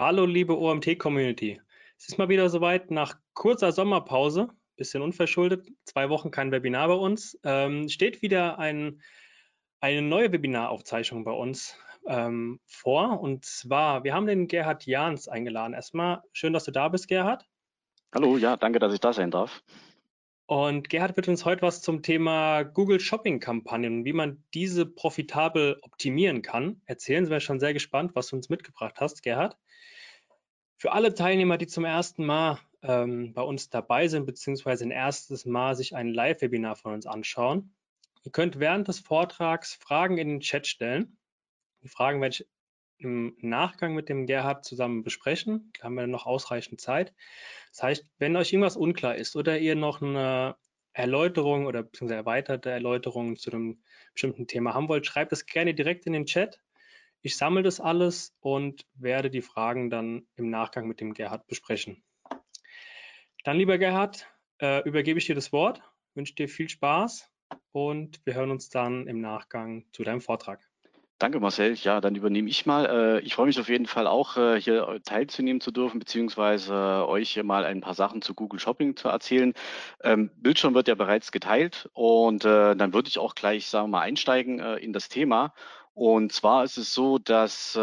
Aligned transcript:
Hallo, 0.00 0.26
liebe 0.26 0.56
OMT-Community. 0.56 1.60
Es 1.98 2.06
ist 2.06 2.18
mal 2.18 2.28
wieder 2.28 2.48
soweit 2.50 2.92
nach 2.92 3.18
kurzer 3.34 3.72
Sommerpause, 3.72 4.46
bisschen 4.76 5.02
unverschuldet, 5.02 5.66
zwei 5.82 6.08
Wochen 6.08 6.30
kein 6.30 6.52
Webinar 6.52 6.86
bei 6.86 6.94
uns, 6.94 7.36
ähm, 7.42 7.88
steht 7.88 8.22
wieder 8.22 8.60
ein, 8.60 9.02
eine 9.80 10.00
neue 10.00 10.30
Webinaraufzeichnung 10.30 11.24
bei 11.24 11.32
uns 11.32 11.76
ähm, 12.06 12.60
vor. 12.64 13.18
Und 13.18 13.44
zwar, 13.44 14.04
wir 14.04 14.14
haben 14.14 14.26
den 14.26 14.46
Gerhard 14.46 14.86
Jahns 14.86 15.26
eingeladen. 15.26 15.74
Erstmal 15.74 16.22
schön, 16.32 16.52
dass 16.52 16.62
du 16.62 16.70
da 16.70 16.86
bist, 16.86 17.08
Gerhard. 17.08 17.44
Hallo, 18.14 18.36
ja, 18.36 18.56
danke, 18.56 18.78
dass 18.78 18.94
ich 18.94 19.00
da 19.00 19.12
sein 19.12 19.32
darf. 19.32 19.64
Und 20.46 20.90
Gerhard 20.90 21.16
wird 21.16 21.26
uns 21.26 21.44
heute 21.44 21.62
was 21.62 21.82
zum 21.82 22.02
Thema 22.02 22.62
Google 22.62 23.00
Shopping 23.00 23.40
Kampagnen 23.40 23.98
und 23.98 24.04
wie 24.04 24.12
man 24.12 24.44
diese 24.54 24.86
profitabel 24.86 25.80
optimieren 25.82 26.42
kann. 26.42 26.82
Erzählen 26.86 27.24
Sie 27.26 27.32
mir 27.32 27.40
schon 27.40 27.58
sehr 27.58 27.74
gespannt, 27.74 28.12
was 28.14 28.28
du 28.28 28.36
uns 28.36 28.48
mitgebracht 28.48 28.94
hast, 29.00 29.24
Gerhard. 29.24 29.56
Für 30.80 30.92
alle 30.92 31.12
Teilnehmer, 31.12 31.58
die 31.58 31.66
zum 31.66 31.84
ersten 31.84 32.24
Mal 32.24 32.60
ähm, 32.82 33.32
bei 33.32 33.42
uns 33.42 33.68
dabei 33.68 34.06
sind, 34.06 34.26
beziehungsweise 34.26 34.84
ein 34.84 34.92
erstes 34.92 35.44
Mal 35.44 35.74
sich 35.74 35.96
ein 35.96 36.14
Live-Webinar 36.14 36.76
von 36.76 36.94
uns 36.94 37.04
anschauen, 37.04 37.74
ihr 38.22 38.30
könnt 38.30 38.60
während 38.60 38.86
des 38.86 39.00
Vortrags 39.00 39.74
Fragen 39.74 40.18
in 40.18 40.28
den 40.28 40.40
Chat 40.40 40.68
stellen. 40.68 41.18
Die 41.82 41.88
Fragen 41.88 42.20
werde 42.20 42.36
ich 42.36 42.48
im 42.98 43.36
Nachgang 43.40 43.94
mit 43.94 44.08
dem 44.08 44.26
Gerhard 44.26 44.64
zusammen 44.64 45.02
besprechen. 45.02 45.72
Da 45.78 45.84
haben 45.84 45.94
wir 45.94 46.06
noch 46.06 46.26
ausreichend 46.26 46.80
Zeit. 46.80 47.12
Das 47.72 47.82
heißt, 47.82 48.06
wenn 48.18 48.36
euch 48.36 48.52
irgendwas 48.52 48.76
unklar 48.76 49.16
ist 49.16 49.34
oder 49.34 49.58
ihr 49.58 49.74
noch 49.74 50.00
eine 50.00 50.56
Erläuterung 50.92 51.66
oder 51.66 51.82
beziehungsweise 51.82 52.18
erweiterte 52.18 52.70
Erläuterung 52.70 53.36
zu 53.36 53.50
einem 53.50 53.82
bestimmten 54.12 54.46
Thema 54.46 54.74
haben 54.74 54.88
wollt, 54.88 55.06
schreibt 55.06 55.32
es 55.32 55.46
gerne 55.46 55.74
direkt 55.74 56.06
in 56.06 56.12
den 56.12 56.26
Chat. 56.26 56.60
Ich 57.22 57.36
sammle 57.36 57.62
das 57.62 57.80
alles 57.80 58.36
und 58.40 58.86
werde 58.94 59.28
die 59.30 59.42
Fragen 59.42 59.90
dann 59.90 60.26
im 60.36 60.50
Nachgang 60.50 60.86
mit 60.86 61.00
dem 61.00 61.14
Gerhard 61.14 61.46
besprechen. 61.46 62.02
Dann, 63.44 63.56
lieber 63.56 63.78
Gerhard, 63.78 64.26
äh, 64.60 64.86
übergebe 64.88 65.18
ich 65.18 65.26
dir 65.26 65.34
das 65.34 65.52
Wort, 65.52 65.82
wünsche 66.14 66.34
dir 66.34 66.48
viel 66.48 66.68
Spaß 66.68 67.30
und 67.72 68.20
wir 68.24 68.34
hören 68.34 68.50
uns 68.50 68.68
dann 68.68 69.06
im 69.06 69.20
Nachgang 69.20 69.86
zu 69.92 70.04
deinem 70.04 70.20
Vortrag. 70.20 70.60
Danke, 71.20 71.40
Marcel. 71.40 71.74
Ja, 71.74 72.00
dann 72.00 72.14
übernehme 72.14 72.48
ich 72.48 72.64
mal. 72.64 72.86
Äh, 72.86 73.20
ich 73.20 73.34
freue 73.34 73.46
mich 73.46 73.58
auf 73.58 73.68
jeden 73.68 73.86
Fall 73.86 74.06
auch, 74.06 74.36
äh, 74.36 74.60
hier 74.60 75.00
teilzunehmen 75.04 75.60
zu 75.60 75.72
dürfen, 75.72 75.98
beziehungsweise 75.98 77.04
euch 77.08 77.30
hier 77.30 77.42
mal 77.42 77.64
ein 77.64 77.80
paar 77.80 77.94
Sachen 77.94 78.22
zu 78.22 78.34
Google 78.34 78.60
Shopping 78.60 78.96
zu 78.96 79.08
erzählen. 79.08 79.52
Ähm, 80.04 80.30
Bildschirm 80.36 80.74
wird 80.74 80.86
ja 80.86 80.94
bereits 80.94 81.32
geteilt 81.32 81.88
und 81.92 82.44
dann 82.44 82.94
würde 82.94 83.08
ich 83.08 83.18
auch 83.18 83.34
gleich, 83.34 83.66
sagen 83.66 83.86
wir 83.86 83.98
mal, 83.98 84.02
einsteigen 84.02 84.60
in 84.60 84.92
das 84.92 85.08
Thema. 85.08 85.52
Und 85.98 86.32
zwar 86.32 86.62
ist 86.62 86.78
es 86.78 86.94
so, 86.94 87.18
dass 87.18 87.74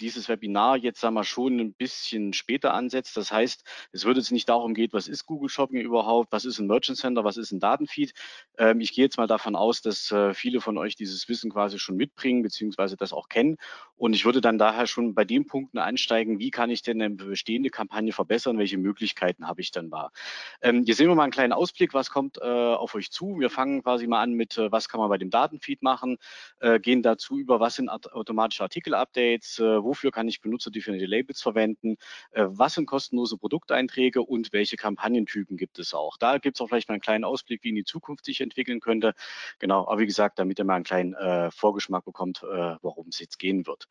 dieses 0.00 0.28
Webinar 0.28 0.76
jetzt 0.76 1.00
sagen 1.00 1.14
wir 1.14 1.24
schon 1.24 1.60
ein 1.60 1.74
bisschen 1.74 2.32
später 2.32 2.74
ansetzt. 2.74 3.16
Das 3.16 3.30
heißt, 3.30 3.64
es 3.92 4.04
wird 4.04 4.16
jetzt 4.16 4.32
nicht 4.32 4.48
darum 4.48 4.74
gehen, 4.74 4.90
was 4.92 5.08
ist 5.08 5.26
Google 5.26 5.48
Shopping 5.48 5.80
überhaupt, 5.80 6.32
was 6.32 6.44
ist 6.44 6.58
ein 6.58 6.66
Merchant 6.66 6.98
Center, 6.98 7.24
was 7.24 7.36
ist 7.36 7.52
ein 7.52 7.60
Datenfeed. 7.60 8.12
Ähm, 8.58 8.80
ich 8.80 8.92
gehe 8.92 9.04
jetzt 9.04 9.18
mal 9.18 9.26
davon 9.26 9.56
aus, 9.56 9.82
dass 9.82 10.10
äh, 10.10 10.34
viele 10.34 10.60
von 10.60 10.78
euch 10.78 10.96
dieses 10.96 11.28
Wissen 11.28 11.50
quasi 11.50 11.78
schon 11.78 11.96
mitbringen, 11.96 12.42
beziehungsweise 12.42 12.96
das 12.96 13.12
auch 13.12 13.28
kennen. 13.28 13.56
Und 13.96 14.14
ich 14.14 14.24
würde 14.24 14.40
dann 14.40 14.58
daher 14.58 14.86
schon 14.86 15.14
bei 15.14 15.24
den 15.24 15.46
Punkten 15.46 15.78
einsteigen, 15.78 16.38
wie 16.38 16.50
kann 16.50 16.70
ich 16.70 16.82
denn 16.82 17.02
eine 17.02 17.14
bestehende 17.14 17.70
Kampagne 17.70 18.12
verbessern, 18.12 18.58
welche 18.58 18.78
Möglichkeiten 18.78 19.46
habe 19.46 19.60
ich 19.60 19.70
denn 19.70 19.90
da. 19.90 20.10
Ähm, 20.62 20.84
hier 20.84 20.94
sehen 20.94 21.08
wir 21.08 21.14
mal 21.14 21.24
einen 21.24 21.32
kleinen 21.32 21.52
Ausblick, 21.52 21.92
was 21.92 22.10
kommt 22.10 22.38
äh, 22.38 22.44
auf 22.44 22.94
euch 22.94 23.10
zu. 23.10 23.38
Wir 23.38 23.50
fangen 23.50 23.82
quasi 23.82 24.06
mal 24.06 24.22
an 24.22 24.32
mit, 24.32 24.56
äh, 24.56 24.72
was 24.72 24.88
kann 24.88 25.00
man 25.00 25.10
bei 25.10 25.18
dem 25.18 25.30
Datenfeed 25.30 25.82
machen, 25.82 26.16
äh, 26.60 26.80
gehen 26.80 27.02
dazu 27.02 27.38
über, 27.38 27.60
was 27.60 27.74
sind 27.74 27.90
automatische 27.90 28.62
Artikel-Updates, 28.62 29.58
äh, 29.58 29.82
wo 29.82 29.89
wofür 29.90 30.12
kann 30.12 30.28
ich 30.28 30.40
benutzerdefinierte 30.40 31.06
Labels 31.06 31.42
verwenden, 31.42 31.96
äh, 32.30 32.44
was 32.46 32.74
sind 32.74 32.86
kostenlose 32.86 33.36
Produkteinträge 33.36 34.22
und 34.22 34.52
welche 34.52 34.76
Kampagnentypen 34.76 35.56
gibt 35.56 35.80
es 35.80 35.94
auch. 35.94 36.16
Da 36.16 36.38
gibt 36.38 36.56
es 36.56 36.60
auch 36.60 36.68
vielleicht 36.68 36.88
mal 36.88 36.94
einen 36.94 37.00
kleinen 37.00 37.24
Ausblick, 37.24 37.64
wie 37.64 37.70
in 37.70 37.74
die 37.74 37.84
Zukunft 37.84 38.24
sich 38.24 38.40
entwickeln 38.40 38.78
könnte. 38.78 39.14
Genau, 39.58 39.88
aber 39.88 39.98
wie 39.98 40.06
gesagt, 40.06 40.38
damit 40.38 40.60
ihr 40.60 40.64
mal 40.64 40.76
einen 40.76 40.84
kleinen 40.84 41.14
äh, 41.14 41.50
Vorgeschmack 41.50 42.04
bekommt, 42.04 42.44
äh, 42.44 42.76
worum 42.82 43.08
es 43.08 43.18
jetzt 43.18 43.40
gehen 43.40 43.66
wird. 43.66 43.88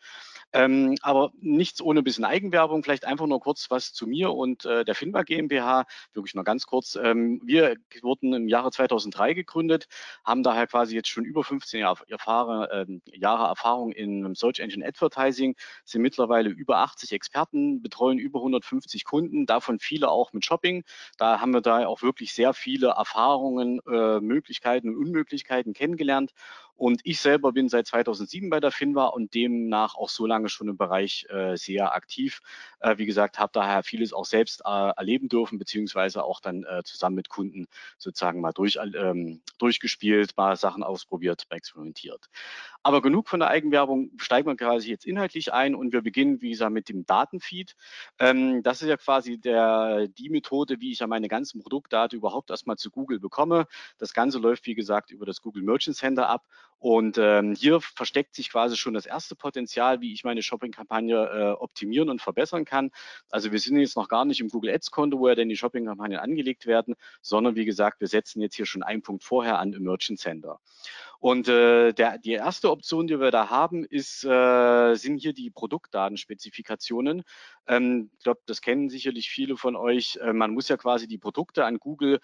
Ähm, 0.54 0.96
aber 1.02 1.34
nichts 1.42 1.82
ohne 1.82 2.00
ein 2.00 2.06
bisschen 2.06 2.24
Eigenwerbung, 2.24 2.82
vielleicht 2.82 3.04
einfach 3.04 3.28
nur 3.28 3.42
kurz 3.42 3.70
was 3.70 3.92
zu 3.92 4.08
mir 4.08 4.32
und 4.32 4.64
äh, 4.64 4.86
der 4.86 4.96
Finba 4.96 5.24
GmbH, 5.24 5.86
wirklich 6.14 6.34
nur 6.34 6.46
ganz 6.46 6.66
kurz. 6.66 6.96
Ähm, 6.96 7.42
wir 7.44 7.76
wurden 8.02 8.34
im 8.34 8.48
Jahre 8.48 8.72
2003 8.72 9.34
gegründet, 9.34 9.88
haben 10.24 10.44
daher 10.44 10.66
quasi 10.66 10.96
jetzt 10.96 11.10
schon 11.10 11.26
über 11.26 11.44
15 11.44 11.82
Jahre, 11.82 12.06
Erfahrung, 12.08 12.64
äh, 12.64 13.18
Jahre 13.18 13.48
Erfahrung 13.48 13.92
in 13.92 14.34
Search 14.34 14.60
Engine 14.60 14.88
Advertising, 14.88 15.56
sind 15.90 16.02
mittlerweile 16.02 16.50
über 16.50 16.78
80 16.78 17.12
Experten, 17.12 17.82
betreuen 17.82 18.20
über 18.20 18.40
150 18.40 19.06
Kunden, 19.06 19.46
davon 19.46 19.80
viele 19.80 20.10
auch 20.10 20.34
mit 20.34 20.46
Shopping. 20.46 20.84
Da 21.18 21.40
haben 21.40 21.54
wir 21.54 21.62
da 21.62 21.86
auch 21.88 22.02
wirklich 22.02 22.34
sehr 22.34 22.54
viele 22.54 22.90
Erfahrungen, 22.90 23.80
äh, 23.88 24.20
Möglichkeiten 24.20 24.90
und 24.90 24.98
Unmöglichkeiten 24.98 25.74
kennengelernt 25.74 26.34
und 26.80 27.02
ich 27.04 27.20
selber 27.20 27.52
bin 27.52 27.68
seit 27.68 27.88
2007 27.88 28.50
bei 28.50 28.62
der 28.62 28.72
Finwa 28.72 29.08
und 29.08 29.34
demnach 29.34 29.96
auch 29.96 30.08
so 30.08 30.26
lange 30.26 30.48
schon 30.48 30.70
im 30.70 30.78
Bereich 30.78 31.26
äh, 31.30 31.58
sehr 31.58 31.94
aktiv. 31.94 32.40
Äh, 32.80 32.98
wie 32.98 33.06
gesagt, 33.06 33.38
habe 33.38 33.52
daher 33.54 33.84
vieles 33.84 34.14
auch 34.14 34.24
selbst 34.24 34.62
äh, 34.66 34.92
erleben 34.96 35.28
dürfen, 35.28 35.60
beziehungsweise 35.60 36.24
auch 36.24 36.40
dann 36.40 36.64
äh, 36.64 36.82
zusammen 36.86 37.18
mit 37.18 37.28
Kunden 37.28 37.68
sozusagen 37.98 38.40
mal 38.40 38.54
durch, 38.54 38.80
ähm, 38.96 39.42
durchgespielt, 39.58 40.38
mal 40.38 40.56
Sachen 40.56 40.82
ausprobiert, 40.82 41.48
mal 41.50 41.58
experimentiert. 41.58 42.30
Aber 42.82 43.02
genug 43.02 43.28
von 43.28 43.42
der 43.42 43.50
Eigenwerbung, 43.50 44.12
steigen 44.16 44.48
wir 44.48 44.56
quasi 44.56 44.90
jetzt 44.90 45.06
inhaltlich 45.06 45.52
ein 45.52 45.76
und 45.76 45.92
wir 45.92 46.02
beginnen, 46.02 46.42
wie 46.42 46.52
gesagt, 46.52 46.72
mit 46.72 46.88
dem 46.88 47.06
Datenfeed. 47.06 47.76
Ähm, 48.20 48.64
das 48.64 48.82
ist 48.82 48.88
ja 48.88 48.96
quasi 48.96 49.38
der, 49.38 50.08
die 50.08 50.30
Methode, 50.30 50.80
wie 50.80 50.94
ich 50.94 51.00
ja 51.00 51.08
meine 51.08 51.28
ganzen 51.28 51.62
Produktdaten 51.62 52.18
überhaupt 52.18 52.52
erstmal 52.52 52.78
zu 52.78 52.90
Google 52.90 53.20
bekomme. 53.20 53.68
Das 53.98 54.14
Ganze 54.14 54.40
läuft, 54.40 54.66
wie 54.66 54.76
gesagt, 54.76 55.12
über 55.12 55.26
das 55.26 55.42
Google 55.42 55.64
Merchant 55.64 55.98
Center 55.98 56.30
ab 56.30 56.46
und 56.80 57.18
ähm, 57.18 57.56
hier 57.56 57.82
versteckt 57.82 58.36
sich 58.36 58.50
quasi 58.50 58.78
schon 58.78 58.94
das 58.94 59.06
erste 59.06 59.36
Potenzial, 59.36 60.00
wie 60.00 60.14
ich 60.14 60.24
meine 60.24 60.42
Shopping-Kampagne 60.42 61.16
äh, 61.16 61.52
optimieren 61.52 62.10
und 62.10 62.22
verbessern 62.22 62.64
kann. 62.64 62.92
Also 63.30 63.52
wir 63.52 63.60
sind 63.60 63.78
jetzt 63.78 63.98
noch 63.98 64.08
gar 64.08 64.24
nicht 64.24 64.40
im 64.40 64.48
Google 64.48 64.74
Ads-Konto, 64.74 65.20
wo 65.20 65.28
ja 65.28 65.36
denn 65.36 65.50
die 65.50 65.58
Shopping-Kampagnen 65.58 66.20
angelegt 66.20 66.66
werden, 66.66 66.96
sondern 67.22 67.56
wie 67.56 67.66
gesagt, 67.66 68.00
wir 68.00 68.08
setzen 68.08 68.42
jetzt 68.42 68.56
hier 68.56 68.66
schon 68.66 68.82
einen 68.82 69.02
Punkt 69.02 69.24
vorher 69.24 69.60
an 69.60 69.74
im 69.74 69.84
Merchant 69.84 70.20
Center. 70.20 70.60
Und 71.20 71.50
äh, 71.50 71.92
der, 71.92 72.18
die 72.18 72.32
erste 72.32 72.72
Option, 72.72 73.08
die 73.08 73.20
wir 73.20 73.30
da 73.30 73.50
haben, 73.50 73.84
ist, 73.84 74.24
äh, 74.24 74.96
sind 74.96 75.18
hier 75.18 75.34
die 75.34 75.50
Produktdatenspezifikationen. 75.50 77.24
Ähm, 77.68 78.10
ich 78.18 78.24
glaube, 78.24 78.40
das 78.46 78.62
kennen 78.62 78.90
sicherlich 78.90 79.30
viele 79.30 79.58
von 79.58 79.76
euch. 79.76 80.18
Äh, 80.22 80.32
man 80.32 80.52
muss 80.52 80.70
ja 80.70 80.78
quasi 80.78 81.08
die 81.08 81.18
Produkte 81.18 81.66
an 81.66 81.78
Google 81.78 82.22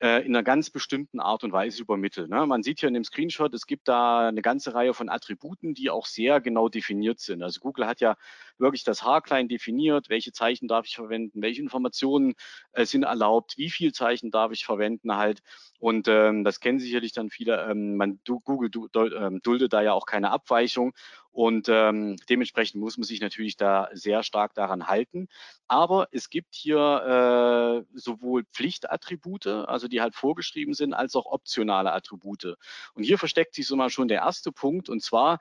äh, 0.00 0.24
in 0.24 0.34
einer 0.34 0.42
ganz 0.42 0.70
bestimmten 0.70 1.20
Art 1.20 1.44
und 1.44 1.52
Weise 1.52 1.82
übermittelt. 1.82 2.30
Ne? 2.30 2.46
Man 2.46 2.62
sieht 2.62 2.80
hier 2.80 2.88
in 2.88 2.94
dem 2.94 3.04
Screenshot, 3.04 3.52
es 3.54 3.66
gibt 3.66 3.88
da 3.88 4.28
eine 4.28 4.42
ganze 4.42 4.74
Reihe 4.74 4.94
von 4.94 5.08
Attributen, 5.08 5.74
die 5.74 5.90
auch 5.90 6.06
sehr 6.06 6.40
genau 6.40 6.68
definiert 6.68 7.20
sind. 7.20 7.42
Also 7.42 7.60
Google 7.60 7.86
hat 7.86 8.00
ja 8.00 8.16
wirklich 8.60 8.84
das 8.84 9.02
Haarklein 9.02 9.48
definiert, 9.48 10.08
welche 10.08 10.32
Zeichen 10.32 10.68
darf 10.68 10.86
ich 10.86 10.96
verwenden, 10.96 11.42
welche 11.42 11.62
Informationen 11.62 12.34
äh, 12.72 12.84
sind 12.84 13.02
erlaubt, 13.04 13.54
wie 13.56 13.70
viel 13.70 13.92
Zeichen 13.92 14.30
darf 14.30 14.52
ich 14.52 14.64
verwenden 14.64 15.16
halt. 15.16 15.40
Und 15.78 16.08
ähm, 16.08 16.44
das 16.44 16.60
kennen 16.60 16.78
sicherlich 16.78 17.12
dann 17.12 17.30
viele. 17.30 17.70
Ähm, 17.70 17.96
man, 17.96 18.20
du, 18.24 18.40
Google 18.40 18.70
du, 18.70 18.88
ähm, 18.94 19.40
duldet 19.42 19.72
da 19.72 19.82
ja 19.82 19.92
auch 19.92 20.06
keine 20.06 20.30
Abweichung. 20.30 20.92
Und 21.32 21.68
ähm, 21.70 22.16
dementsprechend 22.28 22.80
muss 22.80 22.98
man 22.98 23.04
sich 23.04 23.20
natürlich 23.20 23.56
da 23.56 23.88
sehr 23.92 24.22
stark 24.22 24.52
daran 24.54 24.88
halten. 24.88 25.28
Aber 25.68 26.08
es 26.10 26.28
gibt 26.28 26.54
hier 26.54 27.84
äh, 27.86 27.98
sowohl 27.98 28.44
Pflichtattribute, 28.52 29.46
also 29.46 29.88
die 29.88 30.00
halt 30.00 30.14
vorgeschrieben 30.14 30.74
sind, 30.74 30.92
als 30.92 31.14
auch 31.14 31.26
optionale 31.26 31.92
Attribute. 31.92 32.56
Und 32.94 33.04
hier 33.04 33.18
versteckt 33.18 33.54
sich 33.54 33.66
so 33.66 33.76
mal 33.76 33.90
schon 33.90 34.08
der 34.08 34.18
erste 34.18 34.52
Punkt. 34.52 34.88
Und 34.88 35.02
zwar 35.02 35.38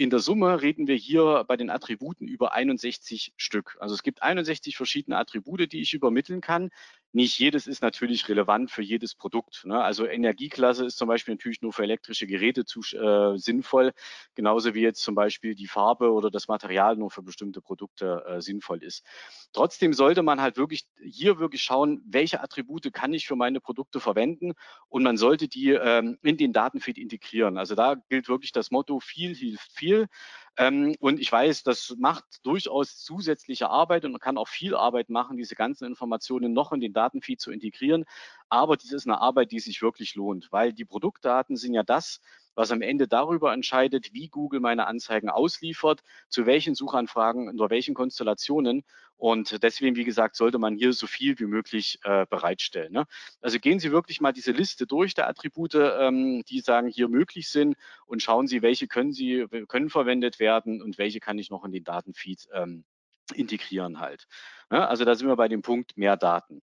in 0.00 0.08
der 0.08 0.20
Summe 0.20 0.62
reden 0.62 0.86
wir 0.86 0.94
hier 0.94 1.44
bei 1.46 1.58
den 1.58 1.68
Attributen 1.68 2.26
über 2.26 2.54
61 2.54 3.34
Stück. 3.36 3.76
Also 3.80 3.94
es 3.94 4.02
gibt 4.02 4.22
61 4.22 4.74
verschiedene 4.74 5.18
Attribute, 5.18 5.70
die 5.70 5.82
ich 5.82 5.92
übermitteln 5.92 6.40
kann. 6.40 6.70
Nicht 7.12 7.38
jedes 7.38 7.66
ist 7.66 7.82
natürlich 7.82 8.28
relevant 8.28 8.70
für 8.70 8.82
jedes 8.82 9.16
Produkt. 9.16 9.64
Ne? 9.64 9.82
Also 9.82 10.06
Energieklasse 10.06 10.84
ist 10.84 10.96
zum 10.96 11.08
Beispiel 11.08 11.34
natürlich 11.34 11.60
nur 11.60 11.72
für 11.72 11.82
elektrische 11.82 12.26
Geräte 12.26 12.64
zu, 12.64 12.80
äh, 12.96 13.36
sinnvoll, 13.36 13.92
genauso 14.36 14.74
wie 14.74 14.82
jetzt 14.82 15.02
zum 15.02 15.16
Beispiel 15.16 15.56
die 15.56 15.66
Farbe 15.66 16.12
oder 16.12 16.30
das 16.30 16.46
Material 16.46 16.96
nur 16.96 17.10
für 17.10 17.22
bestimmte 17.22 17.60
Produkte 17.60 18.24
äh, 18.26 18.40
sinnvoll 18.40 18.84
ist. 18.84 19.04
Trotzdem 19.52 19.92
sollte 19.92 20.22
man 20.22 20.40
halt 20.40 20.56
wirklich 20.56 20.86
hier 21.02 21.40
wirklich 21.40 21.62
schauen, 21.62 22.00
welche 22.06 22.40
Attribute 22.42 22.92
kann 22.92 23.12
ich 23.12 23.26
für 23.26 23.36
meine 23.36 23.60
Produkte 23.60 23.98
verwenden 23.98 24.52
und 24.88 25.02
man 25.02 25.16
sollte 25.16 25.48
die 25.48 25.70
ähm, 25.70 26.18
in 26.22 26.36
den 26.36 26.52
Datenfeed 26.52 26.96
integrieren. 26.96 27.58
Also 27.58 27.74
da 27.74 27.96
gilt 28.08 28.28
wirklich 28.28 28.52
das 28.52 28.70
Motto, 28.70 29.00
viel 29.00 29.34
hilft 29.34 29.72
viel. 29.72 30.06
Ähm, 30.60 30.94
und 31.00 31.18
ich 31.20 31.32
weiß, 31.32 31.62
das 31.62 31.94
macht 31.98 32.24
durchaus 32.42 32.98
zusätzliche 32.98 33.70
Arbeit 33.70 34.04
und 34.04 34.12
man 34.12 34.20
kann 34.20 34.36
auch 34.36 34.46
viel 34.46 34.74
Arbeit 34.74 35.08
machen, 35.08 35.38
diese 35.38 35.54
ganzen 35.54 35.86
Informationen 35.86 36.52
noch 36.52 36.72
in 36.72 36.80
den 36.80 36.92
Datenfeed 36.92 37.40
zu 37.40 37.50
integrieren. 37.50 38.04
Aber 38.50 38.76
dies 38.76 38.92
ist 38.92 39.06
eine 39.06 39.22
Arbeit, 39.22 39.52
die 39.52 39.60
sich 39.60 39.80
wirklich 39.80 40.16
lohnt, 40.16 40.48
weil 40.52 40.74
die 40.74 40.84
Produktdaten 40.84 41.56
sind 41.56 41.72
ja 41.72 41.82
das, 41.82 42.20
was 42.60 42.70
am 42.72 42.82
Ende 42.82 43.08
darüber 43.08 43.54
entscheidet, 43.54 44.12
wie 44.12 44.28
Google 44.28 44.60
meine 44.60 44.86
Anzeigen 44.86 45.30
ausliefert, 45.30 46.02
zu 46.28 46.44
welchen 46.44 46.74
Suchanfragen, 46.74 47.48
unter 47.48 47.70
welchen 47.70 47.94
Konstellationen. 47.94 48.84
Und 49.16 49.62
deswegen, 49.62 49.96
wie 49.96 50.04
gesagt, 50.04 50.36
sollte 50.36 50.58
man 50.58 50.76
hier 50.76 50.92
so 50.92 51.06
viel 51.06 51.38
wie 51.38 51.46
möglich 51.46 51.98
äh, 52.04 52.26
bereitstellen. 52.28 52.92
Ne? 52.92 53.06
Also 53.40 53.58
gehen 53.58 53.78
Sie 53.78 53.92
wirklich 53.92 54.20
mal 54.20 54.32
diese 54.32 54.52
Liste 54.52 54.86
durch 54.86 55.14
der 55.14 55.26
Attribute, 55.26 55.74
ähm, 55.74 56.42
die 56.50 56.60
sagen, 56.60 56.88
hier 56.88 57.08
möglich 57.08 57.48
sind 57.48 57.76
und 58.04 58.22
schauen 58.22 58.46
Sie, 58.46 58.60
welche 58.60 58.88
können 58.88 59.12
Sie, 59.12 59.46
können 59.66 59.88
verwendet 59.88 60.38
werden 60.38 60.82
und 60.82 60.98
welche 60.98 61.18
kann 61.18 61.38
ich 61.38 61.48
noch 61.48 61.64
in 61.64 61.72
den 61.72 61.84
Datenfeed 61.84 62.46
ähm, 62.52 62.84
integrieren 63.32 64.00
halt. 64.00 64.26
Ja, 64.72 64.86
also 64.86 65.04
da 65.04 65.14
sind 65.16 65.26
wir 65.26 65.36
bei 65.36 65.48
dem 65.48 65.62
Punkt 65.62 65.96
mehr 65.96 66.16
Daten. 66.16 66.62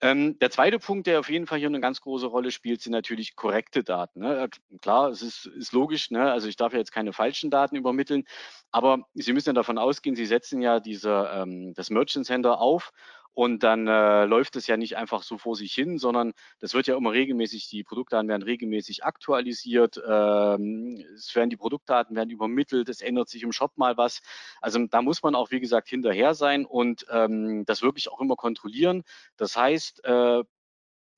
Ähm, 0.00 0.38
der 0.38 0.50
zweite 0.50 0.78
Punkt, 0.78 1.06
der 1.06 1.20
auf 1.20 1.28
jeden 1.28 1.46
Fall 1.46 1.58
hier 1.58 1.68
eine 1.68 1.80
ganz 1.80 2.00
große 2.00 2.26
Rolle 2.26 2.50
spielt, 2.50 2.80
sind 2.80 2.92
natürlich 2.92 3.36
korrekte 3.36 3.84
Daten. 3.84 4.20
Ne? 4.20 4.48
Klar, 4.80 5.10
es 5.10 5.20
ist, 5.20 5.46
ist 5.46 5.72
logisch, 5.72 6.10
ne? 6.10 6.32
also 6.32 6.48
ich 6.48 6.56
darf 6.56 6.72
ja 6.72 6.78
jetzt 6.78 6.92
keine 6.92 7.12
falschen 7.12 7.50
Daten 7.50 7.76
übermitteln, 7.76 8.24
aber 8.70 9.06
Sie 9.14 9.32
müssen 9.34 9.50
ja 9.50 9.52
davon 9.52 9.78
ausgehen, 9.78 10.16
Sie 10.16 10.26
setzen 10.26 10.62
ja 10.62 10.80
diese, 10.80 11.30
ähm, 11.34 11.74
das 11.74 11.90
Merchant 11.90 12.26
Center 12.26 12.58
auf 12.58 12.92
und 13.34 13.62
dann 13.62 13.86
äh, 13.86 14.24
läuft 14.24 14.56
es 14.56 14.66
ja 14.66 14.76
nicht 14.76 14.96
einfach 14.96 15.22
so 15.22 15.38
vor 15.38 15.56
sich 15.56 15.72
hin, 15.72 15.98
sondern 15.98 16.32
das 16.60 16.74
wird 16.74 16.86
ja 16.86 16.96
immer 16.96 17.12
regelmäßig, 17.12 17.68
die 17.68 17.82
Produktdaten 17.82 18.28
werden 18.28 18.42
regelmäßig 18.42 19.04
aktualisiert, 19.04 20.00
ähm, 20.06 21.04
es 21.14 21.34
werden 21.34 21.50
die 21.50 21.56
Produktdaten 21.56 22.14
werden 22.16 22.30
übermittelt, 22.30 22.88
es 22.88 23.00
ändert 23.00 23.28
sich 23.28 23.42
im 23.42 23.52
Shop 23.52 23.72
mal 23.76 23.96
was. 23.96 24.20
Also 24.60 24.84
da 24.86 25.02
muss 25.02 25.22
man 25.22 25.34
auch, 25.34 25.50
wie 25.50 25.60
gesagt, 25.60 25.88
hinterher 25.88 26.34
sein 26.34 26.64
und 26.66 27.06
ähm, 27.10 27.64
das 27.66 27.82
wirklich 27.82 28.10
auch 28.10 28.20
immer 28.20 28.36
kontrollieren. 28.36 29.02
Das 29.36 29.56
heißt, 29.56 30.04
äh, 30.04 30.42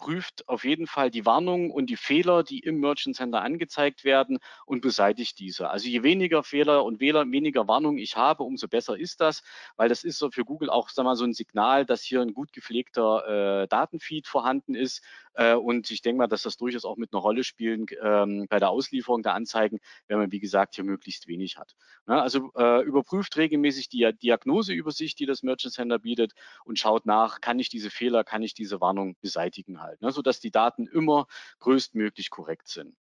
prüft 0.05 0.47
auf 0.51 0.65
jeden 0.65 0.87
Fall 0.87 1.11
die 1.11 1.25
Warnungen 1.25 1.71
und 1.71 1.87
die 1.87 1.97
Fehler, 1.97 2.43
die 2.43 2.59
im 2.59 2.79
Merchant 2.79 3.17
Center 3.17 3.41
angezeigt 3.41 4.05
werden 4.05 4.39
und 4.67 4.83
beseitigt 4.83 5.39
diese. 5.39 5.71
Also 5.71 5.89
je 5.89 6.03
weniger 6.03 6.43
Fehler 6.43 6.85
und 6.85 7.01
weniger 7.01 7.69
Warnungen 7.69 7.97
ich 7.97 8.15
habe, 8.15 8.43
umso 8.43 8.69
besser 8.69 8.99
ist 8.99 9.23
das, 9.23 9.43
weil 9.77 9.89
das 9.89 10.05
ist 10.05 10.19
so 10.19 10.31
für 10.31 10.45
Google 10.45 10.69
auch 10.69 10.91
sag 10.91 11.05
mal, 11.05 11.17
so 11.17 11.25
ein 11.25 11.33
Signal, 11.33 11.87
dass 11.87 12.03
hier 12.03 12.21
ein 12.21 12.35
gut 12.35 12.53
gepflegter 12.53 13.63
äh, 13.63 13.67
Datenfeed 13.67 14.27
vorhanden 14.27 14.75
ist. 14.75 15.03
Äh, 15.33 15.55
und 15.55 15.91
ich 15.91 16.03
denke 16.03 16.19
mal, 16.19 16.27
dass 16.27 16.43
das 16.43 16.59
durchaus 16.59 16.85
auch 16.85 16.97
mit 16.97 17.15
einer 17.15 17.23
Rolle 17.23 17.43
spielen 17.43 17.87
ähm, 18.03 18.47
bei 18.51 18.59
der 18.59 18.69
Auslieferung 18.69 19.23
der 19.23 19.33
Anzeigen, 19.33 19.81
wenn 20.07 20.19
man, 20.19 20.33
wie 20.33 20.39
gesagt, 20.39 20.75
hier 20.75 20.85
möglichst 20.85 21.29
wenig 21.29 21.57
hat. 21.57 21.75
Ja, 22.07 22.21
also 22.21 22.53
äh, 22.57 22.83
überprüft 22.85 23.39
regelmäßig 23.39 23.89
die 23.89 24.13
Diagnoseübersicht, 24.23 25.19
die 25.19 25.27
das 25.27 25.43
Merchant 25.43 25.73
Center 25.73 25.99
bietet 25.99 26.35
und 26.65 26.79
schaut 26.79 27.07
nach, 27.07 27.41
kann 27.41 27.59
ich 27.59 27.71
diese 27.71 27.91
Fehler, 27.91 28.23
kann 28.23 28.43
ich 28.43 28.53
diese 28.53 28.83
Warnung 28.83 29.17
beseitigen 29.23 29.81
halt, 29.81 29.94
ne, 30.01 30.13
sodass 30.13 30.41
die 30.41 30.51
Daten 30.51 30.87
immer 30.87 31.27
größtmöglich 31.61 32.31
korrekt 32.31 32.69
sind. 32.69 32.97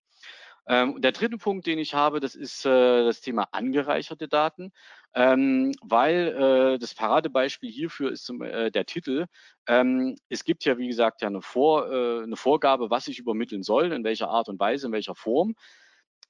Ähm, 0.67 1.01
der 1.01 1.11
dritte 1.11 1.37
Punkt, 1.37 1.65
den 1.65 1.79
ich 1.79 1.93
habe, 1.95 2.19
das 2.19 2.35
ist 2.35 2.65
äh, 2.65 3.03
das 3.03 3.21
Thema 3.21 3.47
angereicherte 3.51 4.27
Daten, 4.27 4.71
ähm, 5.15 5.73
weil 5.81 6.27
äh, 6.75 6.79
das 6.79 6.93
Paradebeispiel 6.93 7.71
hierfür 7.71 8.11
ist 8.11 8.25
zum, 8.25 8.41
äh, 8.43 8.69
der 8.69 8.85
Titel. 8.85 9.25
Ähm, 9.67 10.15
es 10.29 10.43
gibt 10.43 10.63
ja, 10.65 10.77
wie 10.77 10.87
gesagt, 10.87 11.21
ja 11.21 11.29
eine, 11.29 11.41
Vor, 11.41 11.91
äh, 11.91 12.23
eine 12.23 12.35
Vorgabe, 12.35 12.89
was 12.91 13.07
ich 13.07 13.17
übermitteln 13.19 13.63
soll, 13.63 13.91
in 13.91 14.03
welcher 14.03 14.29
Art 14.29 14.49
und 14.49 14.59
Weise, 14.59 14.87
in 14.87 14.93
welcher 14.93 15.15
Form. 15.15 15.55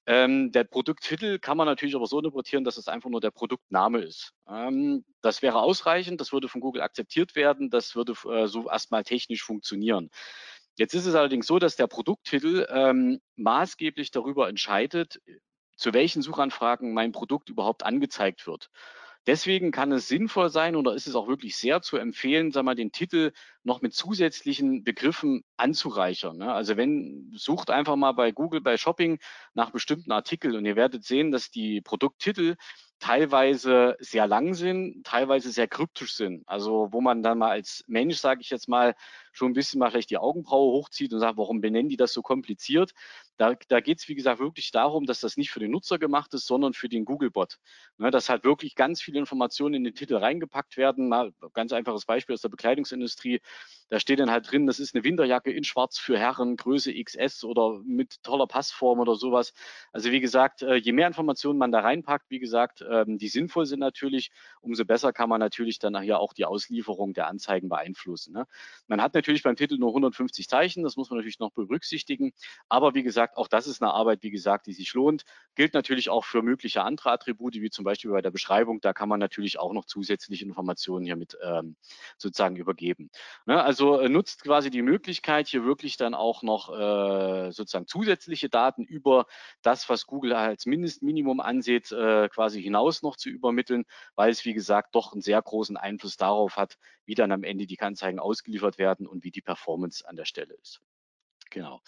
Ähm, 0.07 0.51
der 0.51 0.63
Produkttitel 0.63 1.37
kann 1.37 1.57
man 1.57 1.67
natürlich 1.67 1.95
aber 1.95 2.07
so 2.07 2.17
interpretieren, 2.17 2.63
dass 2.63 2.77
es 2.77 2.87
einfach 2.87 3.09
nur 3.09 3.21
der 3.21 3.31
Produktname 3.31 3.99
ist. 3.99 4.33
Ähm, 4.49 5.05
das 5.21 5.41
wäre 5.41 5.61
ausreichend, 5.61 6.19
das 6.19 6.31
würde 6.33 6.47
von 6.47 6.61
Google 6.61 6.81
akzeptiert 6.81 7.35
werden, 7.35 7.69
das 7.69 7.95
würde 7.95 8.13
äh, 8.29 8.47
so 8.47 8.69
erstmal 8.69 9.03
technisch 9.03 9.43
funktionieren. 9.43 10.09
Jetzt 10.77 10.95
ist 10.95 11.05
es 11.05 11.15
allerdings 11.15 11.45
so, 11.45 11.59
dass 11.59 11.75
der 11.75 11.87
Produkttitel 11.87 12.65
ähm, 12.69 13.19
maßgeblich 13.35 14.09
darüber 14.09 14.49
entscheidet, 14.49 15.21
zu 15.75 15.93
welchen 15.93 16.21
Suchanfragen 16.21 16.93
mein 16.93 17.11
Produkt 17.11 17.49
überhaupt 17.49 17.83
angezeigt 17.83 18.47
wird. 18.47 18.69
Deswegen 19.27 19.71
kann 19.71 19.91
es 19.91 20.07
sinnvoll 20.07 20.49
sein 20.49 20.75
oder 20.75 20.95
ist 20.95 21.05
es 21.05 21.13
auch 21.13 21.27
wirklich 21.27 21.55
sehr 21.55 21.81
zu 21.83 21.97
empfehlen, 21.97 22.51
sag 22.51 22.63
mal, 22.63 22.73
den 22.73 22.91
Titel 22.91 23.33
noch 23.63 23.81
mit 23.81 23.93
zusätzlichen 23.93 24.83
Begriffen 24.83 25.43
anzureichern. 25.57 26.37
Ne? 26.37 26.51
Also 26.51 26.75
wenn, 26.75 27.31
sucht 27.35 27.69
einfach 27.69 27.95
mal 27.95 28.13
bei 28.13 28.31
Google, 28.31 28.61
bei 28.61 28.77
Shopping 28.77 29.19
nach 29.53 29.69
bestimmten 29.69 30.11
Artikeln 30.11 30.55
und 30.55 30.65
ihr 30.65 30.75
werdet 30.75 31.03
sehen, 31.03 31.31
dass 31.31 31.51
die 31.51 31.81
Produkttitel 31.81 32.55
teilweise 32.99 33.95
sehr 33.99 34.25
lang 34.27 34.55
sind, 34.55 35.03
teilweise 35.05 35.51
sehr 35.51 35.67
kryptisch 35.67 36.15
sind. 36.15 36.47
Also 36.47 36.89
wo 36.91 37.01
man 37.01 37.21
dann 37.21 37.37
mal 37.39 37.49
als 37.49 37.83
Mensch, 37.87 38.17
sage 38.17 38.41
ich 38.41 38.49
jetzt 38.49 38.69
mal, 38.69 38.95
schon 39.33 39.51
ein 39.51 39.53
bisschen 39.53 39.79
mal 39.79 39.91
vielleicht 39.91 40.11
die 40.11 40.17
Augenbraue 40.17 40.71
hochzieht 40.73 41.13
und 41.13 41.19
sagt, 41.19 41.37
warum 41.37 41.61
benennen 41.61 41.89
die 41.89 41.97
das 41.97 42.13
so 42.13 42.21
kompliziert? 42.21 42.91
Da, 43.41 43.55
da 43.69 43.79
geht 43.79 43.97
es, 43.97 44.07
wie 44.07 44.13
gesagt, 44.13 44.39
wirklich 44.39 44.69
darum, 44.69 45.07
dass 45.07 45.19
das 45.19 45.35
nicht 45.35 45.49
für 45.49 45.59
den 45.59 45.71
Nutzer 45.71 45.97
gemacht 45.97 46.31
ist, 46.35 46.45
sondern 46.45 46.73
für 46.73 46.89
den 46.89 47.05
Google-Bot. 47.05 47.57
Ne, 47.97 48.11
dass 48.11 48.29
halt 48.29 48.43
wirklich 48.43 48.75
ganz 48.75 49.01
viele 49.01 49.17
Informationen 49.17 49.73
in 49.73 49.83
den 49.83 49.95
Titel 49.95 50.15
reingepackt 50.15 50.77
werden. 50.77 51.09
Mal 51.09 51.33
ganz 51.53 51.73
einfaches 51.73 52.05
Beispiel 52.05 52.35
aus 52.35 52.41
der 52.41 52.49
Bekleidungsindustrie. 52.49 53.41
Da 53.89 53.99
steht 53.99 54.19
dann 54.19 54.29
halt 54.29 54.51
drin, 54.51 54.67
das 54.67 54.79
ist 54.79 54.93
eine 54.93 55.03
Winterjacke 55.03 55.51
in 55.51 55.63
Schwarz 55.63 55.97
für 55.97 56.19
Herren, 56.19 56.55
Größe 56.55 56.93
XS 56.93 57.43
oder 57.43 57.81
mit 57.83 58.21
toller 58.21 58.45
Passform 58.45 58.99
oder 58.99 59.15
sowas. 59.15 59.53
Also 59.91 60.11
wie 60.11 60.19
gesagt, 60.19 60.61
äh, 60.61 60.75
je 60.75 60.91
mehr 60.91 61.07
Informationen 61.07 61.57
man 61.57 61.71
da 61.71 61.79
reinpackt, 61.79 62.29
wie 62.29 62.39
gesagt, 62.39 62.85
ähm, 62.87 63.17
die 63.17 63.27
sinnvoll 63.27 63.65
sind 63.65 63.79
natürlich, 63.79 64.29
umso 64.61 64.85
besser 64.85 65.13
kann 65.13 65.29
man 65.29 65.39
natürlich 65.39 65.79
dann 65.79 65.93
nachher 65.93 66.19
auch 66.19 66.33
die 66.33 66.45
Auslieferung 66.45 67.13
der 67.13 67.25
Anzeigen 67.25 67.69
beeinflussen. 67.69 68.33
Ne? 68.33 68.45
Man 68.85 69.01
hat 69.01 69.15
natürlich 69.15 69.41
beim 69.41 69.55
Titel 69.55 69.79
nur 69.79 69.89
150 69.89 70.47
Zeichen, 70.47 70.83
das 70.83 70.95
muss 70.95 71.09
man 71.09 71.17
natürlich 71.17 71.39
noch 71.39 71.51
berücksichtigen. 71.51 72.33
Aber 72.69 72.93
wie 72.93 73.01
gesagt, 73.01 73.30
auch 73.35 73.47
das 73.47 73.67
ist 73.67 73.81
eine 73.81 73.93
Arbeit, 73.93 74.23
wie 74.23 74.31
gesagt, 74.31 74.67
die 74.67 74.73
sich 74.73 74.93
lohnt. 74.93 75.23
Gilt 75.55 75.73
natürlich 75.73 76.09
auch 76.09 76.25
für 76.25 76.41
mögliche 76.41 76.83
andere 76.83 77.11
Attribute, 77.11 77.55
wie 77.55 77.69
zum 77.69 77.83
Beispiel 77.83 78.11
bei 78.11 78.21
der 78.21 78.31
Beschreibung. 78.31 78.81
Da 78.81 78.93
kann 78.93 79.09
man 79.09 79.19
natürlich 79.19 79.59
auch 79.59 79.73
noch 79.73 79.85
zusätzliche 79.85 80.45
Informationen 80.45 81.05
hier 81.05 81.15
mit 81.15 81.37
ähm, 81.43 81.75
sozusagen 82.17 82.55
übergeben. 82.55 83.09
Ne? 83.45 83.61
Also 83.61 83.99
äh, 83.99 84.09
nutzt 84.09 84.43
quasi 84.43 84.69
die 84.69 84.81
Möglichkeit, 84.81 85.47
hier 85.47 85.63
wirklich 85.65 85.97
dann 85.97 86.13
auch 86.13 86.43
noch 86.43 86.69
äh, 86.69 87.51
sozusagen 87.51 87.87
zusätzliche 87.87 88.49
Daten 88.49 88.83
über 88.83 89.25
das, 89.61 89.89
was 89.89 90.05
Google 90.05 90.33
als 90.33 90.65
Mindestminimum 90.65 91.39
ansieht, 91.39 91.91
äh, 91.91 92.29
quasi 92.29 92.61
hinaus 92.61 93.01
noch 93.01 93.17
zu 93.17 93.29
übermitteln, 93.29 93.85
weil 94.15 94.31
es, 94.31 94.45
wie 94.45 94.53
gesagt, 94.53 94.95
doch 94.95 95.13
einen 95.13 95.21
sehr 95.21 95.41
großen 95.41 95.77
Einfluss 95.77 96.17
darauf 96.17 96.57
hat, 96.57 96.77
wie 97.05 97.15
dann 97.15 97.31
am 97.31 97.43
Ende 97.43 97.67
die 97.67 97.79
Anzeigen 97.79 98.19
ausgeliefert 98.19 98.77
werden 98.77 99.07
und 99.07 99.23
wie 99.23 99.31
die 99.31 99.41
Performance 99.41 100.07
an 100.07 100.15
der 100.15 100.25
Stelle 100.25 100.53
ist. 100.55 100.81
Genau. 101.53 101.81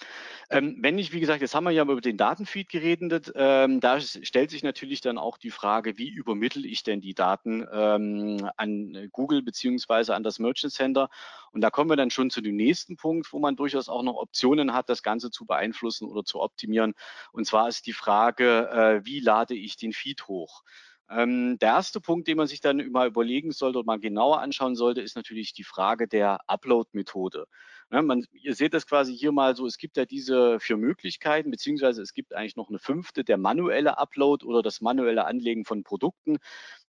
Ähm, 0.49 0.77
wenn 0.81 0.97
ich, 0.99 1.13
wie 1.13 1.21
gesagt, 1.21 1.41
jetzt 1.41 1.55
haben 1.55 1.63
wir 1.63 1.71
ja 1.71 1.83
über 1.83 2.01
den 2.01 2.17
Datenfeed 2.17 2.67
geredet, 2.67 3.31
ähm, 3.33 3.79
da 3.79 4.01
stellt 4.01 4.51
sich 4.51 4.61
natürlich 4.61 4.99
dann 4.99 5.17
auch 5.17 5.37
die 5.37 5.51
Frage, 5.51 5.97
wie 5.97 6.09
übermittle 6.09 6.67
ich 6.67 6.83
denn 6.83 6.99
die 6.99 7.13
Daten 7.13 7.65
ähm, 7.71 8.49
an 8.57 9.07
Google 9.13 9.41
beziehungsweise 9.41 10.15
an 10.15 10.23
das 10.23 10.39
Merchant 10.39 10.73
Center? 10.73 11.09
Und 11.53 11.61
da 11.61 11.69
kommen 11.69 11.89
wir 11.89 11.95
dann 11.95 12.11
schon 12.11 12.29
zu 12.29 12.41
dem 12.41 12.57
nächsten 12.57 12.97
Punkt, 12.97 13.31
wo 13.31 13.39
man 13.39 13.55
durchaus 13.55 13.87
auch 13.87 14.03
noch 14.03 14.15
Optionen 14.15 14.73
hat, 14.73 14.89
das 14.89 15.01
Ganze 15.01 15.31
zu 15.31 15.45
beeinflussen 15.45 16.09
oder 16.09 16.25
zu 16.25 16.41
optimieren. 16.41 16.93
Und 17.31 17.47
zwar 17.47 17.69
ist 17.69 17.87
die 17.87 17.93
Frage, 17.93 18.69
äh, 18.69 19.05
wie 19.05 19.21
lade 19.21 19.55
ich 19.55 19.77
den 19.77 19.93
Feed 19.93 20.27
hoch? 20.27 20.63
Ähm, 21.09 21.57
der 21.59 21.69
erste 21.69 22.01
Punkt, 22.01 22.27
den 22.27 22.37
man 22.37 22.47
sich 22.47 22.59
dann 22.59 22.91
mal 22.91 23.07
überlegen 23.07 23.51
sollte 23.53 23.79
oder 23.79 23.85
mal 23.85 23.99
genauer 23.99 24.41
anschauen 24.41 24.75
sollte, 24.75 25.01
ist 25.01 25.15
natürlich 25.15 25.53
die 25.53 25.63
Frage 25.63 26.07
der 26.07 26.39
Upload-Methode. 26.47 27.47
Ja, 27.93 28.01
man, 28.01 28.25
ihr 28.31 28.55
seht 28.55 28.73
das 28.73 28.87
quasi 28.87 29.15
hier 29.15 29.31
mal 29.31 29.55
so, 29.55 29.67
es 29.67 29.77
gibt 29.77 29.97
ja 29.97 30.05
diese 30.05 30.59
vier 30.59 30.77
Möglichkeiten, 30.77 31.51
beziehungsweise 31.51 32.01
es 32.01 32.13
gibt 32.15 32.33
eigentlich 32.33 32.55
noch 32.55 32.69
eine 32.69 32.79
fünfte, 32.79 33.23
der 33.23 33.37
manuelle 33.37 33.99
Upload 33.99 34.43
oder 34.47 34.63
das 34.63 34.81
manuelle 34.81 35.25
Anlegen 35.25 35.63
von 35.63 35.83
Produkten. 35.83 36.37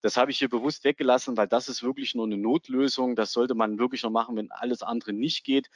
Das 0.01 0.15
habe 0.15 0.29
ich 0.29 0.37
hier 0.37 0.49
bewusst 0.49 0.83
weggelassen, 0.83 1.37
weil 1.37 1.47
das 1.47 1.69
ist 1.69 1.81
wirklich 1.81 2.13
nur 2.13 2.27
eine 2.27 2.37
Notlösung. 2.37 3.15
Das 3.15 3.31
sollte 3.31 3.55
man 3.55 3.79
wirklich 3.79 4.03
noch 4.03 4.11
machen, 4.11 4.35
wenn 4.35 4.51
alles 4.51 4.83
andere 4.83 5.11
nicht 5.11 5.43
geht 5.43 5.71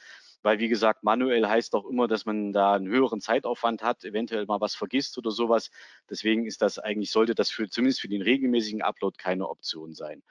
weil 0.46 0.60
wie 0.60 0.68
gesagt, 0.68 1.02
manuell 1.02 1.44
heißt 1.44 1.74
auch 1.74 1.84
immer, 1.86 2.06
dass 2.06 2.24
man 2.24 2.52
da 2.52 2.74
einen 2.74 2.86
höheren 2.86 3.20
Zeitaufwand 3.20 3.82
hat, 3.82 4.04
eventuell 4.04 4.46
mal 4.46 4.60
was 4.60 4.76
vergisst 4.76 5.18
oder 5.18 5.32
sowas. 5.32 5.70
Deswegen 6.08 6.46
ist 6.46 6.62
das 6.62 6.78
eigentlich, 6.78 7.10
sollte 7.10 7.34
das 7.34 7.50
für 7.50 7.68
zumindest 7.68 8.00
für 8.00 8.08
den 8.08 8.22
regelmäßigen 8.22 8.80
Upload 8.80 9.16
keine 9.18 9.48
Option 9.48 9.92
sein. 9.92 10.22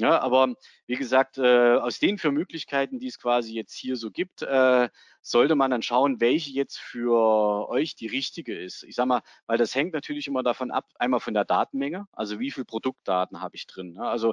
Ja, 0.00 0.18
aber 0.22 0.54
wie 0.86 0.94
gesagt, 0.96 1.36
äh, 1.36 1.74
aus 1.76 1.98
den 1.98 2.16
vier 2.16 2.32
Möglichkeiten, 2.32 2.98
die 2.98 3.08
es 3.08 3.18
quasi 3.18 3.52
jetzt 3.52 3.74
hier 3.74 3.96
so 3.96 4.10
gibt, 4.10 4.40
äh, 4.40 4.88
sollte 5.20 5.54
man 5.56 5.70
dann 5.70 5.82
schauen, 5.82 6.20
welche 6.22 6.52
jetzt 6.52 6.78
für 6.78 7.68
euch 7.68 7.96
die 7.96 8.06
richtige 8.06 8.58
ist. 8.58 8.82
Ich 8.84 8.94
sage 8.94 9.08
mal, 9.08 9.20
weil 9.46 9.58
das 9.58 9.74
hängt 9.74 9.92
natürlich 9.92 10.26
immer 10.26 10.42
davon 10.42 10.70
ab, 10.70 10.86
einmal 10.98 11.20
von 11.20 11.34
der 11.34 11.44
Datenmenge, 11.44 12.06
also 12.12 12.40
wie 12.40 12.50
viel 12.50 12.64
Produktdaten 12.64 13.42
habe 13.42 13.56
ich 13.56 13.66
drin. 13.66 13.92
Ne? 13.92 14.02
Also 14.08 14.32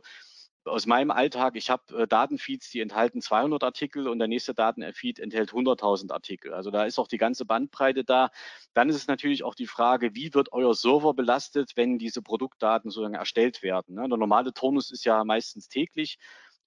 aus 0.67 0.85
meinem 0.85 1.11
Alltag, 1.11 1.55
ich 1.55 1.69
habe 1.69 2.03
äh, 2.03 2.07
Datenfeeds, 2.07 2.69
die 2.69 2.81
enthalten 2.81 3.21
200 3.21 3.63
Artikel 3.63 4.07
und 4.07 4.19
der 4.19 4.27
nächste 4.27 4.53
Datenfeed 4.53 5.19
enthält 5.19 5.51
100.000 5.51 6.11
Artikel. 6.11 6.53
Also 6.53 6.71
da 6.71 6.85
ist 6.85 6.99
auch 6.99 7.07
die 7.07 7.17
ganze 7.17 7.45
Bandbreite 7.45 8.03
da. 8.03 8.29
Dann 8.73 8.89
ist 8.89 8.95
es 8.95 9.07
natürlich 9.07 9.43
auch 9.43 9.55
die 9.55 9.67
Frage, 9.67 10.15
wie 10.15 10.33
wird 10.33 10.51
euer 10.51 10.73
Server 10.73 11.13
belastet, 11.13 11.73
wenn 11.75 11.97
diese 11.97 12.21
Produktdaten 12.21 12.91
sozusagen 12.91 13.15
erstellt 13.15 13.63
werden. 13.63 13.95
Ne? 13.95 14.07
Der 14.07 14.17
normale 14.17 14.53
Turnus 14.53 14.91
ist 14.91 15.05
ja 15.05 15.23
meistens 15.23 15.69
täglich 15.69 16.17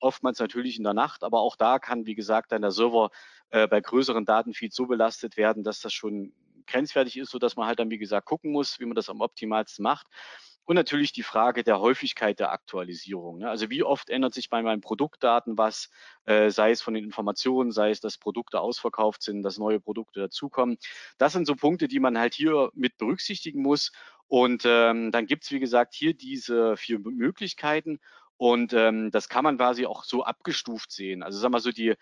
oftmals 0.01 0.39
natürlich 0.39 0.79
in 0.79 0.85
der 0.85 0.95
Nacht, 0.95 1.23
aber 1.23 1.41
auch 1.41 1.57
da 1.57 1.79
kann, 1.79 2.07
wie 2.07 2.15
gesagt, 2.15 2.53
dann 2.53 2.63
der 2.63 2.71
Server 2.71 3.11
äh, 3.51 3.69
bei 3.69 3.81
größeren 3.81 4.25
Datenfeeds 4.25 4.75
so 4.75 4.87
belastet 4.87 5.37
werden, 5.37 5.63
dass 5.63 5.81
das 5.81 5.93
schon 5.93 6.33
grenzwertig 6.67 7.19
ist, 7.19 7.31
sodass 7.31 7.57
man 7.57 7.67
halt 7.67 7.79
dann, 7.79 7.91
wie 7.91 7.99
gesagt, 7.99 8.27
gucken 8.27 8.53
muss, 8.53 8.81
wie 8.81 8.87
man 8.87 8.95
das 8.95 9.11
am 9.11 9.21
optimalsten 9.21 9.83
macht. 9.83 10.07
Und 10.71 10.77
natürlich 10.77 11.13
die 11.13 11.25
Frage 11.25 11.65
der 11.65 11.81
Häufigkeit 11.81 12.39
der 12.39 12.53
Aktualisierung. 12.53 13.39
Ne? 13.39 13.51
Also 13.51 13.71
wie 13.71 13.83
oft 13.83 14.09
ändert 14.09 14.35
sich 14.35 14.51
bei 14.51 14.63
meinen 14.63 14.81
Produktdaten 14.81 15.59
was, 15.59 15.91
äh, 16.27 16.49
sei 16.51 16.71
es 16.71 16.81
von 16.81 16.95
den 16.95 17.03
Informationen, 17.03 17.73
sei 17.73 17.91
es, 17.91 17.99
dass 17.99 18.19
Produkte 18.19 18.61
ausverkauft 18.61 19.21
sind, 19.21 19.43
dass 19.43 19.59
neue 19.59 19.81
Produkte 19.81 20.21
dazukommen. 20.21 20.79
Das 21.19 21.33
sind 21.33 21.49
so 21.49 21.57
Punkte, 21.57 21.89
die 21.89 21.99
man 21.99 22.17
halt 22.17 22.35
hier 22.35 22.71
mit 22.75 22.99
berücksichtigen 22.99 23.63
muss. 23.63 23.91
Und 24.29 24.63
ähm, 24.65 25.11
dann 25.11 25.27
gibt 25.27 25.43
es, 25.43 25.51
wie 25.51 25.59
gesagt, 25.59 25.93
hier 25.93 26.15
diese 26.15 26.77
vier 26.77 27.01
Möglichkeiten. 27.01 27.99
Und 28.37 28.73
ähm, 28.73 29.11
das 29.11 29.29
kann 29.29 29.43
man 29.43 29.57
quasi 29.57 29.87
auch 29.87 30.05
so 30.05 30.23
abgestuft 30.23 30.93
sehen. 30.93 31.25
Also 31.25 31.41
sagen 31.41 31.53
wir 31.53 31.59
so, 31.59 31.73
die, 31.73 31.97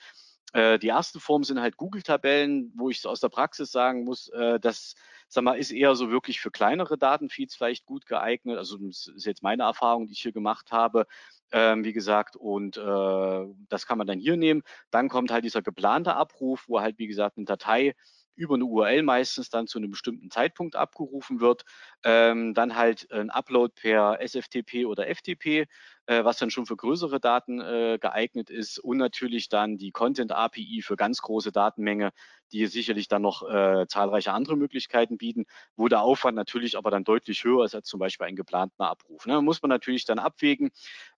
äh, 0.52 0.78
die 0.78 0.88
erste 0.88 1.20
Form 1.20 1.44
sind 1.44 1.60
halt 1.60 1.76
Google-Tabellen, 1.76 2.72
wo 2.74 2.90
ich 2.90 3.06
aus 3.06 3.20
der 3.20 3.28
Praxis 3.28 3.70
sagen 3.70 4.04
muss, 4.04 4.28
äh, 4.30 4.58
das 4.58 4.94
sag 5.28 5.44
mal, 5.44 5.58
ist 5.58 5.70
eher 5.70 5.94
so 5.94 6.10
wirklich 6.10 6.40
für 6.40 6.50
kleinere 6.50 6.96
Datenfeeds 6.96 7.54
vielleicht 7.54 7.84
gut 7.84 8.06
geeignet. 8.06 8.56
Also 8.56 8.78
das 8.78 9.08
ist 9.08 9.26
jetzt 9.26 9.42
meine 9.42 9.64
Erfahrung, 9.64 10.06
die 10.06 10.14
ich 10.14 10.20
hier 10.20 10.32
gemacht 10.32 10.72
habe. 10.72 11.06
Ähm, 11.52 11.84
wie 11.84 11.92
gesagt, 11.92 12.36
und 12.36 12.76
äh, 12.76 13.46
das 13.68 13.86
kann 13.86 13.98
man 13.98 14.06
dann 14.06 14.18
hier 14.18 14.36
nehmen. 14.36 14.62
Dann 14.90 15.08
kommt 15.08 15.30
halt 15.30 15.44
dieser 15.44 15.62
geplante 15.62 16.14
Abruf, 16.14 16.64
wo 16.66 16.80
halt, 16.80 16.98
wie 16.98 17.06
gesagt, 17.06 17.36
eine 17.36 17.46
Datei 17.46 17.94
über 18.36 18.54
eine 18.54 18.64
URL 18.64 19.02
meistens 19.02 19.50
dann 19.50 19.66
zu 19.66 19.78
einem 19.78 19.90
bestimmten 19.90 20.30
Zeitpunkt 20.30 20.76
abgerufen 20.76 21.40
wird. 21.40 21.64
Ähm, 22.04 22.54
dann 22.54 22.76
halt 22.76 23.10
ein 23.10 23.30
Upload 23.30 23.74
per 23.74 24.20
SFTP 24.20 24.86
oder 24.86 25.06
FTP, 25.08 25.66
was 26.08 26.38
dann 26.38 26.50
schon 26.50 26.66
für 26.66 26.76
größere 26.76 27.20
Daten 27.20 27.60
äh, 27.60 27.98
geeignet 28.00 28.50
ist 28.50 28.78
und 28.78 28.96
natürlich 28.96 29.48
dann 29.48 29.76
die 29.76 29.90
Content 29.90 30.32
API 30.32 30.80
für 30.82 30.96
ganz 30.96 31.20
große 31.20 31.52
Datenmenge, 31.52 32.12
die 32.52 32.66
sicherlich 32.66 33.08
dann 33.08 33.22
noch 33.22 33.42
äh, 33.48 33.86
zahlreiche 33.88 34.32
andere 34.32 34.56
Möglichkeiten 34.56 35.18
bieten, 35.18 35.44
wo 35.76 35.88
der 35.88 36.02
Aufwand 36.02 36.36
natürlich 36.36 36.76
aber 36.76 36.90
dann 36.90 37.04
deutlich 37.04 37.44
höher 37.44 37.64
ist 37.64 37.74
als 37.74 37.88
zum 37.88 38.00
Beispiel 38.00 38.26
ein 38.26 38.36
geplanter 38.36 38.88
Abruf. 38.88 39.26
Ne? 39.26 39.42
Muss 39.42 39.60
man 39.62 39.68
natürlich 39.68 40.04
dann 40.04 40.18
abwägen, 40.18 40.70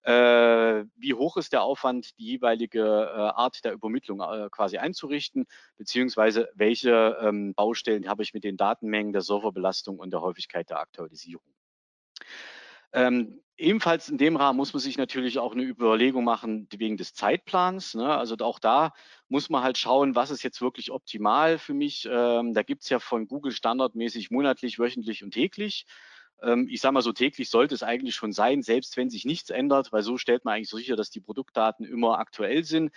äh, 0.02 0.84
wie 0.96 1.14
hoch 1.14 1.36
ist 1.36 1.52
der 1.52 1.62
Aufwand, 1.62 2.18
die 2.18 2.26
jeweilige 2.26 2.80
äh, 2.80 3.16
Art 3.16 3.64
der 3.64 3.72
Übermittlung 3.72 4.20
äh, 4.20 4.48
quasi 4.50 4.78
einzurichten, 4.78 5.46
beziehungsweise 5.76 6.48
welche 6.54 7.16
ähm, 7.22 7.54
Baustellen 7.54 8.08
habe 8.08 8.22
ich 8.22 8.34
mit 8.34 8.44
den 8.44 8.56
Datenmengen, 8.56 9.12
der 9.12 9.22
Serverbelastung 9.22 9.98
und 9.98 10.10
der 10.10 10.20
Häufigkeit 10.20 10.70
der 10.70 10.80
Aktualisierung. 10.80 11.44
Ähm, 12.92 13.40
ebenfalls 13.56 14.08
in 14.08 14.18
dem 14.18 14.36
Rahmen 14.36 14.56
muss 14.56 14.72
man 14.72 14.80
sich 14.80 14.96
natürlich 14.96 15.38
auch 15.38 15.52
eine 15.52 15.62
Überlegung 15.62 16.24
machen 16.24 16.66
wegen 16.72 16.96
des 16.96 17.14
Zeitplans. 17.14 17.94
Ne? 17.94 18.16
Also 18.16 18.36
auch 18.40 18.58
da 18.58 18.92
muss 19.28 19.50
man 19.50 19.62
halt 19.62 19.78
schauen, 19.78 20.14
was 20.14 20.30
ist 20.30 20.42
jetzt 20.42 20.60
wirklich 20.60 20.90
optimal 20.90 21.58
für 21.58 21.74
mich. 21.74 22.08
Ähm, 22.10 22.54
da 22.54 22.62
gibt 22.62 22.82
es 22.82 22.88
ja 22.88 22.98
von 22.98 23.28
Google 23.28 23.52
standardmäßig 23.52 24.30
monatlich, 24.30 24.78
wöchentlich 24.78 25.22
und 25.22 25.32
täglich. 25.32 25.86
Ähm, 26.42 26.68
ich 26.70 26.80
sage 26.80 26.94
mal 26.94 27.02
so, 27.02 27.12
täglich 27.12 27.50
sollte 27.50 27.74
es 27.74 27.82
eigentlich 27.82 28.14
schon 28.14 28.32
sein, 28.32 28.62
selbst 28.62 28.96
wenn 28.96 29.10
sich 29.10 29.24
nichts 29.24 29.50
ändert, 29.50 29.92
weil 29.92 30.02
so 30.02 30.16
stellt 30.16 30.44
man 30.44 30.54
eigentlich 30.54 30.70
so 30.70 30.78
sicher, 30.78 30.96
dass 30.96 31.10
die 31.10 31.20
Produktdaten 31.20 31.84
immer 31.84 32.18
aktuell 32.18 32.64
sind. 32.64 32.90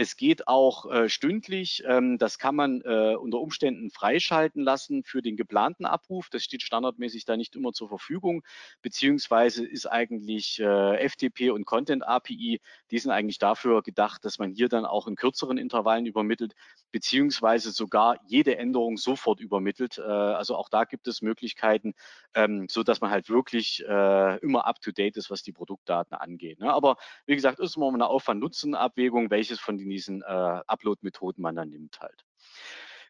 Es 0.00 0.16
geht 0.16 0.48
auch 0.48 0.90
äh, 0.90 1.10
stündlich. 1.10 1.82
Ähm, 1.86 2.16
das 2.16 2.38
kann 2.38 2.56
man 2.56 2.80
äh, 2.86 3.16
unter 3.16 3.38
Umständen 3.38 3.90
freischalten 3.90 4.62
lassen 4.62 5.04
für 5.04 5.20
den 5.20 5.36
geplanten 5.36 5.84
Abruf. 5.84 6.30
Das 6.30 6.42
steht 6.42 6.62
standardmäßig 6.62 7.26
da 7.26 7.36
nicht 7.36 7.54
immer 7.54 7.74
zur 7.74 7.90
Verfügung, 7.90 8.42
beziehungsweise 8.80 9.62
ist 9.66 9.84
eigentlich 9.84 10.58
äh, 10.58 11.06
FTP 11.06 11.50
und 11.50 11.66
Content 11.66 12.08
API, 12.08 12.62
die 12.90 12.98
sind 12.98 13.10
eigentlich 13.10 13.38
dafür 13.38 13.82
gedacht, 13.82 14.24
dass 14.24 14.38
man 14.38 14.52
hier 14.52 14.70
dann 14.70 14.86
auch 14.86 15.06
in 15.06 15.16
kürzeren 15.16 15.58
Intervallen 15.58 16.06
übermittelt, 16.06 16.54
beziehungsweise 16.90 17.70
sogar 17.70 18.18
jede 18.26 18.56
Änderung 18.56 18.96
sofort 18.96 19.40
übermittelt. 19.40 19.98
Äh, 19.98 20.02
also 20.02 20.56
auch 20.56 20.68
da 20.68 20.84
gibt 20.84 21.06
es 21.08 21.22
Möglichkeiten, 21.22 21.94
ähm, 22.34 22.66
so 22.68 22.82
dass 22.82 23.00
man 23.00 23.10
halt 23.10 23.28
wirklich 23.28 23.84
äh, 23.86 24.38
immer 24.38 24.66
up 24.66 24.80
to 24.80 24.92
date 24.92 25.16
ist, 25.16 25.30
was 25.30 25.42
die 25.42 25.52
Produktdaten 25.52 26.16
angeht. 26.16 26.60
Ne? 26.60 26.72
Aber 26.72 26.96
wie 27.26 27.34
gesagt, 27.34 27.60
ist 27.60 27.76
immer 27.76 27.92
eine 27.92 28.06
Aufwand-Nutzen-Abwägung, 28.06 29.30
welches 29.30 29.60
von 29.60 29.78
diesen 29.78 30.22
äh, 30.22 30.60
Upload-Methoden 30.66 31.42
man 31.42 31.56
dann 31.56 31.70
nimmt 31.70 32.00
halt. 32.00 32.24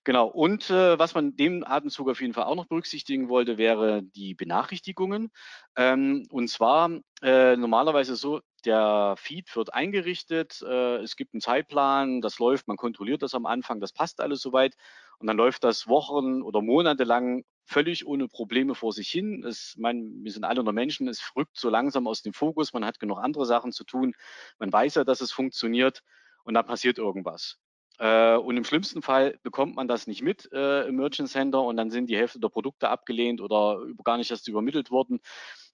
Genau, 0.05 0.29
und 0.29 0.71
äh, 0.71 0.99
was 0.99 1.15
man 1.15 1.37
dem 1.37 1.63
Atemzug 1.63 2.09
auf 2.09 2.23
jeden 2.23 2.33
Fall 2.33 2.45
auch 2.45 2.55
noch 2.55 2.67
berücksichtigen 2.67 3.29
wollte, 3.29 3.59
wäre 3.59 4.03
die 4.03 4.35
Benachrichtigungen. 4.35 5.31
Ähm, 5.77 6.27
und 6.31 6.49
zwar 6.49 6.91
äh, 7.23 7.57
normalerweise 7.57 8.17
so, 8.17 8.41
der 8.67 9.15
Feed 9.17 9.55
wird 9.57 9.75
eingerichtet, 9.75 10.63
äh, 10.63 10.97
es 10.99 11.17
gibt 11.17 11.35
einen 11.35 11.41
Zeitplan, 11.41 12.21
das 12.21 12.39
läuft, 12.39 12.69
man 12.69 12.77
kontrolliert 12.77 13.23
das 13.23 13.35
am 13.35 13.47
Anfang, 13.47 13.81
das 13.81 13.93
passt 13.93 14.21
alles 14.21 14.41
soweit. 14.41 14.77
Und 15.19 15.27
dann 15.27 15.37
läuft 15.37 15.65
das 15.65 15.87
Wochen 15.87 16.43
oder 16.43 16.63
Monate 16.63 17.05
lang 17.05 17.45
völlig 17.65 18.07
ohne 18.07 18.27
Probleme 18.27 18.75
vor 18.75 18.93
sich 18.93 19.09
hin. 19.09 19.45
Es, 19.45 19.75
mein, 19.79 20.25
wir 20.25 20.33
sind 20.33 20.45
alle 20.45 20.65
nur 20.65 20.73
Menschen, 20.73 21.09
es 21.09 21.33
rückt 21.37 21.57
so 21.57 21.69
langsam 21.71 22.07
aus 22.07 22.23
dem 22.23 22.33
Fokus, 22.33 22.73
man 22.73 22.85
hat 22.85 22.99
genug 22.99 23.19
andere 23.19 23.47
Sachen 23.47 23.73
zu 23.73 23.85
tun, 23.85 24.15
man 24.59 24.73
weiß 24.73 24.97
ja, 24.97 25.05
dass 25.05 25.21
es 25.21 25.33
funktioniert 25.33 26.03
und 26.45 26.55
da 26.55 26.63
passiert 26.63 26.99
irgendwas. 26.99 27.59
Äh, 28.01 28.37
und 28.37 28.57
im 28.57 28.65
schlimmsten 28.65 29.03
Fall 29.03 29.39
bekommt 29.43 29.77
man 29.77 29.87
das 29.87 30.07
nicht 30.07 30.23
mit 30.23 30.51
äh, 30.53 30.89
im 30.89 30.97
Merchant 30.97 31.29
Center 31.29 31.63
und 31.63 31.77
dann 31.77 31.91
sind 31.91 32.09
die 32.09 32.17
Hälfte 32.17 32.41
der 32.41 32.49
Produkte 32.49 32.89
abgelehnt 32.89 33.43
oder 33.43 33.79
gar 34.03 34.17
nicht 34.17 34.31
erst 34.31 34.49
übermittelt 34.49 34.91
worden. 34.91 35.21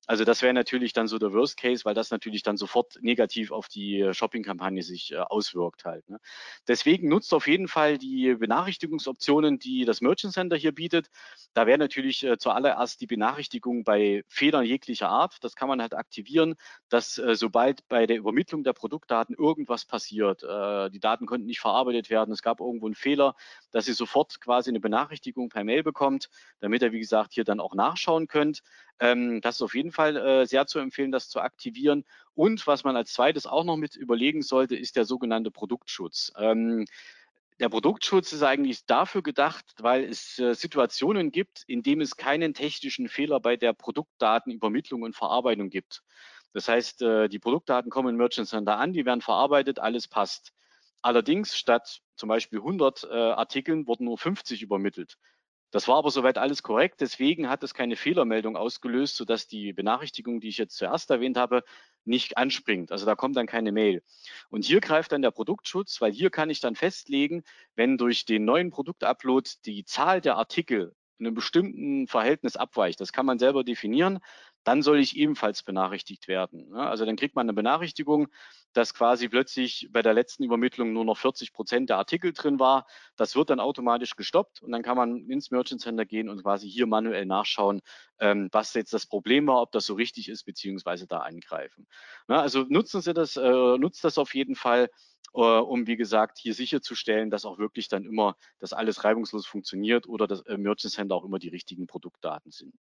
Also 0.06 0.24
das 0.24 0.42
wäre 0.42 0.54
natürlich 0.54 0.92
dann 0.92 1.08
so 1.08 1.18
der 1.18 1.32
Worst 1.32 1.56
Case, 1.56 1.84
weil 1.84 1.94
das 1.94 2.10
natürlich 2.10 2.42
dann 2.42 2.56
sofort 2.56 2.96
negativ 3.00 3.50
auf 3.50 3.68
die 3.68 4.00
äh, 4.00 4.14
Shopping-Kampagne 4.14 4.82
sich 4.82 5.12
äh, 5.12 5.16
auswirkt 5.16 5.84
halt. 5.84 6.08
Ne? 6.08 6.20
Deswegen 6.68 7.08
nutzt 7.08 7.34
auf 7.34 7.48
jeden 7.48 7.66
Fall 7.66 7.98
die 7.98 8.34
Benachrichtigungsoptionen, 8.34 9.58
die 9.58 9.84
das 9.84 10.00
Merchant 10.00 10.32
Center 10.32 10.56
hier 10.56 10.72
bietet. 10.72 11.08
Da 11.54 11.66
wäre 11.66 11.78
natürlich 11.78 12.24
äh, 12.24 12.38
zuallererst 12.38 13.00
die 13.00 13.06
Benachrichtigung 13.06 13.82
bei 13.82 14.22
Fehlern 14.28 14.64
jeglicher 14.64 15.08
Art. 15.08 15.42
Das 15.42 15.56
kann 15.56 15.68
man 15.68 15.82
halt 15.82 15.94
aktivieren, 15.94 16.54
dass 16.88 17.18
äh, 17.18 17.34
sobald 17.34 17.86
bei 17.88 18.06
der 18.06 18.16
Übermittlung 18.16 18.62
der 18.62 18.74
Produktdaten 18.74 19.34
irgendwas 19.34 19.84
passiert, 19.84 20.44
äh, 20.44 20.88
die 20.90 21.00
Daten 21.00 21.26
konnten 21.26 21.46
nicht 21.46 21.60
verarbeitet 21.60 22.10
werden, 22.10 22.32
es 22.32 22.42
gab 22.42 22.60
irgendwo 22.60 22.86
einen 22.86 22.94
Fehler, 22.94 23.34
dass 23.72 23.88
ihr 23.88 23.94
sofort 23.94 24.40
quasi 24.40 24.70
eine 24.70 24.80
Benachrichtigung 24.80 25.48
per 25.48 25.64
Mail 25.64 25.82
bekommt, 25.82 26.30
damit 26.60 26.82
ihr, 26.82 26.92
wie 26.92 27.00
gesagt, 27.00 27.32
hier 27.34 27.44
dann 27.44 27.58
auch 27.58 27.74
nachschauen 27.74 28.28
könnt. 28.28 28.62
Ähm, 28.98 29.40
das 29.40 29.56
ist 29.56 29.62
auf 29.62 29.74
jeden 29.74 29.92
Fall 29.92 29.95
äh, 29.98 30.46
sehr 30.46 30.66
zu 30.66 30.78
empfehlen, 30.78 31.12
das 31.12 31.28
zu 31.28 31.40
aktivieren. 31.40 32.04
Und 32.34 32.66
was 32.66 32.84
man 32.84 32.96
als 32.96 33.12
zweites 33.12 33.46
auch 33.46 33.64
noch 33.64 33.76
mit 33.76 33.96
überlegen 33.96 34.42
sollte, 34.42 34.76
ist 34.76 34.96
der 34.96 35.04
sogenannte 35.04 35.50
Produktschutz. 35.50 36.32
Ähm, 36.38 36.86
der 37.58 37.70
Produktschutz 37.70 38.32
ist 38.32 38.42
eigentlich 38.42 38.84
dafür 38.84 39.22
gedacht, 39.22 39.64
weil 39.78 40.04
es 40.04 40.38
äh, 40.38 40.54
Situationen 40.54 41.32
gibt, 41.32 41.64
in 41.66 41.82
denen 41.82 42.02
es 42.02 42.16
keinen 42.16 42.52
technischen 42.52 43.08
Fehler 43.08 43.40
bei 43.40 43.56
der 43.56 43.72
Produktdatenübermittlung 43.72 45.02
und 45.02 45.16
Verarbeitung 45.16 45.70
gibt. 45.70 46.02
Das 46.52 46.68
heißt, 46.68 47.02
äh, 47.02 47.28
die 47.28 47.38
Produktdaten 47.38 47.90
kommen 47.90 48.10
im 48.10 48.16
Merchant 48.16 48.48
Center 48.48 48.76
an, 48.76 48.92
die 48.92 49.06
werden 49.06 49.22
verarbeitet, 49.22 49.78
alles 49.78 50.06
passt. 50.08 50.52
Allerdings 51.00 51.56
statt 51.56 52.00
zum 52.16 52.28
Beispiel 52.28 52.58
100 52.58 53.04
äh, 53.04 53.14
Artikeln 53.14 53.86
wurden 53.86 54.04
nur 54.04 54.18
50 54.18 54.60
übermittelt. 54.62 55.16
Das 55.70 55.88
war 55.88 55.96
aber 55.96 56.10
soweit 56.10 56.38
alles 56.38 56.62
korrekt. 56.62 57.00
Deswegen 57.00 57.48
hat 57.48 57.62
es 57.62 57.74
keine 57.74 57.96
Fehlermeldung 57.96 58.56
ausgelöst, 58.56 59.16
sodass 59.16 59.46
die 59.46 59.72
Benachrichtigung, 59.72 60.40
die 60.40 60.48
ich 60.48 60.58
jetzt 60.58 60.76
zuerst 60.76 61.10
erwähnt 61.10 61.36
habe, 61.36 61.62
nicht 62.04 62.38
anspringt. 62.38 62.92
Also 62.92 63.04
da 63.04 63.14
kommt 63.16 63.36
dann 63.36 63.46
keine 63.46 63.72
Mail. 63.72 64.02
Und 64.48 64.64
hier 64.64 64.80
greift 64.80 65.12
dann 65.12 65.22
der 65.22 65.32
Produktschutz, 65.32 66.00
weil 66.00 66.12
hier 66.12 66.30
kann 66.30 66.50
ich 66.50 66.60
dann 66.60 66.76
festlegen, 66.76 67.42
wenn 67.74 67.98
durch 67.98 68.24
den 68.24 68.44
neuen 68.44 68.70
Produktupload 68.70 69.50
die 69.64 69.84
Zahl 69.84 70.20
der 70.20 70.36
Artikel 70.36 70.94
in 71.18 71.26
einem 71.26 71.34
bestimmten 71.34 72.06
Verhältnis 72.06 72.56
abweicht. 72.56 73.00
Das 73.00 73.12
kann 73.12 73.26
man 73.26 73.38
selber 73.38 73.64
definieren 73.64 74.20
dann 74.66 74.82
soll 74.82 74.98
ich 74.98 75.16
ebenfalls 75.16 75.62
benachrichtigt 75.62 76.26
werden. 76.26 76.74
Also 76.74 77.04
dann 77.06 77.14
kriegt 77.14 77.36
man 77.36 77.46
eine 77.46 77.52
Benachrichtigung, 77.52 78.26
dass 78.72 78.94
quasi 78.94 79.28
plötzlich 79.28 79.88
bei 79.92 80.02
der 80.02 80.12
letzten 80.12 80.42
Übermittlung 80.42 80.92
nur 80.92 81.04
noch 81.04 81.16
40 81.16 81.52
Prozent 81.52 81.88
der 81.88 81.98
Artikel 81.98 82.32
drin 82.32 82.58
war. 82.58 82.84
Das 83.14 83.36
wird 83.36 83.50
dann 83.50 83.60
automatisch 83.60 84.16
gestoppt 84.16 84.62
und 84.62 84.72
dann 84.72 84.82
kann 84.82 84.96
man 84.96 85.30
ins 85.30 85.52
Merchant 85.52 85.80
Center 85.82 86.04
gehen 86.04 86.28
und 86.28 86.42
quasi 86.42 86.68
hier 86.68 86.88
manuell 86.88 87.26
nachschauen, 87.26 87.80
ähm, 88.18 88.48
was 88.50 88.74
jetzt 88.74 88.92
das 88.92 89.06
Problem 89.06 89.46
war, 89.46 89.62
ob 89.62 89.70
das 89.70 89.86
so 89.86 89.94
richtig 89.94 90.28
ist, 90.28 90.42
beziehungsweise 90.42 91.06
da 91.06 91.20
eingreifen. 91.20 91.86
Also 92.26 92.64
nutzen 92.68 93.00
Sie 93.02 93.14
das, 93.14 93.36
äh, 93.36 93.78
nutzt 93.78 94.02
das 94.02 94.18
auf 94.18 94.34
jeden 94.34 94.56
Fall 94.56 94.90
äh, 95.34 95.38
um 95.38 95.86
wie 95.86 95.96
gesagt 95.96 96.38
hier 96.38 96.54
sicherzustellen, 96.54 97.30
dass 97.30 97.44
auch 97.44 97.58
wirklich 97.58 97.86
dann 97.86 98.04
immer 98.04 98.36
das 98.58 98.72
alles 98.72 99.04
reibungslos 99.04 99.46
funktioniert 99.46 100.08
oder 100.08 100.26
das 100.26 100.40
äh, 100.46 100.56
Merchant 100.56 100.92
Center 100.92 101.14
auch 101.14 101.24
immer 101.24 101.38
die 101.38 101.50
richtigen 101.50 101.86
Produktdaten 101.86 102.50
sind. 102.50 102.74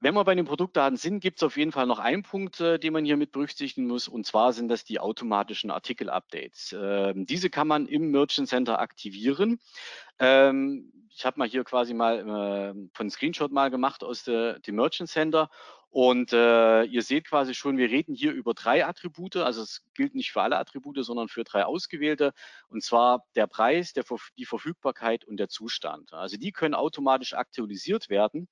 Wenn 0.00 0.14
wir 0.14 0.24
bei 0.24 0.36
den 0.36 0.44
Produktdaten 0.44 0.96
sind, 0.96 1.18
gibt 1.18 1.38
es 1.38 1.42
auf 1.42 1.56
jeden 1.56 1.72
Fall 1.72 1.86
noch 1.86 1.98
einen 1.98 2.22
Punkt, 2.22 2.60
äh, 2.60 2.78
den 2.78 2.92
man 2.92 3.04
hier 3.04 3.16
mit 3.16 3.32
berücksichtigen 3.32 3.88
muss, 3.88 4.06
und 4.06 4.26
zwar 4.26 4.52
sind 4.52 4.68
das 4.68 4.84
die 4.84 5.00
automatischen 5.00 5.70
Artikel-Updates. 5.70 6.76
Ähm, 6.78 7.26
diese 7.26 7.50
kann 7.50 7.66
man 7.66 7.86
im 7.86 8.12
Merchant 8.12 8.48
Center 8.48 8.78
aktivieren. 8.78 9.58
Ähm, 10.20 10.92
ich 11.10 11.24
habe 11.26 11.40
mal 11.40 11.48
hier 11.48 11.64
quasi 11.64 11.94
mal 11.94 12.74
äh, 12.76 12.88
von 12.94 13.10
Screenshot 13.10 13.50
mal 13.50 13.70
gemacht 13.70 14.04
aus 14.04 14.22
der, 14.22 14.60
dem 14.60 14.76
Merchant 14.76 15.08
Center 15.08 15.50
und 15.90 16.32
äh, 16.32 16.84
ihr 16.84 17.02
seht 17.02 17.26
quasi 17.26 17.54
schon, 17.54 17.78
wir 17.78 17.88
reden 17.88 18.14
hier 18.14 18.32
über 18.32 18.52
drei 18.52 18.84
Attribute. 18.86 19.36
Also 19.36 19.62
es 19.62 19.82
gilt 19.94 20.14
nicht 20.14 20.32
für 20.32 20.42
alle 20.42 20.58
Attribute, 20.58 21.02
sondern 21.04 21.28
für 21.28 21.44
drei 21.44 21.64
ausgewählte. 21.64 22.34
Und 22.68 22.84
zwar 22.84 23.24
der 23.34 23.46
Preis, 23.46 23.94
der, 23.94 24.04
die 24.36 24.44
Verfügbarkeit 24.44 25.24
und 25.24 25.38
der 25.38 25.48
Zustand. 25.48 26.12
Also 26.12 26.36
die 26.36 26.52
können 26.52 26.74
automatisch 26.74 27.32
aktualisiert 27.32 28.10
werden. 28.10 28.48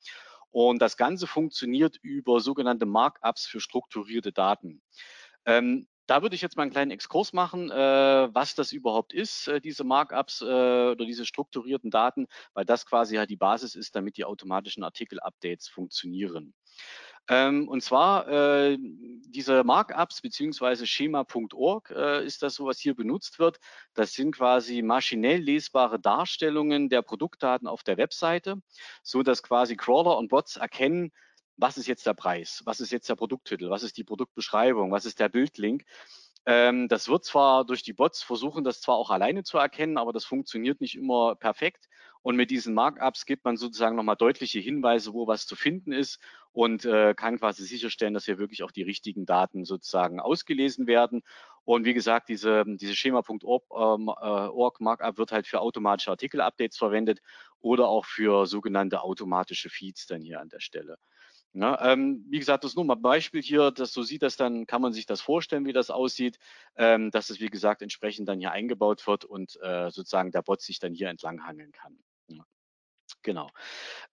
Und 0.57 0.81
das 0.81 0.97
Ganze 0.97 1.27
funktioniert 1.27 1.99
über 2.01 2.41
sogenannte 2.41 2.87
Markups 2.87 3.45
für 3.45 3.61
strukturierte 3.61 4.33
Daten. 4.33 4.81
Ähm, 5.45 5.87
da 6.07 6.23
würde 6.23 6.35
ich 6.35 6.41
jetzt 6.41 6.57
mal 6.57 6.63
einen 6.63 6.73
kleinen 6.73 6.93
Exkurs 6.93 7.35
machen, 7.35 7.71
äh, 7.71 7.75
was 7.75 8.55
das 8.55 8.73
überhaupt 8.73 9.13
ist, 9.13 9.49
äh, 9.49 9.61
diese 9.61 9.85
Markups 9.85 10.41
äh, 10.41 10.45
oder 10.45 11.05
diese 11.05 11.27
strukturierten 11.27 11.91
Daten, 11.91 12.27
weil 12.55 12.65
das 12.65 12.87
quasi 12.87 13.17
halt 13.17 13.29
die 13.29 13.37
Basis 13.37 13.75
ist, 13.75 13.95
damit 13.97 14.17
die 14.17 14.25
automatischen 14.25 14.83
Artikel-Updates 14.83 15.69
funktionieren. 15.69 16.55
Ähm, 17.29 17.69
und 17.69 17.83
zwar 17.83 18.29
äh, 18.29 18.79
diese 18.81 19.65
Markups 19.65 20.21
beziehungsweise 20.21 20.87
schema.org 20.87 21.91
äh, 21.91 22.25
ist 22.25 22.43
das 22.43 22.55
so, 22.55 22.67
was 22.67 22.79
hier 22.79 22.95
benutzt 22.95 23.39
wird. 23.39 23.59
Das 23.95 24.13
sind 24.13 24.37
quasi 24.37 24.83
maschinell 24.83 25.41
lesbare 25.41 25.99
Darstellungen 25.99 26.89
der 26.89 27.03
Produktdaten 27.03 27.67
auf 27.67 27.83
der 27.83 27.97
Webseite, 27.97 28.63
so 29.03 29.23
dass 29.23 29.43
quasi 29.43 29.77
Crawler 29.77 30.17
und 30.19 30.29
Bots 30.29 30.57
erkennen, 30.57 31.11
was 31.57 31.79
ist 31.79 31.87
jetzt 31.87 32.07
der 32.07 32.15
Preis, 32.15 32.63
was 32.65 32.81
ist 32.81 32.93
jetzt 32.93 33.09
der 33.09 33.17
Produkttitel, 33.17 33.71
was 33.71 33.83
ist 33.83 33.97
die 33.97 34.05
Produktbeschreibung, 34.05 34.93
was 34.93 35.07
ist 35.07 35.19
der 35.19 35.29
Bildlink. 35.29 35.85
Ähm, 36.45 36.87
das 36.87 37.09
wird 37.09 37.25
zwar 37.25 37.65
durch 37.65 37.83
die 37.83 37.93
Bots 37.93 38.23
versuchen, 38.23 38.63
das 38.63 38.81
zwar 38.81 38.97
auch 38.97 39.11
alleine 39.11 39.43
zu 39.43 39.59
erkennen, 39.59 39.99
aber 39.99 40.13
das 40.13 40.25
funktioniert 40.25 40.81
nicht 40.81 40.95
immer 40.95 41.35
perfekt. 41.35 41.89
Und 42.27 42.35
mit 42.35 42.51
diesen 42.51 42.75
Markups 42.75 43.25
gibt 43.25 43.45
man 43.45 43.57
sozusagen 43.57 43.95
nochmal 43.95 44.17
deutliche 44.17 44.59
Hinweise, 44.59 45.13
wo 45.13 45.29
was 45.29 45.47
zu 45.47 45.55
finden 45.55 45.93
ist 45.93 46.19
und 46.51 46.85
äh, 46.85 47.15
kann 47.15 47.39
quasi 47.39 47.65
sicherstellen, 47.65 48.15
dass 48.15 48.25
hier 48.25 48.37
wirklich 48.37 48.65
auch 48.65 48.73
die 48.73 48.83
richtigen 48.83 49.27
Daten 49.27 49.65
sozusagen 49.65 50.19
ausgelesen 50.19 50.89
werden. 50.89 51.23
Und 51.63 51.85
wie 51.85 51.95
gesagt, 51.95 52.29
diese, 52.29 52.65
diese 52.67 52.97
Schema.org 52.97 53.65
ähm, 53.73 54.09
äh, 54.09 54.83
Markup 54.83 55.19
wird 55.19 55.31
halt 55.31 55.47
für 55.47 55.61
automatische 55.61 56.11
Artikel-Updates 56.11 56.77
verwendet 56.77 57.21
oder 57.61 57.87
auch 57.87 58.05
für 58.05 58.47
sogenannte 58.47 59.03
automatische 59.03 59.71
Feeds 59.71 60.09
dann 60.09 60.21
hier 60.21 60.41
an 60.41 60.49
der 60.49 60.59
Stelle. 60.59 60.99
Ja, 61.53 61.93
ähm, 61.93 62.27
wie 62.29 62.41
gesagt, 62.41 62.65
das 62.65 62.73
ist 62.73 62.77
nur 62.77 62.87
mal 62.87 62.97
ein 62.97 63.03
Beispiel 63.03 63.41
hier, 63.41 63.71
dass 63.71 63.93
so 63.93 64.03
sieht 64.03 64.23
das 64.23 64.37
dann, 64.37 64.67
kann 64.67 64.83
man 64.83 64.93
sich 64.93 65.07
das 65.07 65.21
vorstellen, 65.21 65.65
wie 65.65 65.73
das 65.73 65.91
aussieht, 65.91 66.41
ähm, 66.77 67.13
dass 67.13 67.31
es 67.31 67.39
wie 67.39 67.51
gesagt 67.51 67.83
entsprechend 67.83 68.29
dann 68.29 68.41
hier 68.41 68.51
eingebaut 68.51 69.07
wird 69.07 69.25
und 69.25 69.57
äh, 69.63 69.93
sozusagen 69.93 70.33
der 70.33 70.43
Bot 70.43 70.61
sich 70.61 70.81
dann 70.81 70.93
hier 70.93 71.09
entlang 71.09 71.47
hangeln 71.47 71.71
kann. 71.71 71.97
Genau. 73.27 73.51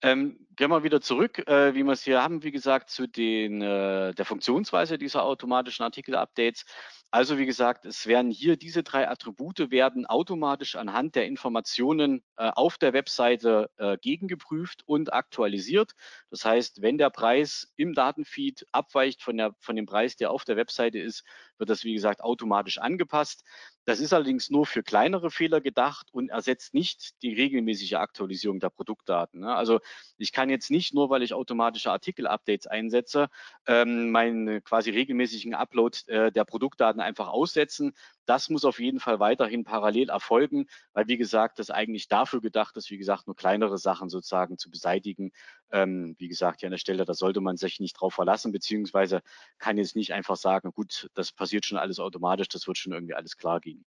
Ähm, 0.02 0.44
gehen 0.56 0.70
wir 0.70 0.82
wieder 0.82 1.00
zurück, 1.00 1.38
äh, 1.46 1.72
wie 1.72 1.84
wir 1.84 1.92
es 1.92 2.02
hier 2.02 2.20
haben, 2.20 2.42
wie 2.42 2.50
gesagt, 2.50 2.90
zu 2.90 3.06
den, 3.06 3.62
äh, 3.62 4.12
der 4.12 4.24
Funktionsweise 4.24 4.98
dieser 4.98 5.22
automatischen 5.22 5.84
Artikel-Updates. 5.84 6.64
Also 7.12 7.38
wie 7.38 7.46
gesagt, 7.46 7.84
es 7.84 8.08
werden 8.08 8.32
hier 8.32 8.56
diese 8.56 8.82
drei 8.82 9.08
Attribute 9.08 9.70
werden 9.70 10.04
automatisch 10.04 10.74
anhand 10.74 11.14
der 11.14 11.26
Informationen 11.26 12.24
äh, 12.36 12.50
auf 12.56 12.76
der 12.76 12.92
Webseite 12.92 13.70
äh, 13.76 13.98
gegengeprüft 13.98 14.82
und 14.84 15.12
aktualisiert. 15.12 15.92
Das 16.30 16.44
heißt, 16.44 16.82
wenn 16.82 16.98
der 16.98 17.10
Preis 17.10 17.72
im 17.76 17.94
Datenfeed 17.94 18.66
abweicht 18.72 19.22
von, 19.22 19.36
der, 19.36 19.54
von 19.60 19.76
dem 19.76 19.86
Preis, 19.86 20.16
der 20.16 20.32
auf 20.32 20.44
der 20.44 20.56
Webseite 20.56 20.98
ist, 20.98 21.22
wird 21.58 21.70
das 21.70 21.84
wie 21.84 21.94
gesagt 21.94 22.22
automatisch 22.22 22.78
angepasst. 22.78 23.44
Das 23.84 24.00
ist 24.00 24.12
allerdings 24.12 24.50
nur 24.50 24.66
für 24.66 24.82
kleinere 24.82 25.30
Fehler 25.30 25.60
gedacht 25.60 26.08
und 26.12 26.30
ersetzt 26.30 26.74
nicht 26.74 27.22
die 27.22 27.34
regelmäßige 27.34 27.94
Aktualisierung 27.94 28.60
der 28.60 28.70
Produktdaten. 28.70 29.40
Ne? 29.40 29.54
Also 29.54 29.80
ich 30.16 30.32
kann 30.32 30.50
jetzt 30.50 30.70
nicht 30.70 30.94
nur, 30.94 31.10
weil 31.10 31.22
ich 31.22 31.34
automatische 31.34 31.90
Artikel-Updates 31.90 32.66
einsetze, 32.66 33.28
ähm, 33.66 34.10
meinen 34.10 34.62
quasi 34.64 34.90
regelmäßigen 34.90 35.54
Upload 35.54 35.98
äh, 36.06 36.32
der 36.32 36.44
Produktdaten 36.44 37.00
einfach 37.00 37.28
aussetzen. 37.28 37.92
Das 38.26 38.48
muss 38.48 38.64
auf 38.64 38.78
jeden 38.80 39.00
Fall 39.00 39.20
weiterhin 39.20 39.64
parallel 39.64 40.08
erfolgen, 40.10 40.66
weil 40.92 41.08
wie 41.08 41.16
gesagt, 41.16 41.58
das 41.58 41.70
eigentlich 41.70 42.08
dafür 42.08 42.40
gedacht 42.40 42.76
ist, 42.76 42.90
wie 42.90 42.98
gesagt, 42.98 43.26
nur 43.26 43.36
kleinere 43.36 43.78
Sachen 43.78 44.08
sozusagen 44.08 44.58
zu 44.58 44.70
beseitigen. 44.70 45.32
Ähm, 45.70 46.14
wie 46.18 46.28
gesagt, 46.28 46.60
hier 46.60 46.68
an 46.68 46.72
der 46.72 46.78
Stelle, 46.78 47.04
da 47.04 47.14
sollte 47.14 47.40
man 47.40 47.56
sich 47.56 47.80
nicht 47.80 47.94
drauf 47.94 48.14
verlassen, 48.14 48.52
beziehungsweise 48.52 49.22
kann 49.58 49.76
jetzt 49.76 49.96
nicht 49.96 50.12
einfach 50.12 50.36
sagen, 50.36 50.72
gut, 50.72 51.08
das 51.14 51.32
passiert 51.32 51.66
schon 51.66 51.78
alles 51.78 51.98
automatisch, 51.98 52.48
das 52.48 52.66
wird 52.66 52.78
schon 52.78 52.92
irgendwie 52.92 53.14
alles 53.14 53.36
klar 53.36 53.60
gehen. 53.60 53.84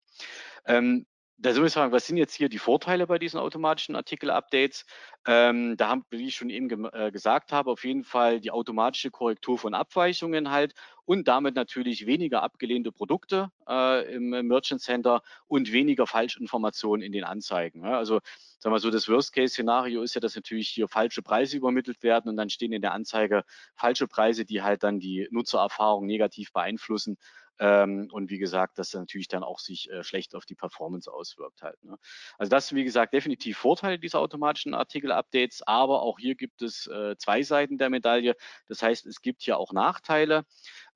Ähm, 0.66 1.06
da 1.36 1.52
soll 1.52 1.66
ich 1.66 1.72
sagen, 1.72 1.92
was 1.92 2.06
sind 2.06 2.16
jetzt 2.16 2.34
hier 2.34 2.48
die 2.48 2.58
Vorteile 2.58 3.06
bei 3.06 3.18
diesen 3.18 3.40
automatischen 3.40 3.96
Artikel-Updates? 3.96 4.84
Ähm, 5.26 5.76
da 5.76 5.88
haben, 5.88 6.04
wie 6.10 6.28
ich 6.28 6.36
schon 6.36 6.50
eben 6.50 6.84
äh, 6.92 7.10
gesagt 7.12 7.52
habe, 7.52 7.70
auf 7.70 7.84
jeden 7.84 8.04
Fall 8.04 8.40
die 8.40 8.50
automatische 8.50 9.10
Korrektur 9.10 9.58
von 9.58 9.74
Abweichungen 9.74 10.50
halt 10.50 10.74
und 11.06 11.28
damit 11.28 11.54
natürlich 11.54 12.06
weniger 12.06 12.42
abgelehnte 12.42 12.92
Produkte 12.92 13.50
äh, 13.68 14.14
im 14.14 14.30
Merchant 14.46 14.80
Center 14.80 15.22
und 15.46 15.72
weniger 15.72 16.06
Falschinformationen 16.06 17.02
in 17.02 17.12
den 17.12 17.24
Anzeigen. 17.24 17.84
Ja? 17.84 17.98
Also 17.98 18.20
sagen 18.58 18.74
wir 18.74 18.80
so, 18.80 18.90
das 18.90 19.08
Worst-Case-Szenario 19.08 20.02
ist 20.02 20.14
ja, 20.14 20.20
dass 20.20 20.36
natürlich 20.36 20.68
hier 20.68 20.88
falsche 20.88 21.22
Preise 21.22 21.56
übermittelt 21.56 22.02
werden 22.02 22.28
und 22.28 22.36
dann 22.36 22.48
stehen 22.48 22.72
in 22.72 22.82
der 22.82 22.92
Anzeige 22.92 23.44
falsche 23.76 24.06
Preise, 24.06 24.44
die 24.44 24.62
halt 24.62 24.82
dann 24.82 25.00
die 25.00 25.28
Nutzererfahrung 25.30 26.06
negativ 26.06 26.52
beeinflussen. 26.52 27.18
Ähm, 27.58 28.08
und 28.10 28.30
wie 28.30 28.38
gesagt, 28.38 28.78
das 28.78 28.92
natürlich 28.94 29.28
dann 29.28 29.44
auch 29.44 29.60
sich 29.60 29.90
äh, 29.90 30.02
schlecht 30.02 30.34
auf 30.34 30.44
die 30.44 30.54
Performance 30.54 31.12
auswirkt 31.12 31.62
halt. 31.62 31.82
Ne? 31.84 31.98
Also 32.38 32.50
das 32.50 32.68
sind 32.68 32.78
wie 32.78 32.84
gesagt 32.84 33.14
definitiv 33.14 33.58
Vorteile 33.58 33.98
dieser 33.98 34.20
automatischen 34.20 34.74
Artikel-Updates, 34.74 35.62
aber 35.62 36.02
auch 36.02 36.18
hier 36.18 36.34
gibt 36.34 36.62
es 36.62 36.86
äh, 36.88 37.16
zwei 37.16 37.42
Seiten 37.42 37.78
der 37.78 37.90
Medaille. 37.90 38.34
Das 38.66 38.82
heißt, 38.82 39.06
es 39.06 39.22
gibt 39.22 39.42
hier 39.42 39.58
auch 39.58 39.72
Nachteile. 39.72 40.44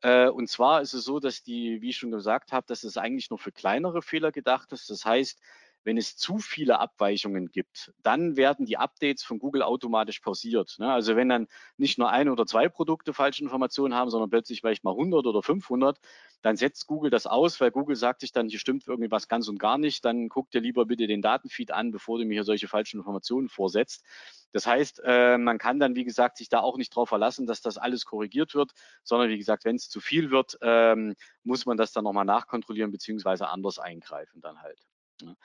Äh, 0.00 0.28
und 0.28 0.48
zwar 0.48 0.80
ist 0.80 0.94
es 0.94 1.04
so, 1.04 1.20
dass 1.20 1.42
die, 1.42 1.80
wie 1.80 1.90
ich 1.90 1.96
schon 1.96 2.10
gesagt 2.10 2.52
habe, 2.52 2.66
dass 2.66 2.84
es 2.84 2.96
eigentlich 2.96 3.30
nur 3.30 3.38
für 3.38 3.52
kleinere 3.52 4.02
Fehler 4.02 4.32
gedacht 4.32 4.72
ist. 4.72 4.90
Das 4.90 5.04
heißt, 5.04 5.40
wenn 5.84 5.96
es 5.96 6.16
zu 6.16 6.38
viele 6.38 6.78
Abweichungen 6.78 7.50
gibt, 7.50 7.92
dann 8.02 8.36
werden 8.36 8.66
die 8.66 8.76
Updates 8.76 9.22
von 9.22 9.38
Google 9.38 9.62
automatisch 9.62 10.20
pausiert. 10.20 10.76
Ne? 10.78 10.92
Also 10.92 11.16
wenn 11.16 11.28
dann 11.28 11.48
nicht 11.76 11.98
nur 11.98 12.10
ein 12.10 12.28
oder 12.28 12.46
zwei 12.46 12.68
Produkte 12.68 13.14
falsche 13.14 13.42
Informationen 13.42 13.94
haben, 13.94 14.10
sondern 14.10 14.30
plötzlich 14.30 14.60
vielleicht 14.60 14.84
mal 14.84 14.90
100 14.90 15.26
oder 15.26 15.42
500, 15.42 15.98
dann 16.42 16.56
setzt 16.56 16.86
Google 16.86 17.10
das 17.10 17.26
aus, 17.26 17.60
weil 17.60 17.70
Google 17.70 17.96
sagt 17.96 18.20
sich 18.20 18.32
dann, 18.32 18.48
hier 18.48 18.58
stimmt 18.58 18.86
irgendwie 18.86 19.10
was 19.10 19.28
ganz 19.28 19.48
und 19.48 19.58
gar 19.58 19.78
nicht. 19.78 20.04
Dann 20.04 20.28
guck 20.28 20.50
dir 20.50 20.60
lieber 20.60 20.86
bitte 20.86 21.06
den 21.06 21.22
Datenfeed 21.22 21.72
an, 21.72 21.90
bevor 21.90 22.18
du 22.18 22.24
mir 22.24 22.34
hier 22.34 22.44
solche 22.44 22.68
falschen 22.68 22.98
Informationen 22.98 23.48
vorsetzt. 23.48 24.04
Das 24.52 24.66
heißt, 24.66 25.02
äh, 25.04 25.36
man 25.36 25.58
kann 25.58 25.78
dann, 25.78 25.94
wie 25.94 26.04
gesagt, 26.04 26.38
sich 26.38 26.48
da 26.48 26.60
auch 26.60 26.76
nicht 26.76 26.92
darauf 26.92 27.08
verlassen, 27.08 27.46
dass 27.46 27.60
das 27.60 27.76
alles 27.76 28.04
korrigiert 28.04 28.54
wird, 28.54 28.72
sondern 29.02 29.28
wie 29.28 29.38
gesagt, 29.38 29.64
wenn 29.64 29.76
es 29.76 29.88
zu 29.88 30.00
viel 30.00 30.30
wird, 30.30 30.58
ähm, 30.62 31.14
muss 31.42 31.66
man 31.66 31.76
das 31.76 31.92
dann 31.92 32.04
nochmal 32.04 32.24
nachkontrollieren 32.24 32.90
beziehungsweise 32.90 33.48
anders 33.48 33.78
eingreifen 33.78 34.40
dann 34.40 34.62
halt. 34.62 34.78
Ne? 35.22 35.36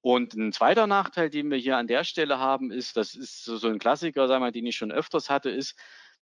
Und 0.00 0.34
ein 0.34 0.52
zweiter 0.52 0.86
Nachteil, 0.86 1.30
den 1.30 1.50
wir 1.50 1.58
hier 1.58 1.76
an 1.76 1.86
der 1.86 2.04
Stelle 2.04 2.38
haben, 2.38 2.70
ist, 2.70 2.96
das 2.96 3.14
ist 3.14 3.44
so 3.44 3.68
ein 3.68 3.78
Klassiker, 3.78 4.28
sagen 4.28 4.44
wir, 4.44 4.52
den 4.52 4.66
ich 4.66 4.76
schon 4.76 4.92
öfters 4.92 5.30
hatte, 5.30 5.50
ist, 5.50 5.78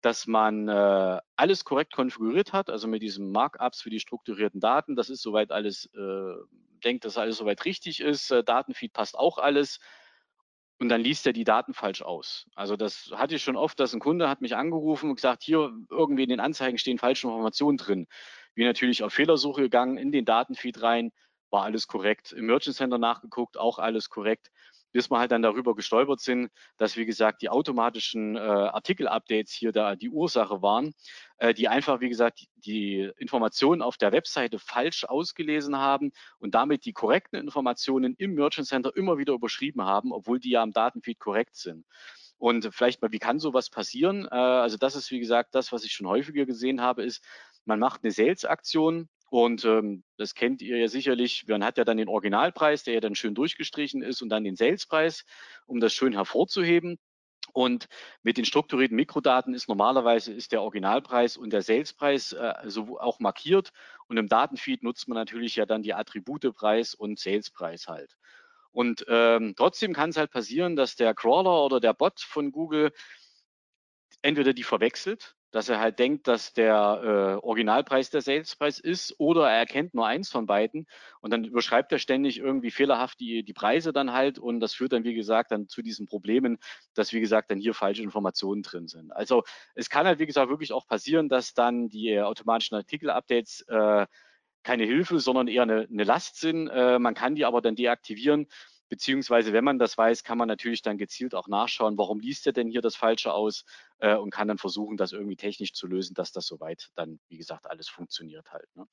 dass 0.01 0.27
man 0.27 0.67
äh, 0.67 1.19
alles 1.35 1.65
korrekt 1.65 1.93
konfiguriert 1.93 2.53
hat, 2.53 2.69
also 2.69 2.87
mit 2.87 3.01
diesen 3.01 3.31
Markups 3.31 3.81
für 3.81 3.89
die 3.89 3.99
strukturierten 3.99 4.59
Daten. 4.59 4.95
Das 4.95 5.09
ist 5.09 5.21
soweit 5.21 5.51
alles, 5.51 5.89
äh, 5.95 6.35
denkt, 6.83 7.05
dass 7.05 7.17
alles 7.17 7.37
soweit 7.37 7.65
richtig 7.65 8.01
ist. 8.01 8.29
Äh, 8.31 8.43
Datenfeed 8.43 8.93
passt 8.93 9.17
auch 9.17 9.39
alles. 9.39 9.79
Und 10.77 10.89
dann 10.89 11.01
liest 11.01 11.25
er 11.25 11.33
die 11.33 11.45
Daten 11.45 11.73
falsch 11.73 12.01
aus. 12.01 12.47
Also 12.53 12.75
das 12.75 13.11
hatte 13.15 13.35
ich 13.35 13.43
schon 13.43 13.55
oft, 13.55 13.79
dass 13.79 13.93
ein 13.93 14.01
Kunde 14.01 14.29
hat 14.29 14.41
mich 14.41 14.55
angerufen 14.55 15.09
und 15.09 15.15
gesagt, 15.15 15.41
hier 15.41 15.71
irgendwie 15.89 16.23
in 16.23 16.29
den 16.29 16.41
Anzeigen 16.41 16.77
stehen 16.77 16.99
falsche 16.99 17.27
Informationen 17.27 17.77
drin. 17.77 18.07
Wie 18.55 18.65
natürlich 18.65 19.01
auf 19.01 19.13
Fehlersuche 19.13 19.61
gegangen, 19.61 19.97
in 19.97 20.11
den 20.11 20.25
Datenfeed 20.25 20.81
rein, 20.81 21.11
war 21.55 21.63
alles 21.63 21.87
korrekt. 21.87 22.33
Im 22.33 22.47
Merchant 22.47 22.75
Center 22.75 22.97
nachgeguckt, 22.97 23.57
auch 23.57 23.79
alles 23.79 24.09
korrekt. 24.09 24.51
Bis 24.91 25.09
wir 25.09 25.19
halt 25.19 25.31
dann 25.31 25.41
darüber 25.41 25.73
gestolpert 25.73 26.19
sind, 26.19 26.51
dass, 26.77 26.97
wie 26.97 27.05
gesagt, 27.05 27.41
die 27.41 27.49
automatischen 27.49 28.35
äh, 28.35 28.39
Artikel-Updates 28.39 29.53
hier 29.53 29.71
da 29.71 29.95
die 29.95 30.09
Ursache 30.09 30.61
waren, 30.61 30.93
äh, 31.37 31.53
die 31.53 31.69
einfach, 31.69 32.01
wie 32.01 32.09
gesagt, 32.09 32.45
die 32.57 33.09
Informationen 33.17 33.81
auf 33.81 33.95
der 33.95 34.11
Webseite 34.11 34.59
falsch 34.59 35.05
ausgelesen 35.05 35.77
haben 35.77 36.11
und 36.39 36.55
damit 36.55 36.83
die 36.83 36.91
korrekten 36.91 37.39
Informationen 37.39 38.15
im 38.17 38.33
Merchant 38.33 38.67
Center 38.67 38.91
immer 38.93 39.17
wieder 39.17 39.33
überschrieben 39.33 39.83
haben, 39.83 40.11
obwohl 40.11 40.39
die 40.39 40.51
ja 40.51 40.61
am 40.61 40.71
Datenfeed 40.71 41.19
korrekt 41.19 41.55
sind. 41.55 41.85
Und 42.37 42.67
vielleicht 42.73 43.01
mal, 43.01 43.13
wie 43.13 43.19
kann 43.19 43.39
sowas 43.39 43.69
passieren? 43.69 44.25
Äh, 44.29 44.35
also 44.35 44.75
das 44.75 44.95
ist, 44.95 45.09
wie 45.09 45.19
gesagt, 45.19 45.55
das, 45.55 45.71
was 45.71 45.85
ich 45.85 45.93
schon 45.93 46.07
häufiger 46.07 46.45
gesehen 46.45 46.81
habe, 46.81 47.03
ist, 47.03 47.23
man 47.63 47.79
macht 47.79 48.03
eine 48.03 48.11
Sales-Aktion 48.11 49.07
und 49.29 49.65
ähm, 49.65 50.03
das 50.17 50.35
kennt 50.35 50.61
ihr 50.61 50.77
ja 50.77 50.87
sicherlich. 50.87 51.45
Man 51.47 51.63
hat 51.63 51.77
ja 51.77 51.83
dann 51.83 51.97
den 51.97 52.07
Originalpreis, 52.07 52.83
der 52.83 52.95
ja 52.95 52.99
dann 52.99 53.15
schön 53.15 53.35
durchgestrichen 53.35 54.01
ist 54.01 54.21
und 54.21 54.29
dann 54.29 54.43
den 54.43 54.55
Salespreis, 54.55 55.25
um 55.65 55.79
das 55.79 55.93
schön 55.93 56.13
hervorzuheben. 56.13 56.97
Und 57.53 57.87
mit 58.23 58.37
den 58.37 58.45
strukturierten 58.45 58.95
Mikrodaten 58.95 59.53
ist 59.53 59.69
normalerweise 59.69 60.33
ist 60.33 60.51
der 60.51 60.61
Originalpreis 60.61 61.37
und 61.37 61.51
der 61.51 61.61
Salespreis 61.61 62.33
äh, 62.33 62.53
so 62.65 62.99
auch 62.99 63.19
markiert. 63.19 63.71
Und 64.07 64.17
im 64.17 64.27
Datenfeed 64.27 64.83
nutzt 64.83 65.07
man 65.07 65.15
natürlich 65.15 65.55
ja 65.55 65.65
dann 65.65 65.83
die 65.83 65.93
Attribute 65.93 66.53
Preis 66.53 66.93
und 66.93 67.19
Salespreis 67.19 67.87
halt. 67.87 68.17
Und 68.71 69.05
ähm, 69.07 69.53
trotzdem 69.55 69.93
kann 69.93 70.09
es 70.09 70.17
halt 70.17 70.31
passieren, 70.31 70.75
dass 70.75 70.95
der 70.95 71.13
Crawler 71.13 71.63
oder 71.63 71.79
der 71.79 71.93
Bot 71.93 72.19
von 72.19 72.51
Google 72.51 72.91
entweder 74.21 74.53
die 74.53 74.63
verwechselt, 74.63 75.35
dass 75.51 75.69
er 75.69 75.79
halt 75.79 75.99
denkt, 75.99 76.27
dass 76.27 76.53
der 76.53 77.39
äh, 77.41 77.45
Originalpreis 77.45 78.09
der 78.09 78.21
Salespreis 78.21 78.79
ist 78.79 79.15
oder 79.19 79.49
er 79.49 79.57
erkennt 79.59 79.93
nur 79.93 80.05
eins 80.05 80.29
von 80.29 80.45
beiden 80.45 80.85
und 81.21 81.31
dann 81.31 81.43
überschreibt 81.43 81.91
er 81.91 81.99
ständig 81.99 82.39
irgendwie 82.39 82.71
fehlerhaft 82.71 83.19
die, 83.19 83.43
die 83.43 83.53
Preise 83.53 83.93
dann 83.93 84.11
halt 84.11 84.37
und 84.37 84.59
das 84.59 84.73
führt 84.73 84.93
dann, 84.93 85.03
wie 85.03 85.13
gesagt, 85.13 85.51
dann 85.51 85.67
zu 85.67 85.81
diesen 85.81 86.07
Problemen, 86.07 86.57
dass, 86.93 87.13
wie 87.13 87.21
gesagt, 87.21 87.51
dann 87.51 87.59
hier 87.59 87.73
falsche 87.73 88.03
Informationen 88.03 88.63
drin 88.63 88.87
sind. 88.87 89.11
Also 89.11 89.43
es 89.75 89.89
kann 89.89 90.05
halt, 90.05 90.19
wie 90.19 90.25
gesagt, 90.25 90.49
wirklich 90.49 90.73
auch 90.73 90.87
passieren, 90.87 91.29
dass 91.29 91.53
dann 91.53 91.89
die 91.89 92.19
automatischen 92.19 92.75
Artikel-Updates 92.75 93.61
äh, 93.67 94.07
keine 94.63 94.83
Hilfe, 94.83 95.19
sondern 95.19 95.47
eher 95.47 95.63
eine, 95.63 95.87
eine 95.89 96.03
Last 96.03 96.39
sind. 96.39 96.67
Äh, 96.67 96.99
man 96.99 97.13
kann 97.13 97.35
die 97.35 97.45
aber 97.45 97.61
dann 97.61 97.75
deaktivieren 97.75 98.47
Beziehungsweise, 98.89 99.53
wenn 99.53 99.63
man 99.63 99.79
das 99.79 99.97
weiß, 99.97 100.23
kann 100.23 100.37
man 100.37 100.47
natürlich 100.47 100.81
dann 100.81 100.97
gezielt 100.97 101.33
auch 101.35 101.47
nachschauen, 101.47 101.97
warum 101.97 102.19
liest 102.19 102.45
er 102.47 102.53
denn 102.53 102.69
hier 102.69 102.81
das 102.81 102.95
Falsche 102.95 103.33
aus 103.33 103.65
äh, 103.99 104.15
und 104.15 104.31
kann 104.31 104.47
dann 104.47 104.57
versuchen, 104.57 104.97
das 104.97 105.11
irgendwie 105.11 105.35
technisch 105.35 105.73
zu 105.73 105.87
lösen, 105.87 106.13
dass 106.13 106.31
das 106.31 106.45
soweit 106.45 106.89
dann, 106.95 107.19
wie 107.27 107.37
gesagt, 107.37 107.69
alles 107.69 107.89
funktioniert 107.89 108.51
halt. 108.51 108.67
Ne? 108.75 108.87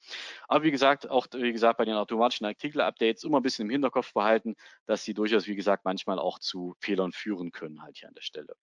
Aber 0.48 0.64
wie 0.64 0.70
gesagt, 0.70 1.10
auch 1.10 1.26
wie 1.32 1.52
gesagt, 1.52 1.78
bei 1.78 1.84
den 1.84 1.94
automatischen 1.94 2.46
Artikel-Updates 2.46 3.24
immer 3.24 3.40
ein 3.40 3.42
bisschen 3.42 3.66
im 3.66 3.70
Hinterkopf 3.70 4.12
behalten, 4.12 4.56
dass 4.86 5.04
sie 5.04 5.14
durchaus, 5.14 5.46
wie 5.46 5.56
gesagt, 5.56 5.84
manchmal 5.84 6.18
auch 6.18 6.38
zu 6.38 6.74
Fehlern 6.80 7.12
führen 7.12 7.52
können 7.52 7.82
halt 7.82 7.98
hier 7.98 8.08
an 8.08 8.14
der 8.14 8.22
Stelle. 8.22 8.56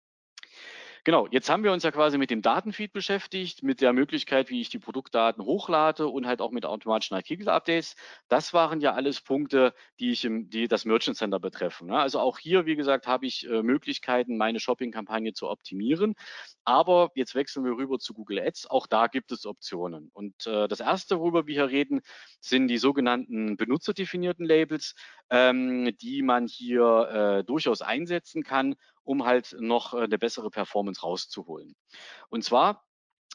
Genau, 1.09 1.25
jetzt 1.31 1.49
haben 1.49 1.63
wir 1.63 1.71
uns 1.71 1.81
ja 1.81 1.89
quasi 1.89 2.19
mit 2.19 2.29
dem 2.29 2.43
Datenfeed 2.43 2.93
beschäftigt, 2.93 3.63
mit 3.63 3.81
der 3.81 3.93
Möglichkeit, 3.93 4.51
wie 4.51 4.61
ich 4.61 4.69
die 4.69 4.77
Produktdaten 4.77 5.43
hochlade 5.43 6.07
und 6.07 6.27
halt 6.27 6.39
auch 6.39 6.51
mit 6.51 6.67
automatischen 6.67 7.15
Artikel-Updates. 7.15 7.95
Das 8.27 8.53
waren 8.53 8.79
ja 8.79 8.93
alles 8.93 9.19
Punkte, 9.19 9.73
die 9.99 10.11
ich 10.11 10.23
im, 10.23 10.51
die 10.51 10.67
das 10.67 10.85
Merchant 10.85 11.17
Center 11.17 11.39
betreffen. 11.39 11.87
Ne? 11.87 11.97
Also 11.97 12.19
auch 12.19 12.37
hier, 12.37 12.67
wie 12.67 12.75
gesagt, 12.75 13.07
habe 13.07 13.25
ich 13.25 13.49
äh, 13.49 13.63
Möglichkeiten, 13.63 14.37
meine 14.37 14.59
Shopping-Kampagne 14.59 15.33
zu 15.33 15.49
optimieren. 15.49 16.13
Aber 16.63 17.09
jetzt 17.15 17.33
wechseln 17.33 17.65
wir 17.65 17.71
rüber 17.71 17.97
zu 17.97 18.13
Google 18.13 18.41
Ads. 18.41 18.69
Auch 18.69 18.85
da 18.85 19.07
gibt 19.07 19.31
es 19.31 19.47
Optionen. 19.47 20.11
Und 20.13 20.45
äh, 20.45 20.67
das 20.67 20.79
erste, 20.79 21.17
worüber 21.17 21.47
wir 21.47 21.55
hier 21.55 21.69
reden, 21.69 22.01
sind 22.39 22.67
die 22.67 22.77
sogenannten 22.77 23.57
benutzerdefinierten 23.57 24.45
Labels, 24.45 24.93
ähm, 25.31 25.91
die 26.03 26.21
man 26.21 26.45
hier 26.45 27.39
äh, 27.39 27.43
durchaus 27.43 27.81
einsetzen 27.81 28.43
kann, 28.43 28.75
um 29.09 29.25
halt 29.25 29.55
noch 29.59 29.95
äh, 29.95 30.03
eine 30.03 30.19
bessere 30.19 30.51
Performance 30.51 31.01
rauszuholen. 31.01 31.75
Und 32.29 32.43
zwar, 32.43 32.85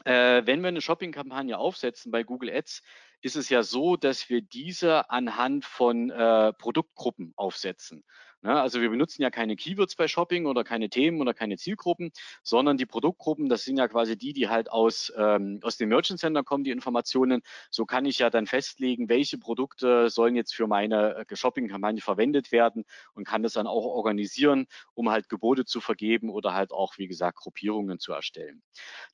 äh, 0.04 0.42
wenn 0.46 0.60
wir 0.60 0.68
eine 0.68 0.80
Shopping-Kampagne 0.80 1.58
aufsetzen 1.58 2.12
bei 2.12 2.22
Google 2.22 2.50
Ads, 2.50 2.80
ist 3.22 3.34
es 3.34 3.48
ja 3.48 3.64
so, 3.64 3.96
dass 3.96 4.28
wir 4.28 4.40
diese 4.40 5.10
anhand 5.10 5.64
von 5.64 6.10
äh, 6.10 6.52
Produktgruppen 6.52 7.32
aufsetzen. 7.34 8.04
Ne? 8.44 8.60
Also 8.60 8.82
wir 8.82 8.90
benutzen 8.90 9.22
ja 9.22 9.30
keine 9.30 9.56
Keywords 9.56 9.96
bei 9.96 10.06
Shopping 10.06 10.44
oder 10.44 10.64
keine 10.64 10.90
Themen 10.90 11.20
oder 11.22 11.32
keine 11.32 11.56
Zielgruppen, 11.56 12.12
sondern 12.42 12.76
die 12.76 12.84
Produktgruppen, 12.84 13.48
das 13.48 13.64
sind 13.64 13.78
ja 13.78 13.88
quasi 13.88 14.18
die, 14.18 14.34
die 14.34 14.48
halt 14.50 14.70
aus, 14.70 15.10
ähm, 15.16 15.60
aus 15.62 15.78
dem 15.78 15.88
Merchant 15.88 16.20
Center 16.20 16.44
kommen, 16.44 16.62
die 16.62 16.70
Informationen. 16.70 17.40
So 17.70 17.86
kann 17.86 18.04
ich 18.04 18.18
ja 18.18 18.28
dann 18.28 18.46
festlegen, 18.46 19.08
welche 19.08 19.38
Produkte 19.38 20.10
sollen 20.10 20.36
jetzt 20.36 20.54
für 20.54 20.66
meine 20.66 21.24
äh, 21.26 21.36
Shopping-Kampagne 21.36 22.02
verwendet 22.02 22.52
werden 22.52 22.84
und 23.14 23.26
kann 23.26 23.42
das 23.42 23.54
dann 23.54 23.66
auch 23.66 23.86
organisieren, 23.86 24.66
um 24.92 25.08
halt 25.08 25.30
Gebote 25.30 25.64
zu 25.64 25.80
vergeben 25.80 26.28
oder 26.28 26.52
halt 26.52 26.70
auch, 26.70 26.98
wie 26.98 27.06
gesagt, 27.06 27.38
Gruppierungen 27.38 27.98
zu 27.98 28.12
erstellen. 28.12 28.62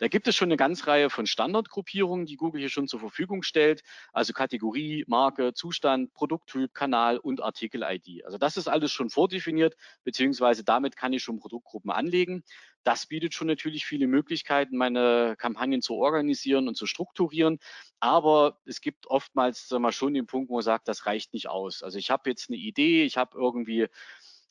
Da 0.00 0.08
gibt 0.08 0.26
es 0.26 0.34
schon 0.34 0.48
eine 0.48 0.56
ganze 0.56 0.88
Reihe 0.88 1.08
von 1.08 1.26
Standardgruppierungen, 1.26 2.26
die 2.26 2.36
Google 2.36 2.60
hier 2.60 2.68
schon 2.68 2.88
zur 2.88 2.98
Verfügung 2.98 3.44
stellt. 3.44 3.82
Also 4.12 4.32
Kategorie, 4.32 5.04
Marke, 5.06 5.54
Zustand, 5.54 6.12
Produkttyp, 6.14 6.74
Kanal 6.74 7.18
und 7.18 7.40
Artikel-ID. 7.40 8.24
Also 8.24 8.36
das 8.36 8.56
ist 8.56 8.66
alles 8.66 8.90
schon 8.90 9.08
vordefiniert, 9.20 9.76
beziehungsweise 10.02 10.64
damit 10.64 10.96
kann 10.96 11.12
ich 11.12 11.22
schon 11.22 11.38
Produktgruppen 11.38 11.90
anlegen. 11.90 12.42
Das 12.84 13.04
bietet 13.04 13.34
schon 13.34 13.48
natürlich 13.48 13.84
viele 13.84 14.06
Möglichkeiten, 14.06 14.78
meine 14.78 15.34
Kampagnen 15.36 15.82
zu 15.82 15.96
organisieren 15.96 16.68
und 16.68 16.76
zu 16.76 16.86
strukturieren. 16.86 17.58
Aber 18.00 18.58
es 18.64 18.80
gibt 18.80 19.06
oftmals 19.08 19.70
wir, 19.70 19.92
schon 19.92 20.14
den 20.14 20.26
Punkt, 20.26 20.48
wo 20.48 20.54
man 20.54 20.62
sagt, 20.62 20.88
das 20.88 21.04
reicht 21.04 21.34
nicht 21.34 21.50
aus. 21.50 21.82
Also 21.82 21.98
ich 21.98 22.10
habe 22.10 22.30
jetzt 22.30 22.48
eine 22.48 22.56
Idee, 22.56 23.04
ich 23.04 23.18
habe 23.18 23.36
irgendwie 23.36 23.88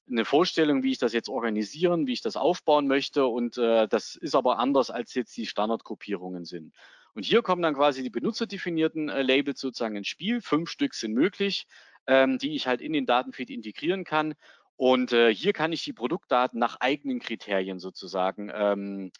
eine 0.08 0.26
Vorstellung, 0.26 0.84
wie 0.84 0.92
ich 0.92 1.00
das 1.00 1.14
jetzt 1.14 1.30
organisieren, 1.30 2.06
wie 2.06 2.14
ich 2.14 2.22
das 2.22 2.38
aufbauen 2.38 2.86
möchte. 2.88 3.26
Und 3.26 3.58
äh, 3.58 3.88
das 3.88 4.16
ist 4.16 4.36
aber 4.36 4.60
anders, 4.60 4.92
als 4.92 5.16
jetzt 5.16 5.36
die 5.36 5.48
Standardgruppierungen 5.48 6.46
sind. 6.46 6.74
Und 7.14 7.26
hier 7.26 7.42
kommen 7.42 7.64
dann 7.64 7.74
quasi 7.74 8.04
die 8.04 8.10
benutzerdefinierten 8.12 9.10
äh, 9.10 9.24
Labels 9.24 9.60
sozusagen 9.60 9.96
ins 9.96 10.08
Spiel. 10.08 10.42
Fünf 10.42 10.70
Stück 10.70 10.94
sind 10.94 11.14
möglich, 11.14 11.66
ähm, 12.08 12.38
die 12.38 12.56
ich 12.56 12.68
halt 12.68 12.82
in 12.82 12.94
den 12.94 13.06
Datenfeed 13.06 13.50
integrieren 13.50 14.04
kann. 14.04 14.36
Und 14.80 15.12
äh, 15.12 15.36
hier 15.36 15.52
kann 15.52 15.74
ich 15.74 15.84
die 15.84 15.92
Produktdaten 15.92 16.58
nach 16.58 16.78
eigenen 16.80 17.20
Kriterien 17.20 17.80
sozusagen 17.80 18.50
ähm, 18.54 19.12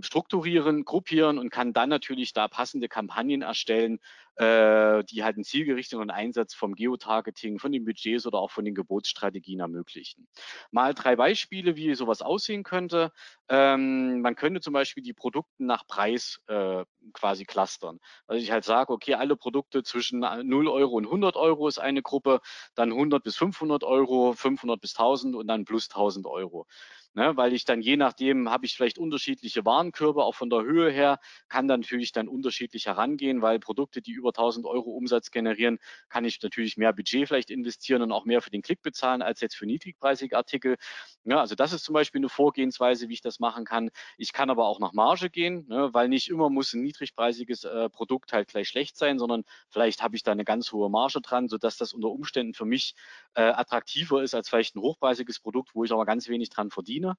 strukturieren, 0.00 0.84
gruppieren 0.84 1.38
und 1.38 1.50
kann 1.50 1.72
dann 1.72 1.88
natürlich 1.88 2.32
da 2.32 2.48
passende 2.48 2.88
Kampagnen 2.88 3.42
erstellen, 3.42 4.00
äh, 4.36 5.04
die 5.04 5.22
halt 5.22 5.36
einen 5.36 5.44
zielgerichteten 5.44 6.10
Einsatz 6.10 6.54
vom 6.54 6.74
Geotargeting, 6.74 7.58
von 7.58 7.70
den 7.70 7.84
Budgets 7.84 8.26
oder 8.26 8.38
auch 8.38 8.50
von 8.50 8.64
den 8.64 8.74
Gebotsstrategien 8.74 9.60
ermöglichen. 9.60 10.26
Mal 10.72 10.94
drei 10.94 11.14
Beispiele, 11.14 11.76
wie 11.76 11.94
sowas 11.94 12.20
aussehen 12.20 12.64
könnte. 12.64 13.12
Ähm, 13.48 14.22
man 14.22 14.34
könnte 14.34 14.60
zum 14.60 14.72
Beispiel 14.72 15.02
die 15.02 15.12
Produkte 15.12 15.64
nach 15.64 15.86
Preis 15.86 16.40
äh, 16.48 16.84
quasi 17.12 17.44
clustern. 17.44 18.00
Also 18.26 18.42
ich 18.42 18.50
halt 18.50 18.64
sage, 18.64 18.92
okay, 18.92 19.14
alle 19.14 19.36
Produkte 19.36 19.82
zwischen 19.84 20.20
0 20.20 20.68
Euro 20.68 20.96
und 20.96 21.04
100 21.04 21.36
Euro 21.36 21.68
ist 21.68 21.78
eine 21.78 22.02
Gruppe, 22.02 22.40
dann 22.74 22.90
100 22.90 23.22
bis 23.22 23.36
500 23.36 23.84
Euro, 23.84 24.32
500 24.32 24.80
bis 24.80 24.96
1000 24.96 25.36
und 25.36 25.46
dann 25.46 25.64
plus 25.64 25.88
1000 25.90 26.26
Euro 26.26 26.66
ne, 27.14 27.36
weil 27.36 27.52
ich 27.52 27.64
dann 27.64 27.80
je 27.80 27.96
nachdem 27.96 28.50
habe 28.50 28.66
ich 28.66 28.74
vielleicht 28.76 28.98
unterschiedliche 28.98 29.64
Warenkörbe, 29.64 30.24
auch 30.24 30.34
von 30.34 30.50
der 30.50 30.62
Höhe 30.62 30.90
her, 30.90 31.18
kann 31.48 31.68
dann 31.68 31.80
natürlich 31.80 32.12
dann 32.12 32.28
unterschiedlich 32.28 32.86
herangehen, 32.86 33.42
weil 33.42 33.58
Produkte, 33.58 34.02
die 34.02 34.12
über 34.12 34.32
1000 34.32 34.66
Euro 34.66 34.90
Umsatz 34.90 35.30
generieren, 35.30 35.78
kann 36.08 36.24
ich 36.24 36.40
natürlich 36.42 36.76
mehr 36.76 36.92
Budget 36.92 37.28
vielleicht 37.28 37.50
investieren 37.50 38.02
und 38.02 38.12
auch 38.12 38.24
mehr 38.24 38.42
für 38.42 38.50
den 38.50 38.62
Klick 38.62 38.82
bezahlen 38.82 39.22
als 39.22 39.40
jetzt 39.40 39.56
für 39.56 39.66
niedrigpreisige 39.66 40.36
Artikel. 40.36 40.76
Ja, 41.24 41.40
also 41.40 41.54
das 41.54 41.72
ist 41.72 41.84
zum 41.84 41.94
Beispiel 41.94 42.20
eine 42.20 42.28
Vorgehensweise, 42.28 43.08
wie 43.08 43.14
ich 43.14 43.20
das 43.20 43.40
machen 43.40 43.64
kann. 43.64 43.90
Ich 44.18 44.32
kann 44.32 44.50
aber 44.50 44.66
auch 44.66 44.80
nach 44.80 44.92
Marge 44.92 45.30
gehen, 45.30 45.66
ne, 45.68 45.90
weil 45.92 46.08
nicht 46.08 46.28
immer 46.28 46.50
muss 46.50 46.72
ein 46.74 46.82
niedrigpreisiges 46.82 47.64
äh, 47.64 47.88
Produkt 47.90 48.32
halt 48.32 48.48
gleich 48.48 48.68
schlecht 48.68 48.96
sein, 48.96 49.18
sondern 49.18 49.44
vielleicht 49.70 50.02
habe 50.02 50.16
ich 50.16 50.22
da 50.22 50.32
eine 50.32 50.44
ganz 50.44 50.72
hohe 50.72 50.90
Marge 50.90 51.20
dran, 51.20 51.48
sodass 51.48 51.76
das 51.78 51.92
unter 51.92 52.08
Umständen 52.10 52.54
für 52.54 52.64
mich 52.66 52.94
äh, 53.34 53.42
attraktiver 53.42 54.22
ist 54.22 54.34
als 54.34 54.48
vielleicht 54.48 54.76
ein 54.76 54.80
hochpreisiges 54.80 55.40
Produkt, 55.40 55.74
wo 55.74 55.84
ich 55.84 55.92
aber 55.92 56.04
ganz 56.06 56.28
wenig 56.28 56.50
dran 56.50 56.70
verdiene. 56.70 57.03
Magazine. 57.04 57.16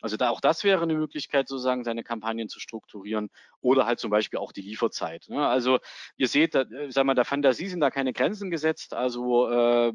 Also 0.00 0.18
da 0.18 0.28
auch 0.28 0.42
das 0.42 0.64
wäre 0.64 0.82
eine 0.82 0.94
Möglichkeit, 0.94 1.48
sozusagen 1.48 1.82
seine 1.82 2.04
Kampagnen 2.04 2.50
zu 2.50 2.60
strukturieren 2.60 3.30
oder 3.62 3.86
halt 3.86 4.00
zum 4.00 4.10
Beispiel 4.10 4.38
auch 4.38 4.52
die 4.52 4.60
Lieferzeit. 4.60 5.24
Ne? 5.28 5.46
Also 5.48 5.78
ihr 6.18 6.28
seht, 6.28 6.54
da, 6.54 6.60
äh, 6.62 6.90
sag 6.90 7.06
mal, 7.06 7.14
der 7.14 7.24
Fantasie 7.24 7.68
sind 7.68 7.80
da 7.80 7.90
keine 7.90 8.12
Grenzen 8.12 8.50
gesetzt. 8.50 8.92
Also 8.92 9.48
äh, 9.48 9.94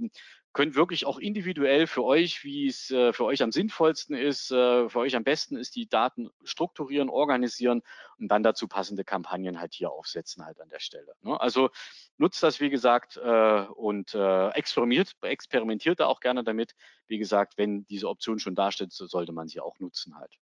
könnt 0.53 0.75
wirklich 0.75 1.05
auch 1.05 1.19
individuell 1.19 1.85
für 1.85 2.03
euch, 2.03 2.43
wie 2.43 2.67
es 2.67 2.89
äh, 2.91 3.13
für 3.13 3.25
euch 3.25 3.43
am 3.43 3.51
sinnvollsten 3.51 4.15
ist, 4.15 4.51
äh, 4.51 4.89
für 4.89 4.99
euch 4.99 5.15
am 5.15 5.23
besten 5.23 5.55
ist, 5.57 5.75
die 5.75 5.87
Daten 5.87 6.29
strukturieren, 6.43 7.09
organisieren 7.09 7.83
und 8.17 8.29
dann 8.29 8.43
dazu 8.43 8.67
passende 8.67 9.03
Kampagnen 9.03 9.59
halt 9.59 9.73
hier 9.73 9.91
aufsetzen 9.91 10.43
halt 10.45 10.59
an 10.59 10.69
der 10.69 10.79
Stelle. 10.79 11.13
Ne? 11.21 11.39
Also 11.39 11.69
nutzt 12.17 12.41
das, 12.41 12.59
wie 12.59 12.69
gesagt, 12.69 13.17
äh, 13.17 13.61
und 13.61 14.13
experimentiert, 14.13 15.15
experimentiert 15.21 15.99
da 15.99 16.07
auch 16.07 16.19
gerne 16.19 16.43
damit. 16.43 16.75
Wie 17.07 17.17
gesagt, 17.17 17.57
wenn 17.57 17.85
diese 17.85 18.09
Option 18.09 18.39
schon 18.39 18.55
dasteht, 18.55 18.91
so 18.91 19.05
sollte 19.07 19.31
man 19.31 19.47
sie 19.47 19.59
auch 19.59 19.79
nutzen 19.79 20.17
halt. 20.17 20.37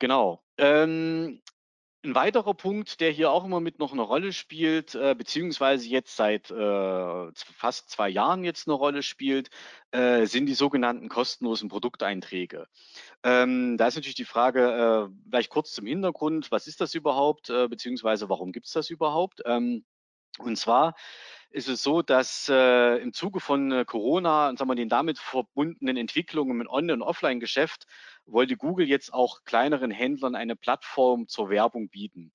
Genau. 0.00 0.42
Ähm, 0.56 1.42
ein 2.02 2.14
weiterer 2.14 2.54
Punkt, 2.54 3.00
der 3.00 3.10
hier 3.10 3.30
auch 3.30 3.44
immer 3.44 3.60
mit 3.60 3.78
noch 3.78 3.92
eine 3.92 4.02
Rolle 4.02 4.32
spielt, 4.32 4.94
äh, 4.94 5.14
beziehungsweise 5.14 5.86
jetzt 5.88 6.16
seit 6.16 6.50
äh, 6.50 7.32
fast 7.34 7.90
zwei 7.90 8.08
Jahren 8.08 8.42
jetzt 8.42 8.66
eine 8.66 8.74
Rolle 8.74 9.02
spielt, 9.02 9.50
äh, 9.90 10.26
sind 10.26 10.46
die 10.46 10.54
sogenannten 10.54 11.08
kostenlosen 11.08 11.68
Produkteinträge. 11.68 12.66
Ähm, 13.22 13.76
da 13.76 13.88
ist 13.88 13.96
natürlich 13.96 14.14
die 14.14 14.24
Frage, 14.24 15.10
äh, 15.10 15.14
vielleicht 15.28 15.50
kurz 15.50 15.72
zum 15.72 15.86
Hintergrund, 15.86 16.50
was 16.50 16.66
ist 16.66 16.80
das 16.80 16.94
überhaupt, 16.94 17.50
äh, 17.50 17.68
beziehungsweise 17.68 18.28
warum 18.30 18.52
gibt 18.52 18.66
es 18.66 18.72
das 18.72 18.88
überhaupt? 18.88 19.42
Ähm, 19.44 19.84
und 20.38 20.56
zwar 20.56 20.94
ist 21.50 21.68
es 21.68 21.82
so, 21.82 22.00
dass 22.02 22.48
äh, 22.48 22.96
im 22.98 23.12
Zuge 23.12 23.40
von 23.40 23.72
äh, 23.72 23.84
Corona 23.84 24.48
und 24.48 24.58
sagen 24.58 24.70
wir, 24.70 24.76
den 24.76 24.88
damit 24.88 25.18
verbundenen 25.18 25.96
Entwicklungen 25.96 26.60
im 26.60 26.68
Online- 26.68 26.94
und 26.94 27.02
Offline-Geschäft 27.02 27.86
wollte 28.32 28.56
Google 28.56 28.88
jetzt 28.88 29.12
auch 29.12 29.44
kleineren 29.44 29.90
Händlern 29.90 30.34
eine 30.34 30.56
Plattform 30.56 31.28
zur 31.28 31.50
Werbung 31.50 31.88
bieten. 31.88 32.32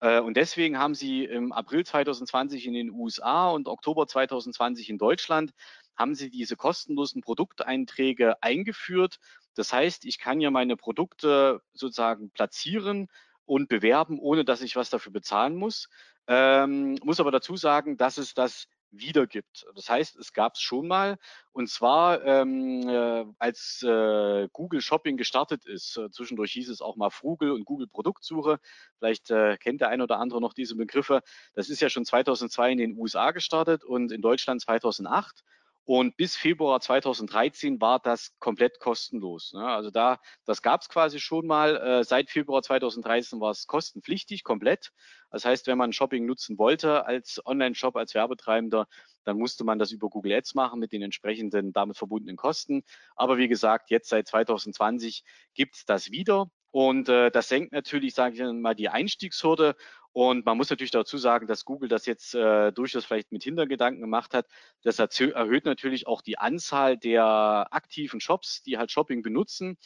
Äh, 0.00 0.20
und 0.20 0.36
deswegen 0.36 0.78
haben 0.78 0.94
sie 0.94 1.24
im 1.24 1.52
April 1.52 1.84
2020 1.84 2.66
in 2.66 2.74
den 2.74 2.90
USA 2.90 3.50
und 3.50 3.68
Oktober 3.68 4.06
2020 4.06 4.90
in 4.90 4.98
Deutschland 4.98 5.52
haben 5.96 6.14
sie 6.14 6.30
diese 6.30 6.56
kostenlosen 6.56 7.22
Produkteinträge 7.22 8.42
eingeführt. 8.42 9.18
Das 9.54 9.72
heißt, 9.72 10.04
ich 10.04 10.18
kann 10.18 10.40
ja 10.40 10.50
meine 10.50 10.76
Produkte 10.76 11.62
sozusagen 11.72 12.30
platzieren 12.30 13.08
und 13.46 13.68
bewerben, 13.68 14.18
ohne 14.18 14.44
dass 14.44 14.60
ich 14.60 14.76
was 14.76 14.90
dafür 14.90 15.12
bezahlen 15.12 15.56
muss. 15.56 15.88
Ähm, 16.26 16.98
muss 17.02 17.20
aber 17.20 17.30
dazu 17.30 17.56
sagen, 17.56 17.96
dass 17.96 18.18
es 18.18 18.34
das 18.34 18.66
wiedergibt. 18.90 19.66
Das 19.74 19.88
heißt, 19.88 20.16
es 20.16 20.32
gab 20.32 20.54
es 20.54 20.60
schon 20.60 20.86
mal 20.86 21.18
und 21.52 21.68
zwar 21.68 22.24
ähm, 22.24 22.88
äh, 22.88 23.24
als 23.38 23.82
äh, 23.82 24.48
Google 24.52 24.80
Shopping 24.80 25.16
gestartet 25.16 25.64
ist. 25.64 25.96
Äh, 25.96 26.10
zwischendurch 26.10 26.52
hieß 26.52 26.68
es 26.68 26.80
auch 26.80 26.96
mal 26.96 27.10
Frugel 27.10 27.52
und 27.52 27.64
Google 27.64 27.88
Produktsuche. 27.88 28.60
Vielleicht 28.98 29.30
äh, 29.30 29.56
kennt 29.58 29.80
der 29.80 29.88
ein 29.88 30.00
oder 30.00 30.18
andere 30.18 30.40
noch 30.40 30.54
diese 30.54 30.76
Begriffe. 30.76 31.22
Das 31.54 31.68
ist 31.68 31.80
ja 31.80 31.88
schon 31.88 32.04
2002 32.04 32.72
in 32.72 32.78
den 32.78 32.98
USA 32.98 33.30
gestartet 33.30 33.84
und 33.84 34.12
in 34.12 34.22
Deutschland 34.22 34.60
2008. 34.60 35.42
Und 35.86 36.16
bis 36.16 36.34
Februar 36.34 36.80
2013 36.80 37.80
war 37.80 38.00
das 38.00 38.36
komplett 38.40 38.80
kostenlos. 38.80 39.52
Ne? 39.52 39.64
Also 39.64 39.92
da, 39.92 40.18
das 40.44 40.60
gab 40.60 40.82
es 40.82 40.88
quasi 40.88 41.20
schon 41.20 41.46
mal. 41.46 41.76
Äh, 41.76 42.04
seit 42.04 42.28
Februar 42.28 42.60
2013 42.60 43.40
war 43.40 43.52
es 43.52 43.68
kostenpflichtig, 43.68 44.42
komplett. 44.42 44.90
Das 45.30 45.44
heißt, 45.44 45.68
wenn 45.68 45.78
man 45.78 45.92
Shopping 45.92 46.26
nutzen 46.26 46.58
wollte 46.58 47.06
als 47.06 47.40
Online-Shop, 47.46 47.94
als 47.94 48.14
Werbetreibender, 48.14 48.88
dann 49.22 49.38
musste 49.38 49.62
man 49.62 49.78
das 49.78 49.92
über 49.92 50.08
Google 50.08 50.32
Ads 50.32 50.56
machen 50.56 50.80
mit 50.80 50.90
den 50.90 51.02
entsprechenden 51.02 51.72
damit 51.72 51.96
verbundenen 51.96 52.36
Kosten. 52.36 52.82
Aber 53.14 53.38
wie 53.38 53.46
gesagt, 53.46 53.90
jetzt 53.90 54.08
seit 54.08 54.26
2020 54.26 55.22
gibt 55.54 55.76
es 55.76 55.84
das 55.84 56.10
wieder. 56.10 56.50
Und 56.72 57.08
äh, 57.08 57.30
das 57.30 57.48
senkt 57.48 57.72
natürlich, 57.72 58.14
sage 58.14 58.34
ich 58.34 58.52
mal, 58.60 58.74
die 58.74 58.88
Einstiegshürde 58.88 59.76
und 60.16 60.46
man 60.46 60.56
muss 60.56 60.70
natürlich 60.70 60.92
dazu 60.92 61.18
sagen, 61.18 61.46
dass 61.46 61.66
Google 61.66 61.90
das 61.90 62.06
jetzt 62.06 62.34
äh, 62.34 62.72
durchaus 62.72 63.04
vielleicht 63.04 63.32
mit 63.32 63.42
Hintergedanken 63.44 64.00
gemacht 64.00 64.32
hat. 64.32 64.46
Das 64.80 64.98
erhöht 64.98 65.66
natürlich 65.66 66.06
auch 66.06 66.22
die 66.22 66.38
Anzahl 66.38 66.96
der 66.96 67.66
aktiven 67.70 68.18
Shops, 68.18 68.62
die 68.62 68.78
halt 68.78 68.90
Shopping 68.90 69.20
benutzen 69.20 69.76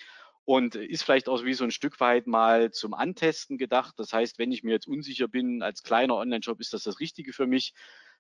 und 0.45 0.77
ist 0.77 1.03
vielleicht 1.03 1.29
auch 1.29 1.43
wie 1.43 1.55
so 1.55 1.64
ein 1.64 1.73
Stück 1.73 1.99
weit 1.99 2.29
mal 2.29 2.71
zum 2.71 2.95
Antesten 2.95 3.59
gedacht. 3.59 3.99
Das 3.99 4.12
heißt, 4.12 4.38
wenn 4.38 4.53
ich 4.53 4.62
mir 4.62 4.71
jetzt 4.71 4.87
unsicher 4.87 5.27
bin 5.27 5.64
als 5.64 5.83
kleiner 5.83 6.14
Online-Shop, 6.14 6.61
ist 6.61 6.75
das 6.75 6.85
das 6.85 7.01
Richtige 7.01 7.33
für 7.33 7.49
mich, 7.49 7.75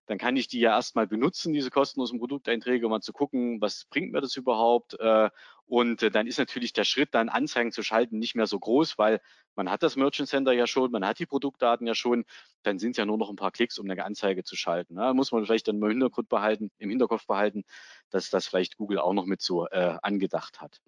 dann 0.06 0.18
kann 0.18 0.36
ich 0.36 0.48
die 0.48 0.60
ja 0.60 0.70
erstmal 0.70 1.06
benutzen, 1.06 1.52
diese 1.52 1.70
kostenlosen 1.70 2.18
Produkteinträge, 2.18 2.86
um 2.86 2.90
mal 2.90 3.00
zu 3.00 3.12
gucken, 3.12 3.60
was 3.60 3.84
bringt 3.84 4.12
mir 4.12 4.20
das 4.20 4.36
überhaupt. 4.36 4.98
Äh, 4.98 5.30
und 5.66 6.02
äh, 6.02 6.10
dann 6.10 6.26
ist 6.26 6.38
natürlich 6.38 6.72
der 6.72 6.84
Schritt, 6.84 7.14
dann 7.14 7.28
Anzeigen 7.28 7.70
zu 7.70 7.82
schalten, 7.82 8.18
nicht 8.18 8.34
mehr 8.34 8.46
so 8.46 8.58
groß, 8.58 8.98
weil 8.98 9.20
man 9.54 9.70
hat 9.70 9.82
das 9.82 9.96
Merchant 9.96 10.28
Center 10.28 10.52
ja 10.52 10.66
schon, 10.66 10.90
man 10.90 11.06
hat 11.06 11.18
die 11.18 11.26
Produktdaten 11.26 11.86
ja 11.86 11.94
schon, 11.94 12.24
dann 12.62 12.78
sind 12.78 12.92
es 12.92 12.96
ja 12.96 13.06
nur 13.06 13.18
noch 13.18 13.30
ein 13.30 13.36
paar 13.36 13.52
Klicks, 13.52 13.78
um 13.78 13.88
eine 13.88 14.04
Anzeige 14.04 14.42
zu 14.42 14.56
schalten. 14.56 14.96
Da 14.96 15.14
muss 15.14 15.30
man 15.32 15.44
vielleicht 15.44 15.68
dann 15.68 15.76
im 15.76 15.88
Hintergrund 15.88 16.28
behalten, 16.28 16.70
im 16.78 16.90
Hinterkopf 16.90 17.26
behalten, 17.26 17.62
dass 18.10 18.30
das 18.30 18.48
vielleicht 18.48 18.76
Google 18.76 18.98
auch 18.98 19.12
noch 19.12 19.26
mit 19.26 19.42
so 19.42 19.66
äh, 19.68 19.96
angedacht 20.02 20.60
hat. 20.60 20.80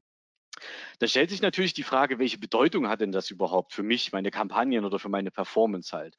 Da 0.98 1.06
stellt 1.06 1.30
sich 1.30 1.42
natürlich 1.42 1.74
die 1.74 1.82
Frage, 1.82 2.18
welche 2.18 2.38
Bedeutung 2.38 2.88
hat 2.88 3.00
denn 3.00 3.12
das 3.12 3.30
überhaupt 3.30 3.72
für 3.72 3.82
mich, 3.82 4.12
meine 4.12 4.30
Kampagnen 4.30 4.84
oder 4.84 4.98
für 4.98 5.08
meine 5.08 5.30
Performance 5.30 5.96
halt? 5.96 6.16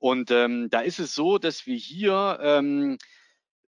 Und 0.00 0.30
ähm, 0.30 0.68
da 0.70 0.80
ist 0.80 0.98
es 0.98 1.14
so, 1.14 1.38
dass 1.38 1.66
wir 1.66 1.76
hier 1.76 2.38
ähm, 2.42 2.98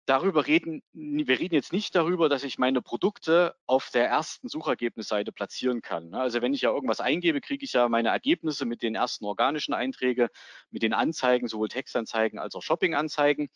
darüber 0.06 0.48
reden, 0.48 0.82
wir 0.94 1.40
reden 1.40 1.54
jetzt 1.56 1.74
nicht 1.74 1.94
darüber, 1.94 2.30
dass 2.30 2.44
ich 2.44 2.58
meine 2.58 2.82
Produkte 2.82 3.56
auf 3.68 3.90
der 3.92 4.08
ersten 4.08 4.48
Suchergebnisseite 4.48 5.32
platzieren 5.34 5.82
kann. 5.82 6.10
Ne? 6.10 6.20
Also 6.20 6.42
wenn 6.42 6.54
ich 6.54 6.62
ja 6.62 6.72
irgendwas 6.72 7.02
eingebe, 7.02 7.42
kriege 7.42 7.66
ich 7.66 7.74
ja 7.74 7.90
meine 7.90 8.10
Ergebnisse 8.10 8.66
mit 8.66 8.82
den 8.82 8.96
ersten 8.96 9.26
organischen 9.26 9.74
Einträgen, 9.74 10.30
mit 10.70 10.84
den 10.84 10.94
Anzeigen, 10.94 11.48
sowohl 11.48 11.68
Textanzeigen 11.68 12.40
als 12.40 12.56
auch 12.56 12.64
Shopping-Anzeigen. 12.64 13.50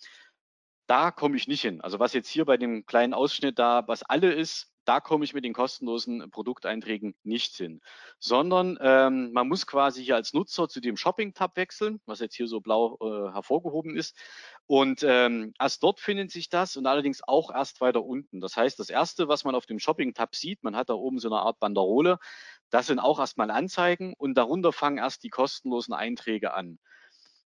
Da 0.87 1.11
komme 1.11 1.37
ich 1.37 1.47
nicht 1.47 1.61
hin. 1.61 1.81
Also 1.81 1.99
was 1.99 2.13
jetzt 2.13 2.29
hier 2.29 2.45
bei 2.45 2.57
dem 2.57 2.85
kleinen 2.85 3.13
Ausschnitt 3.13 3.57
da, 3.57 3.87
was 3.87 4.03
alle 4.03 4.33
ist, 4.33 4.74
da 4.85 4.99
komme 4.99 5.25
ich 5.25 5.33
mit 5.33 5.43
den 5.43 5.53
kostenlosen 5.53 6.29
Produkteinträgen 6.31 7.15
nicht 7.23 7.55
hin, 7.55 7.81
sondern 8.19 8.77
ähm, 8.81 9.31
man 9.33 9.47
muss 9.47 9.67
quasi 9.67 10.03
hier 10.03 10.15
als 10.15 10.33
Nutzer 10.33 10.69
zu 10.69 10.79
dem 10.79 10.97
Shopping-Tab 10.97 11.57
wechseln, 11.57 11.99
was 12.05 12.19
jetzt 12.19 12.35
hier 12.35 12.47
so 12.47 12.61
blau 12.61 12.97
äh, 13.01 13.33
hervorgehoben 13.33 13.95
ist. 13.95 14.15
Und 14.67 15.03
ähm, 15.03 15.53
erst 15.59 15.83
dort 15.83 15.99
findet 15.99 16.31
sich 16.31 16.49
das 16.49 16.77
und 16.77 16.85
allerdings 16.85 17.21
auch 17.27 17.53
erst 17.53 17.81
weiter 17.81 18.03
unten. 18.03 18.41
Das 18.41 18.55
heißt, 18.55 18.79
das 18.79 18.89
erste, 18.89 19.27
was 19.27 19.43
man 19.43 19.55
auf 19.55 19.65
dem 19.65 19.79
Shopping-Tab 19.79 20.35
sieht, 20.35 20.63
man 20.63 20.75
hat 20.75 20.89
da 20.89 20.93
oben 20.93 21.19
so 21.19 21.29
eine 21.29 21.41
Art 21.41 21.59
Banderole, 21.59 22.17
das 22.69 22.87
sind 22.87 22.99
auch 22.99 23.19
erstmal 23.19 23.51
Anzeigen 23.51 24.13
und 24.17 24.35
darunter 24.35 24.71
fangen 24.71 24.97
erst 24.97 25.23
die 25.23 25.29
kostenlosen 25.29 25.93
Einträge 25.93 26.53
an. 26.53 26.79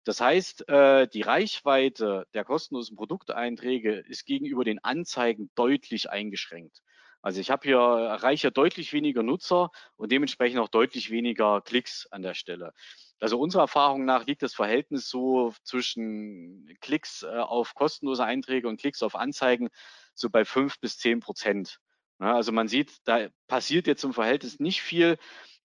Das 0.08 0.22
heißt, 0.22 0.70
äh, 0.70 1.08
die 1.10 1.22
Reichweite 1.22 2.28
der 2.34 2.46
kostenlosen 2.46 2.96
Produkteinträge 2.96 3.92
ist 4.08 4.26
gegenüber 4.26 4.64
den 4.64 4.82
Anzeigen 4.82 5.50
deutlich 5.56 6.10
eingeschränkt. 6.10 6.82
Also 7.28 7.42
ich 7.42 7.52
habe 7.52 7.68
hier 7.68 7.78
erreiche 7.78 8.54
deutlich 8.54 8.94
weniger 8.94 9.22
Nutzer 9.22 9.70
und 9.98 10.14
dementsprechend 10.14 10.62
auch 10.62 10.70
deutlich 10.70 11.12
weniger 11.12 11.60
Klicks 11.60 12.08
an 12.10 12.22
der 12.22 12.34
Stelle. 12.34 12.72
Also 13.20 13.38
unserer 13.38 13.64
Erfahrung 13.64 14.06
nach 14.06 14.26
liegt 14.26 14.44
das 14.44 14.56
Verhältnis 14.56 15.10
so 15.10 15.54
zwischen 15.62 16.74
Klicks 16.80 17.24
äh, 17.24 17.28
auf 17.28 17.74
kostenlose 17.74 18.24
Einträge 18.24 18.70
und 18.70 18.80
Klicks 18.80 19.04
auf 19.04 19.14
Anzeigen 19.14 19.68
so 20.14 20.30
bei 20.30 20.46
fünf 20.46 20.80
bis 20.80 21.00
zehn 21.00 21.20
Prozent. 21.20 21.80
Also 22.18 22.54
man 22.54 22.70
sieht, 22.70 22.94
da 23.04 23.28
passiert 23.48 23.88
jetzt 23.88 24.06
im 24.06 24.14
Verhältnis 24.14 24.62
nicht 24.62 24.82
viel. 24.82 25.18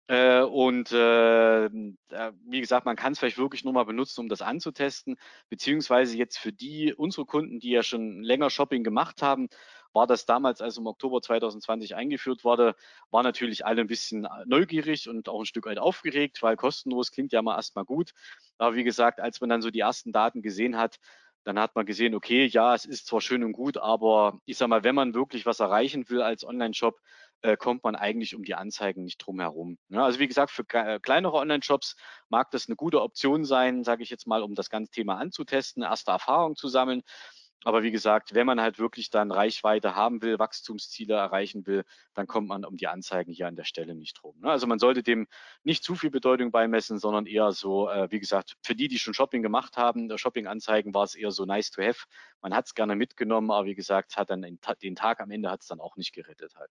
Äh, 0.08 0.40
und 0.40 0.90
äh, 0.90 1.70
wie 1.70 2.60
gesagt, 2.60 2.86
man 2.86 2.96
kann 2.96 3.12
es 3.12 3.20
vielleicht 3.20 3.38
wirklich 3.38 3.62
nur 3.62 3.72
mal 3.72 3.84
benutzen, 3.84 4.22
um 4.22 4.28
das 4.28 4.42
anzutesten, 4.42 5.16
beziehungsweise 5.48 6.16
jetzt 6.16 6.38
für 6.38 6.52
die 6.52 6.92
unsere 6.92 7.24
Kunden, 7.24 7.60
die 7.60 7.70
ja 7.70 7.84
schon 7.84 8.20
länger 8.20 8.50
Shopping 8.50 8.82
gemacht 8.82 9.22
haben, 9.22 9.48
war 9.92 10.06
das 10.06 10.26
damals, 10.26 10.60
als 10.60 10.76
im 10.78 10.86
Oktober 10.86 11.20
2020 11.20 11.94
eingeführt 11.94 12.44
wurde, 12.44 12.74
war 13.10 13.22
natürlich 13.22 13.66
alle 13.66 13.82
ein 13.82 13.86
bisschen 13.86 14.26
neugierig 14.46 15.08
und 15.08 15.28
auch 15.28 15.40
ein 15.40 15.46
Stück 15.46 15.66
weit 15.66 15.78
aufgeregt, 15.78 16.42
weil 16.42 16.56
kostenlos 16.56 17.10
klingt 17.10 17.32
ja 17.32 17.42
mal 17.42 17.56
erstmal 17.56 17.84
gut. 17.84 18.12
Aber 18.58 18.74
wie 18.74 18.84
gesagt, 18.84 19.20
als 19.20 19.40
man 19.40 19.50
dann 19.50 19.62
so 19.62 19.70
die 19.70 19.80
ersten 19.80 20.12
Daten 20.12 20.42
gesehen 20.42 20.76
hat, 20.76 20.98
dann 21.44 21.58
hat 21.58 21.74
man 21.74 21.86
gesehen, 21.86 22.14
okay, 22.14 22.46
ja, 22.46 22.74
es 22.74 22.84
ist 22.84 23.06
zwar 23.06 23.20
schön 23.20 23.42
und 23.42 23.52
gut, 23.52 23.76
aber 23.76 24.38
ich 24.44 24.56
sag 24.56 24.68
mal, 24.68 24.84
wenn 24.84 24.94
man 24.94 25.14
wirklich 25.14 25.44
was 25.44 25.60
erreichen 25.60 26.08
will 26.08 26.22
als 26.22 26.44
Online-Shop, 26.44 27.00
äh, 27.42 27.56
kommt 27.56 27.82
man 27.82 27.96
eigentlich 27.96 28.36
um 28.36 28.44
die 28.44 28.54
Anzeigen 28.54 29.02
nicht 29.02 29.18
drum 29.18 29.40
herum. 29.40 29.78
Ne? 29.88 30.02
also 30.02 30.20
wie 30.20 30.28
gesagt, 30.28 30.52
für 30.52 30.64
kleinere 30.64 31.34
Online-Shops 31.34 31.96
mag 32.28 32.50
das 32.52 32.68
eine 32.68 32.76
gute 32.76 33.02
Option 33.02 33.44
sein, 33.44 33.82
sage 33.82 34.04
ich 34.04 34.10
jetzt 34.10 34.26
mal, 34.26 34.42
um 34.42 34.54
das 34.54 34.70
ganze 34.70 34.92
Thema 34.92 35.16
anzutesten, 35.16 35.82
erste 35.82 36.12
Erfahrungen 36.12 36.56
zu 36.56 36.68
sammeln. 36.68 37.02
Aber 37.64 37.82
wie 37.82 37.90
gesagt, 37.90 38.34
wenn 38.34 38.46
man 38.46 38.60
halt 38.60 38.78
wirklich 38.78 39.10
dann 39.10 39.30
Reichweite 39.30 39.94
haben 39.94 40.22
will, 40.22 40.38
Wachstumsziele 40.38 41.14
erreichen 41.14 41.66
will, 41.66 41.84
dann 42.14 42.26
kommt 42.26 42.48
man 42.48 42.64
um 42.64 42.76
die 42.76 42.88
Anzeigen 42.88 43.32
hier 43.32 43.46
an 43.46 43.56
der 43.56 43.64
Stelle 43.64 43.94
nicht 43.94 44.20
drum. 44.22 44.38
Ne? 44.40 44.50
Also 44.50 44.66
man 44.66 44.78
sollte 44.78 45.02
dem 45.02 45.26
nicht 45.62 45.84
zu 45.84 45.94
viel 45.94 46.10
Bedeutung 46.10 46.50
beimessen, 46.50 46.98
sondern 46.98 47.26
eher 47.26 47.52
so, 47.52 47.88
äh, 47.88 48.10
wie 48.10 48.20
gesagt, 48.20 48.56
für 48.62 48.74
die, 48.74 48.88
die 48.88 48.98
schon 48.98 49.14
Shopping 49.14 49.42
gemacht 49.42 49.76
haben, 49.76 50.16
Shopping-Anzeigen 50.16 50.94
war 50.94 51.04
es 51.04 51.14
eher 51.14 51.30
so 51.30 51.44
nice 51.44 51.70
to 51.70 51.82
have. 51.82 52.06
Man 52.40 52.54
hat 52.54 52.66
es 52.66 52.74
gerne 52.74 52.96
mitgenommen, 52.96 53.50
aber 53.50 53.66
wie 53.66 53.74
gesagt, 53.74 54.16
hat 54.16 54.30
dann 54.30 54.42
den 54.42 54.96
Tag 54.96 55.20
am 55.20 55.30
Ende 55.30 55.50
hat 55.50 55.62
es 55.62 55.68
dann 55.68 55.80
auch 55.80 55.96
nicht 55.96 56.12
gerettet 56.12 56.56
halt. 56.56 56.70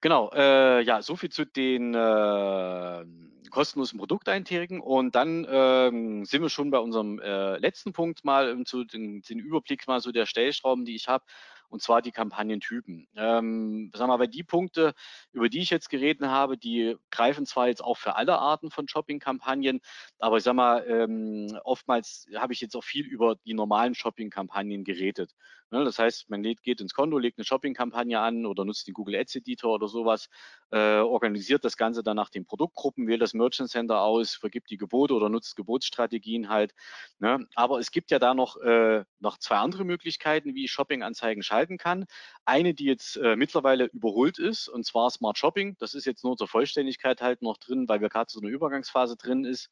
Genau, 0.00 0.30
äh, 0.32 0.80
ja, 0.82 1.02
so 1.02 1.16
viel 1.16 1.30
zu 1.30 1.44
den 1.44 1.92
äh, 1.94 3.04
kostenlosen 3.50 3.98
Produkteinträgen. 3.98 4.80
Und 4.80 5.14
dann 5.16 5.44
ähm, 5.50 6.24
sind 6.24 6.42
wir 6.42 6.50
schon 6.50 6.70
bei 6.70 6.78
unserem 6.78 7.18
äh, 7.18 7.56
letzten 7.58 7.92
Punkt 7.92 8.24
mal, 8.24 8.52
um 8.52 8.64
zu 8.64 8.84
den, 8.84 9.22
den 9.22 9.40
Überblick 9.40 9.86
mal 9.88 10.00
so 10.00 10.12
der 10.12 10.26
Stellschrauben, 10.26 10.84
die 10.84 10.94
ich 10.94 11.08
habe 11.08 11.24
und 11.68 11.82
zwar 11.82 12.00
die 12.02 12.12
Kampagnentypen. 12.12 13.08
Ähm, 13.16 13.90
sagen 13.94 14.10
wir 14.10 14.18
mal, 14.18 14.26
die 14.26 14.42
Punkte, 14.44 14.94
über 15.32 15.48
die 15.48 15.60
ich 15.60 15.70
jetzt 15.70 15.90
geredet 15.90 16.26
habe, 16.28 16.56
die 16.56 16.96
greifen 17.10 17.46
zwar 17.46 17.68
jetzt 17.68 17.82
auch 17.82 17.96
für 17.96 18.16
alle 18.16 18.38
Arten 18.38 18.70
von 18.70 18.88
Shopping-Kampagnen, 18.88 19.80
aber 20.18 20.38
ich 20.38 20.44
sag 20.44 20.54
mal, 20.54 20.84
ähm, 20.88 21.58
oftmals 21.64 22.26
habe 22.36 22.52
ich 22.52 22.60
jetzt 22.60 22.76
auch 22.76 22.84
viel 22.84 23.06
über 23.06 23.36
die 23.44 23.54
normalen 23.54 23.94
Shopping-Kampagnen 23.94 24.84
geredet. 24.84 25.34
Ne, 25.70 25.84
das 25.84 25.98
heißt, 25.98 26.30
man 26.30 26.42
geht 26.42 26.80
ins 26.80 26.94
Konto, 26.94 27.18
legt 27.18 27.36
eine 27.36 27.44
Shopping-Kampagne 27.44 28.18
an 28.18 28.46
oder 28.46 28.64
nutzt 28.64 28.86
den 28.86 28.94
Google 28.94 29.16
Ads 29.16 29.36
Editor 29.36 29.74
oder 29.74 29.86
sowas, 29.86 30.30
äh, 30.70 31.00
organisiert 31.00 31.62
das 31.62 31.76
Ganze 31.76 32.02
dann 32.02 32.16
nach 32.16 32.30
den 32.30 32.46
Produktgruppen, 32.46 33.06
wählt 33.06 33.20
das 33.20 33.34
Merchant 33.34 33.68
Center 33.68 34.00
aus, 34.00 34.34
vergibt 34.34 34.70
die 34.70 34.78
Gebote 34.78 35.12
oder 35.12 35.28
nutzt 35.28 35.56
Gebotsstrategien 35.56 36.48
halt. 36.48 36.74
Ne? 37.18 37.46
Aber 37.54 37.80
es 37.80 37.90
gibt 37.90 38.10
ja 38.10 38.18
da 38.18 38.32
noch, 38.32 38.56
äh, 38.62 39.04
noch 39.18 39.36
zwei 39.36 39.56
andere 39.56 39.84
Möglichkeiten, 39.84 40.54
wie 40.54 40.68
Shopping-Anzeigen 40.68 41.42
schalten 41.42 41.76
kann. 41.76 42.06
Eine, 42.46 42.72
die 42.72 42.86
jetzt 42.86 43.18
äh, 43.18 43.36
mittlerweile 43.36 43.86
überholt 43.92 44.38
ist, 44.38 44.68
und 44.68 44.86
zwar 44.86 45.10
Smart 45.10 45.36
Shopping. 45.36 45.76
Das 45.78 45.92
ist 45.92 46.06
jetzt 46.06 46.24
nur 46.24 46.38
zur 46.38 46.48
Vollständigkeit 46.48 47.20
halt 47.20 47.42
noch 47.42 47.58
drin, 47.58 47.90
weil 47.90 48.00
wir 48.00 48.08
gerade 48.08 48.30
so 48.30 48.40
eine 48.40 48.48
Übergangsphase 48.48 49.16
drin 49.16 49.44
ist, 49.44 49.70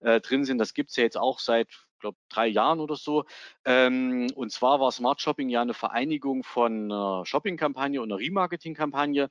drin 0.00 0.44
sind. 0.44 0.58
Das 0.58 0.74
gibt 0.74 0.90
es 0.90 0.96
ja 0.96 1.02
jetzt 1.02 1.16
auch 1.16 1.40
seit 1.40 1.87
glaube 1.98 2.18
drei 2.28 2.46
Jahren 2.46 2.80
oder 2.80 2.96
so. 2.96 3.24
Ähm, 3.64 4.28
und 4.34 4.52
zwar 4.52 4.80
war 4.80 4.92
Smart 4.92 5.20
Shopping 5.20 5.48
ja 5.48 5.62
eine 5.62 5.74
Vereinigung 5.74 6.42
von 6.42 6.92
einer 6.92 7.24
Shopping-Kampagne 7.26 8.00
und 8.00 8.10
einer 8.10 8.20
Remarketing-Kampagne. 8.20 9.30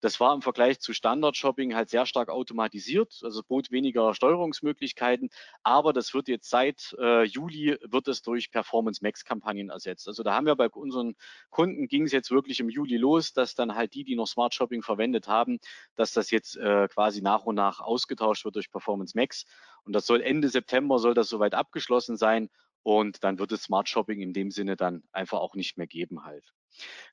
Das 0.00 0.20
war 0.20 0.34
im 0.34 0.42
Vergleich 0.42 0.80
zu 0.80 0.92
Standard-Shopping 0.92 1.74
halt 1.74 1.90
sehr 1.90 2.06
stark 2.06 2.28
automatisiert, 2.28 3.20
also 3.22 3.42
bot 3.42 3.70
weniger 3.70 4.14
Steuerungsmöglichkeiten, 4.14 5.30
aber 5.62 5.92
das 5.92 6.14
wird 6.14 6.28
jetzt 6.28 6.48
seit 6.48 6.96
äh, 6.98 7.24
Juli 7.24 7.78
wird 7.82 8.08
es 8.08 8.22
durch 8.22 8.50
Performance 8.50 9.00
Max 9.02 9.24
Kampagnen 9.24 9.70
ersetzt. 9.70 10.08
Also 10.08 10.22
da 10.22 10.34
haben 10.34 10.46
wir 10.46 10.56
bei 10.56 10.68
unseren 10.68 11.14
Kunden 11.50 11.86
ging 11.86 12.04
es 12.04 12.12
jetzt 12.12 12.30
wirklich 12.30 12.60
im 12.60 12.68
Juli 12.68 12.96
los, 12.96 13.32
dass 13.32 13.54
dann 13.54 13.74
halt 13.74 13.94
die, 13.94 14.04
die 14.04 14.16
noch 14.16 14.26
Smart 14.26 14.54
Shopping 14.54 14.82
verwendet 14.82 15.28
haben, 15.28 15.58
dass 15.96 16.12
das 16.12 16.30
jetzt 16.30 16.56
äh, 16.56 16.88
quasi 16.88 17.20
nach 17.22 17.44
und 17.44 17.54
nach 17.54 17.80
ausgetauscht 17.80 18.44
wird 18.44 18.56
durch 18.56 18.70
Performance 18.70 19.16
Max. 19.16 19.44
Und 19.84 19.94
das 19.94 20.06
soll 20.06 20.20
Ende 20.20 20.48
September 20.48 20.98
soll 20.98 21.14
das 21.14 21.28
soweit 21.28 21.54
abgeschlossen 21.54 22.16
sein 22.16 22.48
und 22.82 23.22
dann 23.24 23.38
wird 23.38 23.52
es 23.52 23.62
Smart 23.62 23.88
Shopping 23.88 24.20
in 24.20 24.32
dem 24.32 24.50
Sinne 24.50 24.76
dann 24.76 25.02
einfach 25.12 25.38
auch 25.38 25.54
nicht 25.54 25.76
mehr 25.78 25.86
geben 25.86 26.24
halt. 26.24 26.52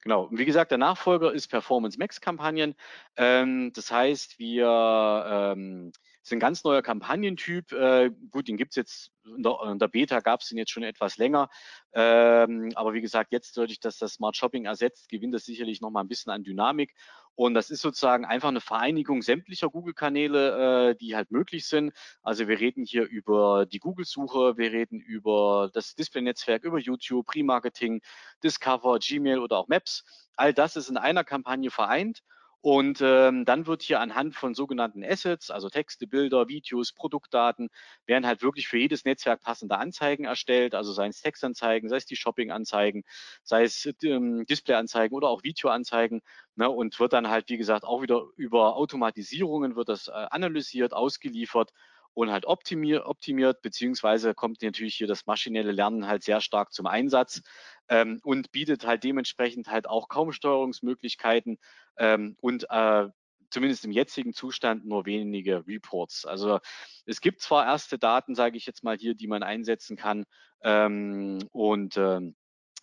Genau, 0.03 0.23
und 0.23 0.37
wie 0.37 0.45
gesagt, 0.45 0.71
der 0.71 0.77
Nachfolger 0.77 1.33
ist 1.33 1.47
Performance 1.47 1.97
Max 1.97 2.21
Kampagnen. 2.21 2.75
Ähm, 3.15 3.71
das 3.73 3.91
heißt, 3.91 4.39
wir 4.39 5.25
ähm, 5.27 5.91
ist 6.27 6.33
ein 6.33 6.39
ganz 6.39 6.63
neuer 6.63 6.81
Kampagnentyp. 6.81 7.71
Äh, 7.71 8.11
gut, 8.31 8.47
den 8.47 8.57
gibt 8.57 8.71
es 8.71 8.75
jetzt, 8.75 9.11
in 9.25 9.43
der, 9.43 9.57
in 9.71 9.79
der 9.79 9.87
Beta 9.87 10.19
gab 10.19 10.41
es 10.41 10.49
den 10.49 10.57
jetzt 10.57 10.71
schon 10.71 10.83
etwas 10.83 11.17
länger. 11.17 11.49
Ähm, 11.93 12.71
aber 12.75 12.93
wie 12.93 13.01
gesagt, 13.01 13.31
jetzt 13.31 13.57
dadurch, 13.57 13.79
dass 13.79 13.97
das 13.97 14.13
Smart 14.13 14.35
Shopping 14.35 14.65
ersetzt, 14.65 15.09
gewinnt 15.09 15.33
das 15.33 15.45
sicherlich 15.45 15.81
nochmal 15.81 16.03
ein 16.03 16.09
bisschen 16.09 16.31
an 16.31 16.43
Dynamik. 16.43 16.93
Und 17.37 17.53
das 17.53 17.69
ist 17.69 17.81
sozusagen 17.81 18.25
einfach 18.25 18.47
eine 18.47 18.61
Vereinigung 18.61 19.21
sämtlicher 19.21 19.69
Google-Kanäle, 19.69 20.89
äh, 20.89 20.95
die 20.95 21.15
halt 21.15 21.29
möglich 21.29 21.67
sind. 21.67 21.93
Also 22.23 22.47
wir 22.47 22.59
reden 22.59 22.83
hier 22.83 23.03
über 23.03 23.67
die 23.67 23.77
Google-Suche, 23.77 24.57
wir 24.57 24.71
reden 24.71 24.99
über 24.99 25.69
das 25.71 25.93
Display-Netzwerk, 25.93 26.63
über 26.63 26.79
YouTube, 26.79 27.35
Remarketing, 27.35 28.01
Discover, 28.43 28.97
Gmail 28.97 29.37
oder 29.37 29.59
auch 29.59 29.67
Maps. 29.67 30.03
All 30.35 30.51
das 30.51 30.75
ist 30.77 30.89
in 30.89 30.97
einer 30.97 31.23
Kampagne 31.23 31.69
vereint. 31.69 32.23
Und 32.61 33.01
ähm, 33.01 33.45
dann 33.45 33.67
wird 33.67 33.83
hier 33.83 33.99
anhand 33.99 34.35
von 34.35 34.53
sogenannten 34.55 35.03
Assets, 35.03 35.51
also 35.51 35.69
Texte, 35.69 36.07
Bilder, 36.07 36.47
Videos, 36.47 36.91
Produktdaten, 36.91 37.69
werden 38.05 38.25
halt 38.25 38.41
wirklich 38.41 38.67
für 38.67 38.77
jedes 38.77 39.05
Netzwerk 39.05 39.41
passende 39.41 39.77
Anzeigen 39.77 40.25
erstellt, 40.25 40.75
also 40.75 40.91
seien 40.91 41.11
es 41.11 41.21
Textanzeigen, 41.21 41.87
sei 41.87 41.97
es 41.97 42.05
die 42.05 42.15
Shopping-Anzeigen, 42.15 43.03
sei 43.43 43.63
es 43.63 43.87
ähm, 44.03 44.45
Display-Anzeigen 44.45 45.15
oder 45.15 45.29
auch 45.29 45.43
Video-Anzeigen. 45.43 46.21
Ne, 46.55 46.69
und 46.69 46.99
wird 46.99 47.13
dann 47.13 47.29
halt, 47.29 47.49
wie 47.49 47.57
gesagt, 47.57 47.83
auch 47.85 48.01
wieder 48.01 48.25
über 48.35 48.75
Automatisierungen 48.75 49.75
wird 49.75 49.89
das 49.89 50.07
äh, 50.07 50.11
analysiert, 50.11 50.93
ausgeliefert 50.93 51.71
und 52.17 52.31
halt 52.31 52.47
optimiert, 52.47 53.05
optimiert, 53.05 53.61
beziehungsweise 53.61 54.33
kommt 54.33 54.63
natürlich 54.63 54.95
hier 54.95 55.05
das 55.05 55.27
maschinelle 55.27 55.71
Lernen 55.71 56.07
halt 56.07 56.23
sehr 56.23 56.41
stark 56.41 56.73
zum 56.73 56.87
Einsatz 56.87 57.43
ähm, 57.89 58.19
und 58.23 58.51
bietet 58.51 58.87
halt 58.87 59.03
dementsprechend 59.03 59.67
halt 59.67 59.87
auch 59.87 60.07
kaum 60.09 60.31
Steuerungsmöglichkeiten 60.31 61.59
ähm, 61.95 62.35
und 62.41 62.65
äh, 62.71 63.07
zumindest 63.51 63.85
im 63.85 63.91
jetzigen 63.91 64.33
Zustand 64.33 64.83
nur 64.83 65.05
wenige 65.05 65.67
Reports. 65.67 66.25
Also 66.25 66.59
es 67.05 67.21
gibt 67.21 67.41
zwar 67.41 67.67
erste 67.67 67.99
Daten, 67.99 68.33
sage 68.33 68.57
ich 68.57 68.65
jetzt 68.65 68.83
mal 68.83 68.97
hier, 68.97 69.13
die 69.13 69.27
man 69.27 69.43
einsetzen 69.43 69.95
kann 69.95 70.25
ähm, 70.63 71.37
und 71.51 71.97
ähm, 71.97 72.35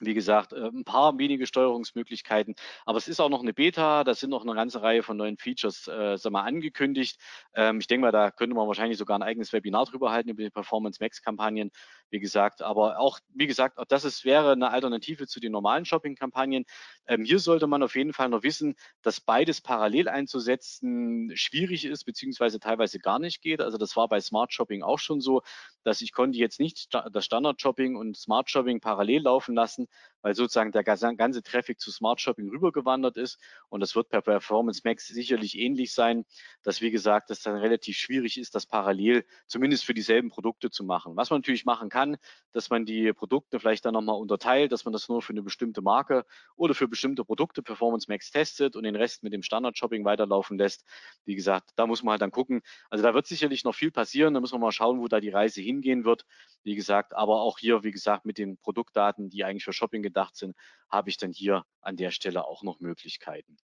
wie 0.07 0.15
gesagt, 0.15 0.53
äh, 0.53 0.69
ein 0.69 0.85
paar 0.85 1.19
wenige 1.19 1.47
Steuerungsmöglichkeiten, 1.47 2.55
aber 2.87 2.99
es 2.99 3.09
ist 3.09 3.21
auch 3.21 3.29
noch 3.29 3.43
eine 3.43 3.53
Beta, 3.55 4.05
da 4.05 4.15
sind 4.15 4.31
noch 4.31 4.43
eine 4.43 4.55
ganze 4.55 4.83
Reihe 4.83 5.03
von 5.03 5.17
neuen 5.17 5.37
Features 5.37 5.89
äh, 5.89 6.17
sag 6.17 6.33
mal, 6.33 6.43
angekündigt. 6.43 7.21
Ähm, 7.55 7.81
ich 7.81 7.87
denke 7.87 8.07
mal, 8.07 8.13
da 8.13 8.31
könnte 8.31 8.55
man 8.57 8.67
wahrscheinlich 8.67 8.99
sogar 8.99 9.19
ein 9.19 9.23
eigenes 9.23 9.53
Webinar 9.53 9.85
drüber 9.87 10.11
halten, 10.13 10.31
über 10.31 10.43
die 10.43 10.51
Performance 10.51 10.99
Max 11.01 11.23
Kampagnen, 11.23 11.71
wie 12.15 12.21
gesagt. 12.21 12.63
Aber 12.63 13.01
auch, 13.01 13.19
wie 13.35 13.49
gesagt, 13.49 13.77
auch 13.77 13.85
das 13.85 14.05
ist, 14.05 14.25
wäre 14.25 14.53
eine 14.53 14.71
Alternative 14.71 15.27
zu 15.27 15.41
den 15.41 15.51
normalen 15.51 15.85
Shopping-Kampagnen. 15.85 16.65
Ähm, 17.07 17.25
hier 17.25 17.41
sollte 17.41 17.67
man 17.67 17.83
auf 17.83 17.97
jeden 17.97 18.13
Fall 18.13 18.29
noch 18.29 18.45
wissen, 18.45 18.77
dass 19.03 19.21
beides 19.21 19.61
parallel 19.61 20.09
einzusetzen 20.09 21.33
schwierig 21.35 21.85
ist, 21.85 22.05
beziehungsweise 22.05 22.61
teilweise 22.61 23.01
gar 23.01 23.19
nicht 23.19 23.43
geht. 23.43 23.61
Also 23.61 23.79
das 23.79 23.97
war 23.97 24.09
bei 24.09 24.21
Smart 24.21 24.55
Shopping 24.55 24.85
auch 24.85 25.01
schon 25.01 25.21
so, 25.21 25.43
dass 25.83 26.01
ich 26.01 26.13
konnte 26.13 26.39
jetzt 26.39 26.61
nicht 26.61 26.95
das 27.13 27.25
Standard 27.25 27.61
Shopping 27.61 27.97
und 27.97 28.17
Smart 28.17 28.49
Shopping 28.49 28.81
parallel 28.81 29.23
laufen 29.23 29.57
lassen, 29.57 29.89
weil 30.25 30.35
sozusagen 30.35 30.73
der 30.73 30.83
ganze 30.83 31.43
Traffic 31.43 31.79
zu 31.79 31.93
Smart 31.93 32.19
Shopping 32.19 32.49
rübergewandert 32.49 33.19
ist. 33.19 33.39
Und 33.69 33.81
das 33.81 33.95
wird 33.95 34.09
per 34.09 34.23
Performance 34.23 34.81
Max 34.83 35.07
sicherlich 35.07 35.59
ähnlich 35.59 35.93
sein, 35.93 36.25
dass 36.63 36.81
wie 36.81 36.91
gesagt, 36.91 37.31
es 37.31 37.43
dann 37.43 37.57
relativ 37.57 37.99
schwierig 37.99 38.39
ist, 38.39 38.55
das 38.55 38.65
parallel 38.65 39.27
zumindest 39.47 39.85
für 39.85 39.93
dieselben 39.93 40.31
Produkte 40.31 40.71
zu 40.71 40.83
machen. 40.83 41.15
Was 41.15 41.29
man 41.29 41.41
natürlich 41.41 41.67
machen 41.67 41.91
kann, 41.91 42.17
dass 42.53 42.71
man 42.71 42.87
die 42.87 43.13
Produkte 43.13 43.61
vielleicht 43.61 43.85
dann 43.85 43.93
nochmal 43.93 44.17
unterteilt, 44.17 44.73
dass 44.73 44.87
man 44.87 44.93
das 44.93 45.11
nur 45.11 45.21
für 45.21 45.35
eine 45.35 45.43
bestimmte 45.43 45.83
Marke 45.83 46.25
oder 46.57 46.73
für 46.73 46.89
bestimmte 46.89 47.23
Produkte 47.23 47.63
Performance 47.63 48.07
Max 48.09 48.31
testet 48.31 48.77
und 48.77 48.85
den 48.85 48.97
Rest 48.97 49.25
mit 49.25 49.35
dem 49.35 49.43
Standard 49.43 49.77
Shopping 49.77 50.07
weiterlaufen 50.07 50.57
lässt. 50.57 50.87
Wie 51.27 51.35
gesagt, 51.35 51.73
da 51.77 51.87
muss 51.87 52.03
man 52.03 52.13
halt 52.13 52.23
dann 52.23 52.31
gucken. 52.31 52.63
Also 52.89 53.05
da 53.05 53.13
wird 53.13 53.27
sicherlich 53.27 53.63
noch 53.65 53.75
viel 53.75 53.91
passieren. 53.91 54.33
Da 54.33 54.41
muss 54.41 54.53
man 54.53 54.63
mal 54.63 54.73
schauen, 54.73 55.01
wo 55.01 55.07
da 55.07 55.21
die 55.21 55.29
Reise 55.29 55.61
hingehen 55.61 56.07
wird. 56.07 56.25
Wie 56.65 56.75
gesagt, 56.75 57.15
aber 57.15 57.43
auch 57.43 57.59
hier, 57.59 57.85
wie 57.85 57.91
gesagt, 57.91 58.25
mit 58.25 58.39
den 58.39 58.57
Produktdaten, 58.59 59.31
die 59.31 59.45
eigentlich 59.45 59.65
für 59.65 59.73
Shopping 59.73 60.03
gedacht 60.03 60.37
sind, 60.37 60.57
habe 60.89 61.11
ich 61.11 61.17
dann 61.17 61.33
hier 61.33 61.65
an 61.81 61.97
der 61.97 62.11
Stelle 62.11 62.47
auch 62.47 62.63
noch 62.63 62.81
Möglichkeiten. 62.81 63.57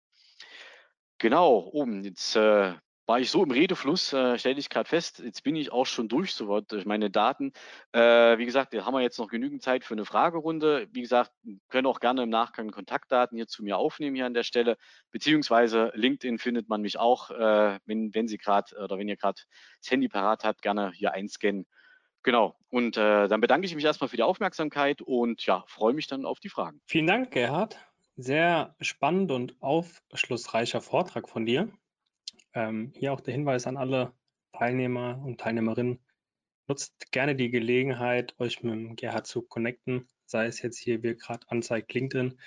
Genau, 1.17 1.69
oben, 1.73 2.03
jetzt 2.03 2.35
äh, 2.35 2.73
war 3.09 3.19
ich 3.19 3.31
so 3.31 3.43
im 3.43 3.49
Redefluss, 3.49 4.13
äh, 4.13 4.37
stelle 4.37 4.59
ich 4.59 4.69
gerade 4.69 4.87
fest, 4.87 5.17
jetzt 5.17 5.43
bin 5.43 5.55
ich 5.55 5.71
auch 5.71 5.87
schon 5.87 6.07
durch 6.07 6.35
soweit 6.35 6.71
durch 6.71 6.85
meine 6.85 7.09
Daten. 7.09 7.53
Äh, 7.91 8.37
wie 8.37 8.45
gesagt, 8.45 8.75
haben 8.75 8.93
wir 8.93 9.01
jetzt 9.01 9.17
noch 9.17 9.27
genügend 9.29 9.63
Zeit 9.63 9.83
für 9.83 9.95
eine 9.95 10.05
Fragerunde. 10.05 10.87
Wie 10.91 11.01
gesagt, 11.01 11.31
können 11.69 11.87
auch 11.87 11.99
gerne 11.99 12.21
im 12.21 12.29
Nachgang 12.29 12.69
Kontaktdaten 12.69 13.35
hier 13.35 13.47
zu 13.47 13.63
mir 13.63 13.77
aufnehmen 13.77 14.15
hier 14.15 14.27
an 14.27 14.35
der 14.35 14.43
Stelle, 14.43 14.77
beziehungsweise 15.09 15.91
LinkedIn 15.95 16.37
findet 16.37 16.69
man 16.69 16.81
mich 16.81 16.99
auch, 16.99 17.31
äh, 17.31 17.79
wenn, 17.85 18.13
wenn 18.13 18.27
Sie 18.27 18.37
gerade 18.37 18.77
oder 18.77 18.99
wenn 18.99 19.09
ihr 19.09 19.17
gerade 19.17 19.41
das 19.81 19.89
Handy 19.89 20.07
parat 20.07 20.43
habt, 20.43 20.61
gerne 20.61 20.91
hier 20.91 21.11
einscannen 21.11 21.65
Genau. 22.23 22.55
Und 22.69 22.97
äh, 22.97 23.27
dann 23.27 23.41
bedanke 23.41 23.65
ich 23.65 23.75
mich 23.75 23.85
erstmal 23.85 24.09
für 24.09 24.17
die 24.17 24.23
Aufmerksamkeit 24.23 25.01
und 25.01 25.45
ja, 25.45 25.63
freue 25.67 25.93
mich 25.93 26.07
dann 26.07 26.25
auf 26.25 26.39
die 26.39 26.49
Fragen. 26.49 26.81
Vielen 26.85 27.07
Dank, 27.07 27.31
Gerhard. 27.31 27.77
Sehr 28.17 28.75
spannend 28.81 29.31
und 29.31 29.55
aufschlussreicher 29.61 30.81
Vortrag 30.81 31.29
von 31.29 31.45
dir. 31.45 31.69
Ähm, 32.53 32.91
hier 32.95 33.13
auch 33.13 33.21
der 33.21 33.33
Hinweis 33.33 33.65
an 33.67 33.77
alle 33.77 34.11
Teilnehmer 34.51 35.21
und 35.23 35.39
Teilnehmerinnen. 35.39 35.99
Nutzt 36.67 37.11
gerne 37.11 37.35
die 37.35 37.49
Gelegenheit, 37.49 38.35
euch 38.39 38.61
mit 38.61 38.97
Gerhard 38.97 39.25
zu 39.25 39.41
connecten, 39.41 40.07
sei 40.25 40.45
es 40.45 40.61
jetzt 40.61 40.77
hier, 40.77 41.01
wie 41.01 41.15
gerade 41.15 41.49
anzeigt, 41.49 41.93
LinkedIn. 41.93 42.37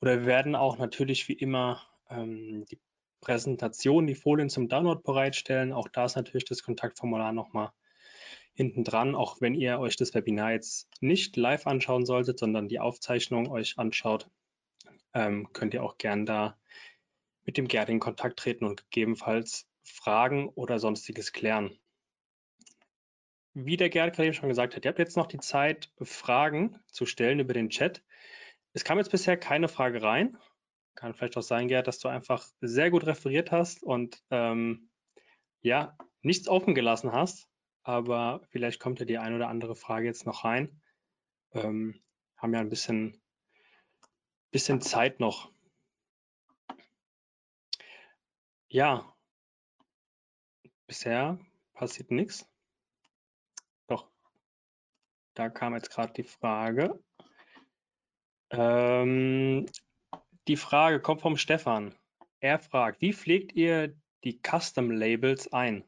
Oder 0.00 0.20
wir 0.20 0.26
werden 0.26 0.56
auch 0.56 0.78
natürlich 0.78 1.28
wie 1.28 1.34
immer 1.34 1.80
ähm, 2.10 2.66
die 2.70 2.80
Präsentation, 3.20 4.06
die 4.06 4.14
Folien 4.14 4.50
zum 4.50 4.68
Download 4.68 5.00
bereitstellen. 5.02 5.72
Auch 5.72 5.88
da 5.88 6.04
ist 6.04 6.16
natürlich 6.16 6.44
das 6.44 6.62
Kontaktformular 6.62 7.32
nochmal 7.32 7.70
hinten 8.54 8.84
dran, 8.84 9.14
auch 9.14 9.40
wenn 9.40 9.54
ihr 9.54 9.78
euch 9.80 9.96
das 9.96 10.14
Webinar 10.14 10.52
jetzt 10.52 10.88
nicht 11.00 11.36
live 11.36 11.66
anschauen 11.66 12.06
solltet, 12.06 12.38
sondern 12.38 12.68
die 12.68 12.78
Aufzeichnung 12.78 13.50
euch 13.50 13.78
anschaut, 13.78 14.30
ähm, 15.12 15.52
könnt 15.52 15.74
ihr 15.74 15.82
auch 15.82 15.98
gern 15.98 16.24
da 16.24 16.56
mit 17.44 17.56
dem 17.56 17.68
Gerd 17.68 17.88
in 17.88 18.00
Kontakt 18.00 18.38
treten 18.38 18.64
und 18.64 18.84
gegebenenfalls 18.90 19.66
Fragen 19.82 20.48
oder 20.48 20.78
sonstiges 20.78 21.32
klären. 21.32 21.76
Wie 23.54 23.76
der 23.76 23.90
Gerd 23.90 24.14
gerade 24.14 24.28
eben 24.28 24.34
schon 24.34 24.48
gesagt 24.48 24.74
hat, 24.74 24.84
ihr 24.84 24.88
habt 24.88 24.98
jetzt 24.98 25.16
noch 25.16 25.26
die 25.26 25.38
Zeit, 25.38 25.92
Fragen 26.00 26.78
zu 26.90 27.06
stellen 27.06 27.40
über 27.40 27.52
den 27.52 27.70
Chat. 27.70 28.02
Es 28.72 28.84
kam 28.84 28.98
jetzt 28.98 29.10
bisher 29.10 29.36
keine 29.36 29.68
Frage 29.68 30.02
rein. 30.02 30.36
Kann 30.94 31.12
vielleicht 31.12 31.36
auch 31.36 31.42
sein, 31.42 31.68
Gerd, 31.68 31.86
dass 31.86 31.98
du 31.98 32.08
einfach 32.08 32.46
sehr 32.60 32.90
gut 32.90 33.04
referiert 33.06 33.50
hast 33.52 33.82
und 33.82 34.22
ähm, 34.30 34.90
ja, 35.60 35.96
nichts 36.22 36.48
offen 36.48 36.74
gelassen 36.74 37.12
hast 37.12 37.48
aber 37.84 38.40
vielleicht 38.48 38.80
kommt 38.80 38.98
ja 38.98 39.04
die 39.04 39.18
ein 39.18 39.34
oder 39.34 39.48
andere 39.48 39.76
Frage 39.76 40.06
jetzt 40.06 40.26
noch 40.26 40.44
rein. 40.44 40.80
Ähm, 41.52 42.02
haben 42.36 42.54
ja 42.54 42.60
ein 42.60 42.70
bisschen, 42.70 43.22
bisschen 44.50 44.80
Zeit 44.80 45.20
noch. 45.20 45.52
Ja, 48.68 49.14
bisher 50.86 51.38
passiert 51.74 52.10
nichts. 52.10 52.48
Doch, 53.86 54.10
da 55.34 55.50
kam 55.50 55.74
jetzt 55.74 55.90
gerade 55.90 56.12
die 56.14 56.24
Frage. 56.24 56.98
Ähm, 58.50 59.66
die 60.48 60.56
Frage 60.56 61.00
kommt 61.00 61.20
vom 61.20 61.36
Stefan. 61.36 61.94
Er 62.40 62.58
fragt, 62.58 63.00
wie 63.00 63.12
pflegt 63.12 63.52
ihr 63.52 63.94
die 64.24 64.40
Custom 64.42 64.90
Labels 64.90 65.52
ein? 65.52 65.84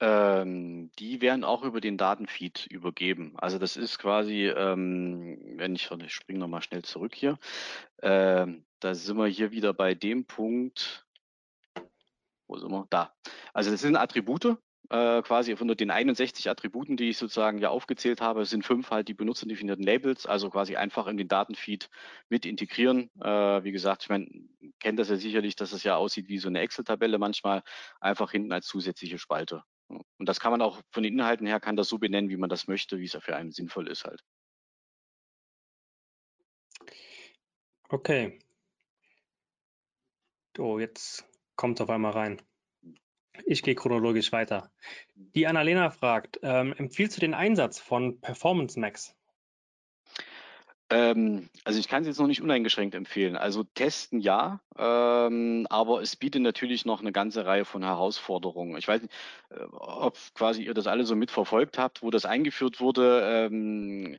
Ähm, 0.00 0.90
die 0.98 1.20
werden 1.20 1.44
auch 1.44 1.62
über 1.62 1.80
den 1.80 1.96
Datenfeed 1.96 2.66
übergeben. 2.66 3.34
Also 3.36 3.58
das 3.58 3.76
ist 3.76 3.98
quasi, 3.98 4.46
ähm, 4.48 5.38
wenn 5.56 5.74
ich, 5.74 5.90
ich 5.90 6.12
springe 6.12 6.40
nochmal 6.40 6.62
schnell 6.62 6.82
zurück 6.82 7.14
hier, 7.14 7.38
ähm, 8.02 8.64
da 8.80 8.94
sind 8.94 9.16
wir 9.16 9.26
hier 9.26 9.52
wieder 9.52 9.72
bei 9.72 9.94
dem 9.94 10.26
Punkt, 10.26 11.06
wo 12.48 12.58
sind 12.58 12.70
wir? 12.70 12.86
Da. 12.90 13.14
Also 13.52 13.70
das 13.70 13.80
sind 13.80 13.96
Attribute, 13.96 14.58
äh, 14.90 15.22
quasi 15.22 15.56
von 15.56 15.68
den 15.68 15.90
61 15.90 16.50
Attributen, 16.50 16.96
die 16.96 17.08
ich 17.08 17.18
sozusagen 17.18 17.58
ja 17.58 17.70
aufgezählt 17.70 18.20
habe, 18.20 18.44
sind 18.44 18.66
fünf 18.66 18.90
halt 18.90 19.08
die 19.08 19.14
benutzerdefinierten 19.14 19.84
Labels, 19.84 20.26
also 20.26 20.50
quasi 20.50 20.76
einfach 20.76 21.06
in 21.06 21.16
den 21.16 21.28
Datenfeed 21.28 21.88
mit 22.28 22.44
integrieren. 22.44 23.10
Äh, 23.20 23.64
wie 23.64 23.72
gesagt, 23.72 24.02
ich 24.02 24.08
meine, 24.10 24.28
kennt 24.80 24.98
das 24.98 25.08
ja 25.08 25.16
sicherlich, 25.16 25.56
dass 25.56 25.72
es 25.72 25.84
ja 25.84 25.96
aussieht 25.96 26.28
wie 26.28 26.38
so 26.38 26.48
eine 26.48 26.60
Excel-Tabelle 26.60 27.18
manchmal, 27.18 27.62
einfach 28.00 28.32
hinten 28.32 28.52
als 28.52 28.66
zusätzliche 28.66 29.18
Spalte. 29.18 29.62
Und 30.18 30.28
das 30.28 30.40
kann 30.40 30.50
man 30.50 30.62
auch 30.62 30.80
von 30.90 31.02
den 31.02 31.14
Inhalten 31.14 31.46
her, 31.46 31.60
kann 31.60 31.76
das 31.76 31.88
so 31.88 31.98
benennen, 31.98 32.30
wie 32.30 32.36
man 32.36 32.48
das 32.48 32.66
möchte, 32.66 32.98
wie 32.98 33.04
es 33.04 33.16
für 33.20 33.36
einen 33.36 33.52
sinnvoll 33.52 33.88
ist 33.88 34.04
halt. 34.04 34.22
Okay. 37.88 38.38
Oh, 40.58 40.78
jetzt 40.78 41.26
kommt 41.56 41.78
es 41.78 41.82
auf 41.82 41.90
einmal 41.90 42.12
rein. 42.12 42.42
Ich 43.44 43.62
gehe 43.62 43.74
chronologisch 43.74 44.32
weiter. 44.32 44.70
Die 45.14 45.46
Annalena 45.46 45.90
fragt, 45.90 46.38
ähm, 46.42 46.72
empfiehlst 46.72 47.16
du 47.16 47.20
den 47.20 47.34
Einsatz 47.34 47.80
von 47.80 48.20
Performance 48.20 48.78
Max? 48.78 49.16
Ähm, 50.90 51.48
also 51.64 51.78
ich 51.78 51.88
kann 51.88 52.02
es 52.02 52.08
jetzt 52.08 52.20
noch 52.20 52.26
nicht 52.26 52.42
uneingeschränkt 52.42 52.94
empfehlen. 52.94 53.36
Also 53.36 53.64
testen 53.64 54.20
ja, 54.20 54.60
ähm, 54.76 55.66
aber 55.70 56.02
es 56.02 56.14
bietet 56.16 56.42
natürlich 56.42 56.84
noch 56.84 57.00
eine 57.00 57.12
ganze 57.12 57.46
Reihe 57.46 57.64
von 57.64 57.82
Herausforderungen. 57.82 58.76
Ich 58.76 58.86
weiß 58.86 59.00
nicht, 59.02 59.14
äh, 59.50 59.64
ob 59.70 60.18
quasi 60.34 60.62
ihr 60.62 60.74
das 60.74 60.86
alle 60.86 61.04
so 61.04 61.16
mitverfolgt 61.16 61.78
habt, 61.78 62.02
wo 62.02 62.10
das 62.10 62.26
eingeführt 62.26 62.80
wurde, 62.80 63.48
ähm, 63.50 64.18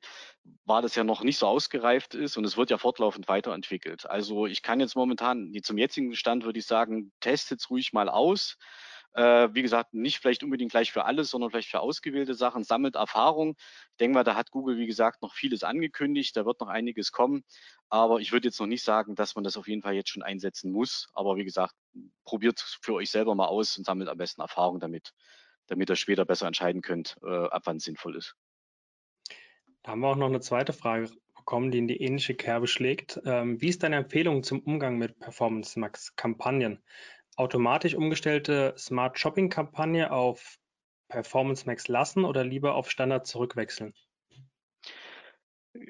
war 0.66 0.82
das 0.82 0.96
ja 0.96 1.04
noch 1.04 1.24
nicht 1.24 1.38
so 1.38 1.48
ausgereift 1.48 2.16
ist 2.16 2.38
und 2.38 2.46
es 2.46 2.58
wird 2.58 2.72
ja 2.72 2.78
fortlaufend 2.78 3.28
weiterentwickelt. 3.28 4.10
Also 4.10 4.48
ich 4.48 4.62
kann 4.64 4.80
jetzt 4.80 4.96
momentan, 4.96 5.54
zum 5.64 5.78
jetzigen 5.78 6.16
Stand 6.16 6.46
würde 6.46 6.60
ich 6.60 6.66
sagen, 6.66 7.12
testet 7.20 7.60
es 7.62 7.70
ruhig 7.70 7.94
mal 7.94 8.10
aus. 8.10 8.58
Äh, 9.16 9.54
wie 9.54 9.62
gesagt, 9.62 9.94
nicht 9.94 10.20
vielleicht 10.20 10.44
unbedingt 10.44 10.72
gleich 10.72 10.92
für 10.92 11.06
alles, 11.06 11.30
sondern 11.30 11.50
vielleicht 11.50 11.70
für 11.70 11.80
ausgewählte 11.80 12.34
Sachen, 12.34 12.66
sammelt 12.66 12.96
Erfahrung. 12.96 13.56
Ich 13.92 13.98
denke 13.98 14.16
mal, 14.16 14.24
da 14.26 14.36
hat 14.36 14.52
Google, 14.52 14.78
wie 14.78 14.88
gesagt, 14.88 15.22
noch 15.22 15.34
vieles 15.34 15.64
angekündigt, 15.64 16.36
da 16.36 16.46
wird 16.46 16.60
noch 16.60 16.68
einiges 16.68 17.14
kommen. 17.14 17.44
Aber 17.90 18.20
ich 18.20 18.34
würde 18.34 18.50
jetzt 18.50 18.60
noch 18.60 18.68
nicht 18.68 18.84
sagen, 18.84 19.16
dass 19.16 19.36
man 19.36 19.46
das 19.46 19.56
auf 19.56 19.70
jeden 19.70 19.82
Fall 19.82 19.94
jetzt 19.94 20.10
schon 20.10 20.22
einsetzen 20.22 20.72
muss. 20.72 21.08
Aber 21.14 21.38
wie 21.38 21.46
gesagt, 21.46 21.74
probiert 22.26 22.60
für 22.82 22.96
euch 22.96 23.10
selber 23.10 23.36
mal 23.36 23.48
aus 23.48 23.78
und 23.78 23.86
sammelt 23.86 24.10
am 24.10 24.18
besten 24.18 24.42
Erfahrung 24.42 24.82
damit, 24.82 25.14
damit 25.68 25.90
ihr 25.90 25.96
später 25.96 26.26
besser 26.26 26.48
entscheiden 26.48 26.82
könnt, 26.82 27.18
äh, 27.24 27.48
ab 27.48 27.62
wann 27.66 27.78
es 27.78 27.86
sinnvoll 27.86 28.18
ist. 28.18 28.36
Da 29.84 29.92
haben 29.92 30.02
wir 30.02 30.10
auch 30.10 30.16
noch 30.18 30.28
eine 30.28 30.42
zweite 30.42 30.74
Frage 30.74 31.10
bekommen, 31.36 31.70
die 31.70 31.78
in 31.78 31.88
die 31.88 32.02
ähnliche 32.02 32.34
Kerbe 32.34 32.68
schlägt. 32.68 33.22
Ähm, 33.24 33.62
wie 33.62 33.70
ist 33.70 33.84
deine 33.84 33.98
Empfehlung 33.98 34.42
zum 34.42 34.60
Umgang 34.62 34.98
mit 34.98 35.20
Performance 35.20 35.80
Max 35.80 36.16
Kampagnen? 36.16 36.84
Automatisch 37.36 37.96
umgestellte 37.96 38.74
Smart 38.78 39.20
Shopping 39.20 39.50
Kampagne 39.50 40.12
auf 40.12 40.58
Performance 41.10 41.66
Max 41.66 41.88
lassen 41.88 42.26
oder 42.26 42.44
lieber 42.44 42.76
auf 42.76 42.90
Standard 42.90 43.28
zurückwechseln? 43.28 43.94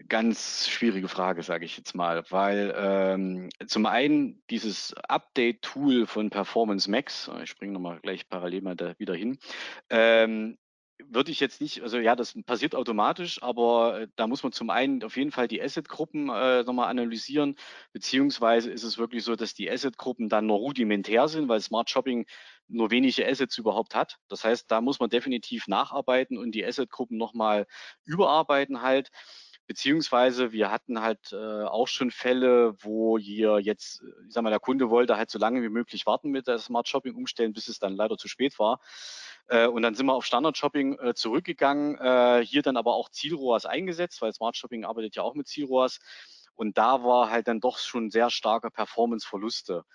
Ganz 0.09 0.67
schwierige 0.67 1.07
Frage, 1.07 1.43
sage 1.43 1.65
ich 1.65 1.77
jetzt 1.77 1.93
mal, 1.93 2.23
weil 2.31 2.73
ähm, 2.75 3.49
zum 3.67 3.85
einen 3.85 4.41
dieses 4.49 4.95
Update-Tool 4.95 6.07
von 6.07 6.31
Performance 6.31 6.89
Max, 6.89 7.29
ich 7.43 7.51
springe 7.51 7.73
nochmal 7.73 7.99
gleich 7.99 8.27
parallel 8.27 8.63
mal 8.63 8.75
da 8.75 8.97
wieder 8.97 9.13
hin, 9.13 9.37
ähm, 9.91 10.57
würde 11.03 11.31
ich 11.31 11.39
jetzt 11.39 11.61
nicht, 11.61 11.81
also 11.81 11.97
ja, 11.97 12.15
das 12.15 12.35
passiert 12.45 12.75
automatisch, 12.75 13.41
aber 13.43 14.01
äh, 14.01 14.07
da 14.15 14.27
muss 14.27 14.43
man 14.43 14.51
zum 14.51 14.69
einen 14.69 15.03
auf 15.03 15.17
jeden 15.17 15.31
Fall 15.31 15.47
die 15.47 15.61
Asset-Gruppen 15.61 16.29
äh, 16.29 16.63
nochmal 16.63 16.89
analysieren, 16.89 17.55
beziehungsweise 17.91 18.71
ist 18.71 18.83
es 18.83 18.97
wirklich 18.97 19.23
so, 19.23 19.35
dass 19.35 19.53
die 19.53 19.69
Asset-Gruppen 19.69 20.29
dann 20.29 20.45
nur 20.45 20.57
rudimentär 20.57 21.27
sind, 21.27 21.49
weil 21.49 21.59
Smart 21.61 21.89
Shopping 21.89 22.25
nur 22.67 22.91
wenige 22.91 23.27
Assets 23.27 23.57
überhaupt 23.57 23.93
hat. 23.95 24.17
Das 24.29 24.43
heißt, 24.43 24.71
da 24.71 24.81
muss 24.81 24.99
man 24.99 25.09
definitiv 25.09 25.67
nacharbeiten 25.67 26.37
und 26.37 26.53
die 26.53 26.65
Asset-Gruppen 26.65 27.17
nochmal 27.17 27.67
überarbeiten 28.05 28.81
halt. 28.81 29.11
Beziehungsweise 29.67 30.51
wir 30.51 30.69
hatten 30.69 31.01
halt 31.01 31.33
äh, 31.33 31.63
auch 31.63 31.87
schon 31.87 32.11
Fälle, 32.11 32.75
wo 32.83 33.17
hier 33.17 33.59
jetzt, 33.59 34.03
ich 34.27 34.33
sag 34.33 34.43
mal, 34.43 34.51
der 34.51 34.59
Kunde 34.59 34.91
wollte 34.91 35.17
halt 35.17 35.31
so 35.31 35.39
lange 35.39 35.63
wie 35.63 35.69
möglich 35.69 36.05
warten 36.05 36.29
mit 36.29 36.47
der 36.47 36.59
Smart 36.59 36.87
Shopping 36.87 37.15
umstellen, 37.15 37.51
bis 37.51 37.67
es 37.67 37.79
dann 37.79 37.95
leider 37.95 38.15
zu 38.17 38.27
spät 38.27 38.59
war. 38.59 38.79
Äh, 39.47 39.67
und 39.67 39.81
dann 39.81 39.95
sind 39.95 40.05
wir 40.05 40.13
auf 40.13 40.25
Standard 40.25 40.57
Shopping 40.57 40.97
äh, 40.99 41.13
zurückgegangen, 41.13 41.97
äh, 41.97 42.45
hier 42.45 42.61
dann 42.61 42.77
aber 42.77 42.93
auch 42.93 43.09
Zielroas 43.09 43.65
eingesetzt, 43.65 44.21
weil 44.21 44.33
Smart 44.33 44.57
Shopping 44.57 44.85
arbeitet 44.85 45.15
ja 45.15 45.23
auch 45.23 45.35
mit 45.35 45.47
Zielroas. 45.47 45.99
Und 46.55 46.77
da 46.77 47.03
war 47.03 47.29
halt 47.29 47.47
dann 47.47 47.59
doch 47.59 47.77
schon 47.77 48.09
sehr 48.09 48.29
starke 48.29 48.71
Performance-Verluste. 48.71 49.85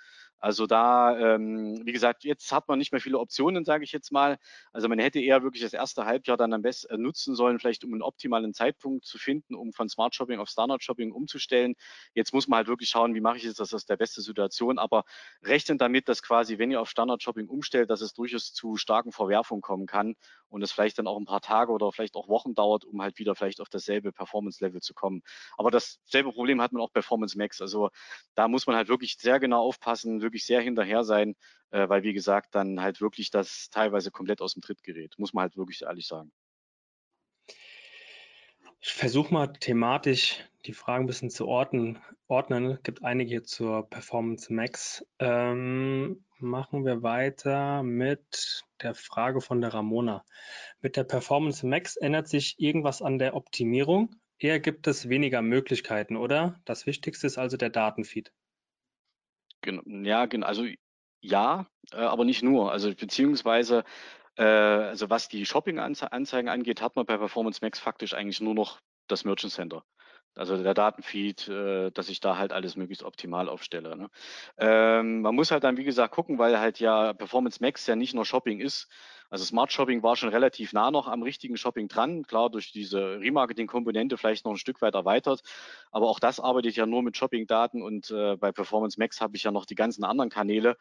Also 0.40 0.66
da, 0.66 1.18
ähm, 1.18 1.80
wie 1.84 1.92
gesagt, 1.92 2.24
jetzt 2.24 2.50
hat 2.52 2.66
man 2.68 2.78
nicht 2.78 2.92
mehr 2.92 3.00
viele 3.00 3.18
Optionen, 3.18 3.64
sage 3.64 3.84
ich 3.84 3.92
jetzt 3.92 4.10
mal. 4.10 4.38
Also 4.72 4.88
man 4.88 4.98
hätte 4.98 5.20
eher 5.20 5.42
wirklich 5.42 5.62
das 5.62 5.74
erste 5.74 6.06
Halbjahr 6.06 6.36
dann 6.36 6.52
am 6.52 6.62
besten 6.62 6.94
äh, 6.94 6.96
nutzen 6.96 7.34
sollen, 7.34 7.58
vielleicht 7.58 7.84
um 7.84 7.92
einen 7.92 8.02
optimalen 8.02 8.54
Zeitpunkt 8.54 9.04
zu 9.04 9.18
finden, 9.18 9.54
um 9.54 9.72
von 9.72 9.88
Smart 9.88 10.14
Shopping 10.14 10.38
auf 10.40 10.48
Standard 10.48 10.82
Shopping 10.82 11.12
umzustellen. 11.12 11.74
Jetzt 12.14 12.32
muss 12.32 12.48
man 12.48 12.58
halt 12.58 12.68
wirklich 12.68 12.88
schauen, 12.88 13.14
wie 13.14 13.20
mache 13.20 13.36
ich 13.36 13.44
jetzt 13.44 13.60
das 13.60 13.74
aus 13.74 13.84
der 13.84 13.96
beste 13.96 14.22
Situation. 14.22 14.78
Aber 14.78 15.04
rechnen 15.42 15.78
damit, 15.78 16.08
dass 16.08 16.22
quasi, 16.22 16.58
wenn 16.58 16.70
ihr 16.70 16.80
auf 16.80 16.90
Standard 16.90 17.22
Shopping 17.22 17.48
umstellt, 17.48 17.90
dass 17.90 18.00
es 18.00 18.14
durchaus 18.14 18.52
zu 18.52 18.76
starken 18.76 19.12
Verwerfungen 19.12 19.62
kommen 19.62 19.86
kann 19.86 20.14
und 20.48 20.62
es 20.62 20.72
vielleicht 20.72 20.98
dann 20.98 21.06
auch 21.06 21.18
ein 21.18 21.24
paar 21.26 21.40
Tage 21.40 21.72
oder 21.72 21.92
vielleicht 21.92 22.16
auch 22.16 22.28
Wochen 22.28 22.54
dauert, 22.54 22.84
um 22.84 23.00
halt 23.02 23.18
wieder 23.18 23.34
vielleicht 23.34 23.60
auf 23.60 23.68
dasselbe 23.68 24.12
Performance-Level 24.12 24.80
zu 24.80 24.94
kommen. 24.94 25.22
Aber 25.56 25.70
dasselbe 25.70 26.32
Problem 26.32 26.60
hat 26.60 26.72
man 26.72 26.82
auch 26.82 26.92
Performance 26.92 27.38
Max. 27.38 27.60
Also 27.60 27.90
da 28.34 28.48
muss 28.48 28.66
man 28.66 28.76
halt 28.76 28.88
wirklich 28.88 29.16
sehr 29.18 29.38
genau 29.38 29.60
aufpassen, 29.60 30.22
wirklich 30.30 30.46
sehr 30.46 30.60
hinterher 30.60 31.04
sein, 31.04 31.34
äh, 31.70 31.88
weil 31.88 32.02
wie 32.04 32.12
gesagt, 32.12 32.54
dann 32.54 32.80
halt 32.80 33.00
wirklich 33.00 33.30
das 33.30 33.68
teilweise 33.70 34.10
komplett 34.10 34.40
aus 34.40 34.54
dem 34.54 34.62
Tritt 34.62 34.82
gerät. 34.82 35.14
Muss 35.18 35.34
man 35.34 35.42
halt 35.42 35.56
wirklich 35.56 35.82
ehrlich 35.82 36.06
sagen. 36.06 36.32
Ich 38.82 38.94
versuche 38.94 39.34
mal 39.34 39.48
thematisch 39.48 40.42
die 40.64 40.72
Fragen 40.72 41.04
ein 41.04 41.06
bisschen 41.06 41.30
zu 41.30 41.46
ordnen. 41.46 41.98
ordnen. 42.28 42.70
Es 42.70 42.82
gibt 42.82 43.02
einige 43.04 43.42
zur 43.42 43.88
Performance 43.90 44.52
Max. 44.52 45.04
Ähm, 45.18 46.24
machen 46.38 46.86
wir 46.86 47.02
weiter 47.02 47.82
mit 47.82 48.64
der 48.80 48.94
Frage 48.94 49.42
von 49.42 49.60
der 49.60 49.74
Ramona. 49.74 50.24
Mit 50.80 50.96
der 50.96 51.04
Performance 51.04 51.66
Max 51.66 51.96
ändert 51.96 52.28
sich 52.28 52.58
irgendwas 52.58 53.02
an 53.02 53.18
der 53.18 53.34
Optimierung? 53.34 54.16
Eher 54.38 54.60
gibt 54.60 54.86
es 54.86 55.10
weniger 55.10 55.42
Möglichkeiten, 55.42 56.16
oder? 56.16 56.58
Das 56.64 56.86
Wichtigste 56.86 57.26
ist 57.26 57.36
also 57.36 57.58
der 57.58 57.68
Datenfeed. 57.68 58.32
Ja, 59.64 60.26
genau. 60.26 60.46
Also 60.46 60.66
ja, 61.22 61.66
äh, 61.92 61.96
aber 61.98 62.24
nicht 62.24 62.42
nur. 62.42 62.72
Also 62.72 62.94
beziehungsweise, 62.94 63.84
äh, 64.36 64.42
also 64.44 65.10
was 65.10 65.28
die 65.28 65.44
Shopping-Anzeigen 65.46 66.48
angeht, 66.48 66.80
hat 66.82 66.96
man 66.96 67.06
bei 67.06 67.18
Performance 67.18 67.60
Max 67.62 67.78
faktisch 67.78 68.14
eigentlich 68.14 68.40
nur 68.40 68.54
noch 68.54 68.80
das 69.08 69.24
Merchant 69.24 69.52
Center. 69.52 69.84
Also 70.36 70.62
der 70.62 70.74
Datenfeed, 70.74 71.48
äh, 71.48 71.90
dass 71.90 72.08
ich 72.08 72.20
da 72.20 72.36
halt 72.38 72.52
alles 72.52 72.76
möglichst 72.76 73.02
optimal 73.04 73.48
aufstelle. 73.48 73.96
Ne? 73.96 74.08
Ähm, 74.58 75.22
man 75.22 75.34
muss 75.34 75.50
halt 75.50 75.64
dann, 75.64 75.76
wie 75.76 75.84
gesagt, 75.84 76.14
gucken, 76.14 76.38
weil 76.38 76.58
halt 76.60 76.78
ja 76.80 77.12
Performance 77.12 77.58
Max 77.60 77.86
ja 77.86 77.96
nicht 77.96 78.14
nur 78.14 78.24
Shopping 78.24 78.60
ist, 78.60 78.88
also 79.30 79.44
Smart 79.44 79.72
Shopping 79.72 80.02
war 80.02 80.16
schon 80.16 80.28
relativ 80.28 80.72
nah 80.72 80.90
noch 80.90 81.06
am 81.06 81.22
richtigen 81.22 81.56
Shopping 81.56 81.86
dran. 81.86 82.24
Klar, 82.24 82.50
durch 82.50 82.72
diese 82.72 83.20
Remarketing-Komponente 83.20 84.18
vielleicht 84.18 84.44
noch 84.44 84.52
ein 84.52 84.58
Stück 84.58 84.82
weit 84.82 84.94
erweitert. 84.94 85.42
Aber 85.92 86.08
auch 86.08 86.18
das 86.18 86.40
arbeitet 86.40 86.74
ja 86.74 86.84
nur 86.84 87.02
mit 87.02 87.16
Shopping-Daten 87.16 87.80
und 87.80 88.10
äh, 88.10 88.36
bei 88.36 88.50
Performance 88.50 88.98
Max 88.98 89.20
habe 89.20 89.36
ich 89.36 89.44
ja 89.44 89.52
noch 89.52 89.66
die 89.66 89.76
ganzen 89.76 90.02
anderen 90.02 90.30
Kanäle. 90.30 90.76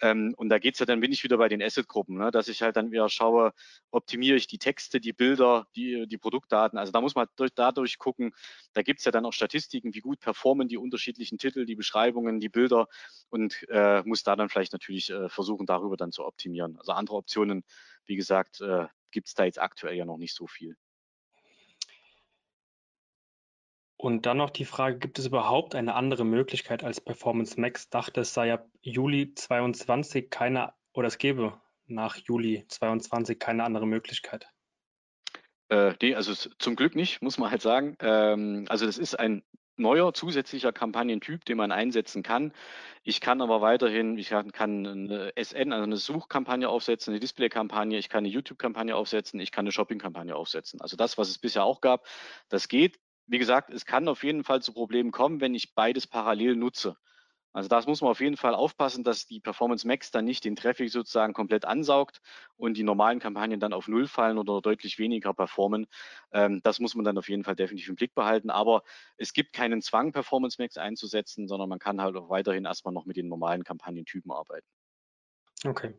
Ähm, 0.00 0.34
und 0.36 0.48
da 0.48 0.58
geht's 0.58 0.80
ja 0.80 0.86
dann, 0.86 0.98
bin 0.98 1.12
ich 1.12 1.22
wieder 1.22 1.38
bei 1.38 1.48
den 1.48 1.62
Asset-Gruppen, 1.62 2.18
ne? 2.18 2.32
dass 2.32 2.48
ich 2.48 2.60
halt 2.62 2.76
dann 2.76 2.90
wieder 2.90 3.08
schaue, 3.08 3.52
optimiere 3.92 4.36
ich 4.36 4.48
die 4.48 4.58
Texte, 4.58 5.00
die 5.00 5.12
Bilder, 5.12 5.68
die, 5.76 6.08
die 6.08 6.18
Produktdaten. 6.18 6.78
Also 6.78 6.90
da 6.90 7.00
muss 7.00 7.14
man 7.14 7.28
durch, 7.36 7.52
dadurch 7.54 7.98
gucken. 7.98 8.32
Da 8.72 8.82
gibt's 8.82 9.04
ja 9.04 9.12
dann 9.12 9.24
auch 9.24 9.32
Statistiken, 9.32 9.94
wie 9.94 10.00
gut 10.00 10.18
performen 10.18 10.66
die 10.66 10.76
unterschiedlichen 10.76 11.38
Titel, 11.38 11.66
die 11.66 11.76
Beschreibungen, 11.76 12.40
die 12.40 12.48
Bilder 12.48 12.88
und 13.30 13.64
äh, 13.68 14.02
muss 14.02 14.24
da 14.24 14.34
dann 14.34 14.48
vielleicht 14.48 14.72
natürlich 14.72 15.10
äh, 15.10 15.28
versuchen, 15.28 15.66
darüber 15.66 15.96
dann 15.96 16.10
zu 16.10 16.24
optimieren. 16.24 16.76
Also 16.78 16.92
andere 16.92 17.16
Optionen 17.16 17.64
wie 18.06 18.16
gesagt, 18.16 18.60
äh, 18.60 18.86
gibt 19.10 19.28
es 19.28 19.34
da 19.34 19.44
jetzt 19.44 19.60
aktuell 19.60 19.94
ja 19.94 20.04
noch 20.04 20.18
nicht 20.18 20.34
so 20.34 20.46
viel. 20.46 20.76
Und 23.96 24.26
dann 24.26 24.38
noch 24.38 24.50
die 24.50 24.64
Frage, 24.64 24.98
gibt 24.98 25.20
es 25.20 25.26
überhaupt 25.26 25.76
eine 25.76 25.94
andere 25.94 26.24
Möglichkeit 26.24 26.82
als 26.82 27.00
Performance 27.00 27.60
Max? 27.60 27.88
Dachte, 27.88 28.22
es 28.22 28.34
sei 28.34 28.48
ja 28.48 28.64
Juli 28.80 29.32
22 29.32 30.28
keine, 30.28 30.74
oder 30.92 31.06
es 31.06 31.18
gäbe 31.18 31.60
nach 31.86 32.16
Juli 32.16 32.64
22 32.66 33.38
keine 33.38 33.62
andere 33.62 33.86
Möglichkeit. 33.86 34.48
Äh, 35.68 35.94
nee, 36.02 36.16
also 36.16 36.34
zum 36.34 36.74
Glück 36.74 36.96
nicht, 36.96 37.22
muss 37.22 37.38
man 37.38 37.52
halt 37.52 37.62
sagen. 37.62 37.96
Ähm, 38.00 38.66
also 38.68 38.86
das 38.86 38.98
ist 38.98 39.18
ein 39.18 39.44
neuer 39.76 40.14
zusätzlicher 40.14 40.72
Kampagnentyp, 40.72 41.44
den 41.44 41.56
man 41.56 41.72
einsetzen 41.72 42.22
kann. 42.22 42.52
Ich 43.02 43.20
kann 43.20 43.40
aber 43.40 43.60
weiterhin, 43.60 44.16
ich 44.18 44.30
kann, 44.30 44.86
eine 44.86 45.32
SN, 45.36 45.72
also 45.72 45.84
eine 45.84 45.96
Suchkampagne 45.96 46.68
aufsetzen, 46.68 47.12
eine 47.12 47.20
Displaykampagne, 47.20 47.98
ich 47.98 48.08
kann 48.08 48.18
eine 48.18 48.28
YouTube-Kampagne 48.28 48.94
aufsetzen, 48.94 49.40
ich 49.40 49.50
kann 49.50 49.64
eine 49.64 49.72
Shopping-Kampagne 49.72 50.36
aufsetzen. 50.36 50.80
Also 50.80 50.96
das, 50.96 51.18
was 51.18 51.28
es 51.28 51.38
bisher 51.38 51.64
auch 51.64 51.80
gab, 51.80 52.06
das 52.48 52.68
geht. 52.68 52.98
Wie 53.26 53.38
gesagt, 53.38 53.70
es 53.70 53.86
kann 53.86 54.08
auf 54.08 54.24
jeden 54.24 54.44
Fall 54.44 54.62
zu 54.62 54.72
Problemen 54.72 55.10
kommen, 55.10 55.40
wenn 55.40 55.54
ich 55.54 55.74
beides 55.74 56.06
parallel 56.06 56.56
nutze. 56.56 56.96
Also 57.52 57.68
das 57.68 57.86
muss 57.86 58.00
man 58.00 58.10
auf 58.10 58.20
jeden 58.20 58.36
Fall 58.36 58.54
aufpassen, 58.54 59.04
dass 59.04 59.26
die 59.26 59.40
Performance 59.40 59.86
Max 59.86 60.10
dann 60.10 60.24
nicht 60.24 60.44
den 60.44 60.56
Traffic 60.56 60.90
sozusagen 60.90 61.34
komplett 61.34 61.64
ansaugt 61.64 62.20
und 62.56 62.76
die 62.76 62.82
normalen 62.82 63.18
Kampagnen 63.18 63.60
dann 63.60 63.72
auf 63.72 63.88
Null 63.88 64.06
fallen 64.06 64.38
oder 64.38 64.60
deutlich 64.60 64.98
weniger 64.98 65.34
performen. 65.34 65.86
Ähm, 66.32 66.60
das 66.62 66.80
muss 66.80 66.94
man 66.94 67.04
dann 67.04 67.18
auf 67.18 67.28
jeden 67.28 67.44
Fall 67.44 67.56
definitiv 67.56 67.90
im 67.90 67.96
Blick 67.96 68.14
behalten. 68.14 68.50
Aber 68.50 68.82
es 69.18 69.32
gibt 69.32 69.52
keinen 69.52 69.82
Zwang, 69.82 70.12
Performance 70.12 70.60
Max 70.60 70.76
einzusetzen, 70.78 71.46
sondern 71.46 71.68
man 71.68 71.78
kann 71.78 72.00
halt 72.00 72.16
auch 72.16 72.30
weiterhin 72.30 72.64
erstmal 72.64 72.94
noch 72.94 73.04
mit 73.04 73.16
den 73.16 73.28
normalen 73.28 73.64
Kampagnentypen 73.64 74.32
arbeiten. 74.32 74.66
Okay. 75.64 75.94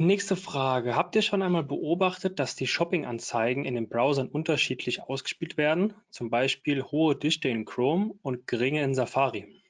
Nächste 0.00 0.36
Frage. 0.36 0.94
Habt 0.94 1.16
ihr 1.16 1.22
schon 1.22 1.42
einmal 1.42 1.64
beobachtet, 1.64 2.38
dass 2.38 2.54
die 2.54 2.68
Shopping-Anzeigen 2.68 3.64
in 3.64 3.74
den 3.74 3.88
Browsern 3.88 4.28
unterschiedlich 4.28 5.02
ausgespielt 5.02 5.56
werden? 5.56 5.92
Zum 6.10 6.30
Beispiel 6.30 6.84
hohe 6.84 7.16
Dichte 7.16 7.48
in 7.48 7.64
Chrome 7.64 8.14
und 8.22 8.46
geringe 8.46 8.80
in 8.84 8.94
Safari? 8.94 9.60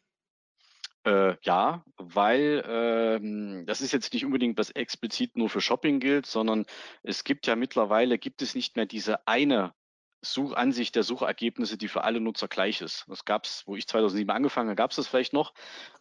Äh, 1.06 1.36
ja, 1.40 1.82
weil 1.96 2.62
ähm, 2.68 3.64
das 3.64 3.80
ist 3.80 3.92
jetzt 3.92 4.12
nicht 4.12 4.26
unbedingt, 4.26 4.58
was 4.58 4.68
explizit 4.68 5.34
nur 5.34 5.48
für 5.48 5.62
Shopping 5.62 5.98
gilt, 5.98 6.26
sondern 6.26 6.66
es 7.02 7.24
gibt 7.24 7.46
ja 7.46 7.56
mittlerweile, 7.56 8.18
gibt 8.18 8.42
es 8.42 8.54
nicht 8.54 8.76
mehr 8.76 8.84
diese 8.84 9.26
eine 9.26 9.72
Suchansicht 10.20 10.94
der 10.96 11.02
Suchergebnisse, 11.02 11.76
die 11.76 11.88
für 11.88 12.04
alle 12.04 12.20
Nutzer 12.20 12.48
gleich 12.48 12.80
ist. 12.80 13.04
Das 13.08 13.24
gab 13.24 13.44
es, 13.44 13.62
wo 13.66 13.76
ich 13.76 13.86
2007 13.86 14.30
angefangen 14.30 14.68
habe, 14.68 14.76
gab 14.76 14.90
es 14.90 14.96
das 14.96 15.08
vielleicht 15.08 15.32
noch. 15.32 15.54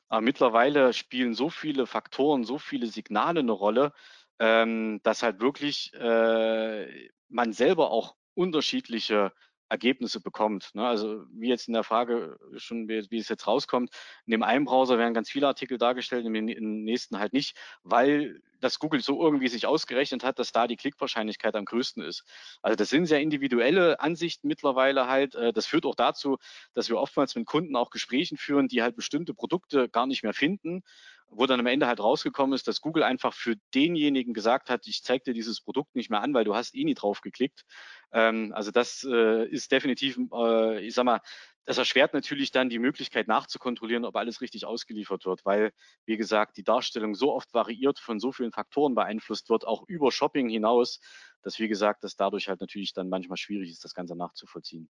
Aber 0.09 0.22
mittlerweile 0.22 0.93
spielen 0.93 1.34
so 1.34 1.49
viele 1.49 1.86
Faktoren, 1.86 2.43
so 2.43 2.57
viele 2.57 2.88
Signale 2.88 3.41
eine 3.41 3.51
Rolle, 3.51 3.93
ähm, 4.39 4.99
dass 5.03 5.24
halt 5.24 5.39
wirklich 5.39 5.93
äh, 5.93 7.09
man 7.30 7.53
selber 7.53 7.91
auch 7.91 8.15
unterschiedliche 8.34 9.34
Ergebnisse 9.70 10.22
bekommt. 10.22 10.74
Ne? 10.74 10.86
Also 10.86 11.24
wie 11.32 11.49
jetzt 11.49 11.68
in 11.68 11.74
der 11.74 11.84
Frage 11.84 12.38
schon, 12.57 12.88
wie, 12.88 13.05
wie, 13.09 13.18
es 13.18 13.30
jetzt 13.30 13.47
rauskommt, 13.47 13.89
in 14.26 14.32
dem 14.32 14.43
einen 14.43 14.65
Browser 14.65 14.97
werden 14.97 15.13
ganz 15.13 15.30
viele 15.30 15.47
Artikel 15.47 15.78
dargestellt, 15.78 16.26
in 16.26 16.34
dem 16.34 16.84
nächsten 16.84 17.20
halt 17.20 17.34
nicht, 17.34 17.57
weil 17.84 18.41
das 18.59 18.80
Google 18.80 19.01
so 19.01 19.22
irgendwie 19.22 19.47
sich 19.47 19.68
ausgerechnet 19.68 20.24
hat, 20.24 20.39
dass 20.39 20.51
da 20.51 20.68
die 20.68 20.78
Klickwahrscheinlichkeit 20.78 21.55
am 21.55 21.65
größten 21.65 22.03
ist. 22.03 22.24
Also 22.61 22.76
das 22.76 22.89
sind 22.89 23.05
sehr 23.05 23.22
individuelle 23.22 23.99
Ansichten 23.99 24.47
mittlerweile 24.47 25.07
halt. 25.07 25.36
Äh, 25.36 25.53
das 25.53 25.65
führt 25.68 25.86
auch 25.86 25.95
dazu, 25.95 26.38
dass 26.74 26.89
wir 26.89 26.97
oftmals 26.97 27.36
mit 27.36 27.45
Kunden 27.45 27.76
auch 27.76 27.89
Gesprächen 27.89 28.38
führen, 28.38 28.68
die 28.68 28.82
halt 28.82 28.95
bestimmte 28.95 29.34
Produkte 29.34 29.89
gar 29.89 30.07
nicht 30.07 30.24
mehr 30.24 30.34
finden, 30.34 30.84
wo 31.30 31.45
dann 31.45 31.59
am 31.59 31.65
Ende 31.65 31.88
halt 31.88 31.99
rausgekommen 31.99 32.53
ist, 32.53 32.67
dass 32.67 32.82
Google 32.82 33.03
einfach 33.03 33.34
für 33.34 33.55
denjenigen 33.73 34.34
gesagt 34.34 34.69
hat, 34.69 34.88
ich 34.88 35.03
zeige 35.03 35.25
dir 35.25 35.34
dieses 35.34 35.61
Produkt 35.61 35.95
nicht 35.95 36.09
mehr 36.09 36.21
an, 36.21 36.34
weil 36.34 36.45
du 36.45 36.55
hast 36.55 36.73
eh 36.75 36.84
nie 36.84 36.93
drauf 36.93 37.21
geklickt. 37.21 37.63
Ähm, 38.11 38.53
also 38.53 38.71
das 38.71 39.05
äh, 39.09 39.47
ist 39.47 39.71
definitiv, 39.71 40.17
äh, 40.34 40.86
ich 40.86 40.93
sag 40.93 41.03
mal, 41.05 41.21
das 41.65 41.78
erschwert 41.78 42.13
natürlich 42.13 42.51
dann 42.51 42.69
die 42.69 42.80
Möglichkeit 42.80 43.28
nachzukontrollieren, 43.28 44.05
ob 44.05 44.15
alles 44.15 44.39
richtig 44.39 44.65
ausgeliefert 44.65 45.25
wird, 45.25 45.43
weil, 45.45 45.71
wie 46.05 46.15
gesagt, 46.15 46.55
die 46.55 46.63
Darstellung 46.63 47.13
so 47.13 47.34
oft 47.34 47.53
variiert, 47.53 47.99
von 47.99 48.19
so 48.21 48.32
vielen 48.32 48.53
Faktoren 48.53 48.95
beeinflusst 48.95 49.49
wird, 49.49 49.67
auch 49.67 49.84
über 49.88 50.11
Shopping 50.13 50.47
hinaus, 50.47 51.01
dass, 51.41 51.59
wie 51.59 51.67
gesagt, 51.67 52.05
das 52.05 52.15
dadurch 52.15 52.47
halt 52.47 52.61
natürlich 52.61 52.93
dann 52.93 53.09
manchmal 53.09 53.38
schwierig 53.38 53.69
ist, 53.69 53.84
das 53.84 53.93
Ganze 53.93 54.15
nachzuvollziehen. 54.15 54.89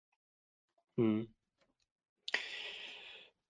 Hm. 0.96 1.32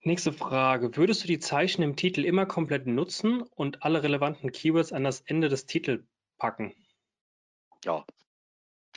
Nächste 0.05 0.33
Frage. 0.33 0.97
Würdest 0.97 1.23
du 1.23 1.29
die 1.29 1.39
Zeichen 1.39 1.83
im 1.83 1.95
Titel 1.95 2.25
immer 2.25 2.45
komplett 2.45 2.89
nutzen 2.89 3.43
und 3.43 3.85
alle 3.85 4.03
relevanten 4.03 4.51
Keywords 4.51 4.93
an 4.93 5.05
das 5.05 5.21
Ende 5.21 5.49
des 5.49 5.67
Titels 5.67 6.03
packen? 6.39 6.75
Ja, 7.85 8.05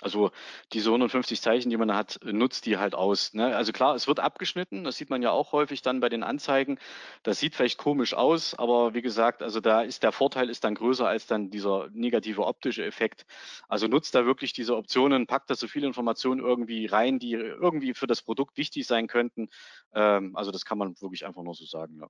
also 0.05 0.29
diese 0.71 0.91
150 0.91 1.41
Zeichen, 1.41 1.71
die 1.71 1.77
man 1.77 1.95
hat, 1.95 2.19
nutzt 2.23 2.67
die 2.67 2.77
halt 2.77 2.93
aus. 2.93 3.33
Ne? 3.33 3.55
Also 3.55 3.71
klar, 3.71 3.95
es 3.95 4.07
wird 4.07 4.19
abgeschnitten, 4.19 4.83
das 4.83 4.97
sieht 4.97 5.09
man 5.09 5.23
ja 5.23 5.31
auch 5.31 5.51
häufig 5.51 5.81
dann 5.81 5.99
bei 5.99 6.09
den 6.09 6.21
Anzeigen. 6.21 6.77
Das 7.23 7.39
sieht 7.39 7.55
vielleicht 7.55 7.79
komisch 7.79 8.13
aus, 8.13 8.53
aber 8.53 8.93
wie 8.93 9.01
gesagt, 9.01 9.41
also 9.41 9.59
da 9.59 9.81
ist 9.81 10.03
der 10.03 10.11
Vorteil 10.11 10.51
ist 10.51 10.63
dann 10.63 10.75
größer 10.75 11.07
als 11.07 11.25
dann 11.25 11.49
dieser 11.49 11.89
negative 11.91 12.45
optische 12.45 12.85
Effekt. 12.85 13.25
Also 13.67 13.87
nutzt 13.87 14.13
da 14.13 14.27
wirklich 14.27 14.53
diese 14.53 14.75
Optionen, 14.77 15.25
packt 15.25 15.49
da 15.49 15.55
so 15.55 15.67
viele 15.67 15.87
Informationen 15.87 16.39
irgendwie 16.39 16.85
rein, 16.85 17.17
die 17.17 17.33
irgendwie 17.33 17.95
für 17.95 18.05
das 18.05 18.21
Produkt 18.21 18.57
wichtig 18.57 18.85
sein 18.85 19.07
könnten. 19.07 19.49
Ähm, 19.91 20.35
also 20.35 20.51
das 20.51 20.65
kann 20.65 20.77
man 20.77 20.93
wirklich 21.01 21.25
einfach 21.25 21.41
nur 21.41 21.55
so 21.55 21.65
sagen, 21.65 21.97
ja. 21.99 22.07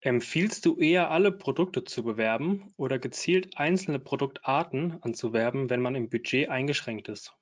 Empfiehlst 0.00 0.64
du 0.64 0.78
eher 0.78 1.10
alle 1.10 1.32
Produkte 1.32 1.84
zu 1.84 2.02
bewerben 2.02 2.72
oder 2.78 2.98
gezielt 2.98 3.58
einzelne 3.58 3.98
Produktarten 3.98 4.96
anzuwerben, 5.02 5.68
wenn 5.68 5.82
man 5.82 5.94
im 5.94 6.08
Budget 6.08 6.48
eingeschränkt 6.48 7.08
ist? 7.08 7.36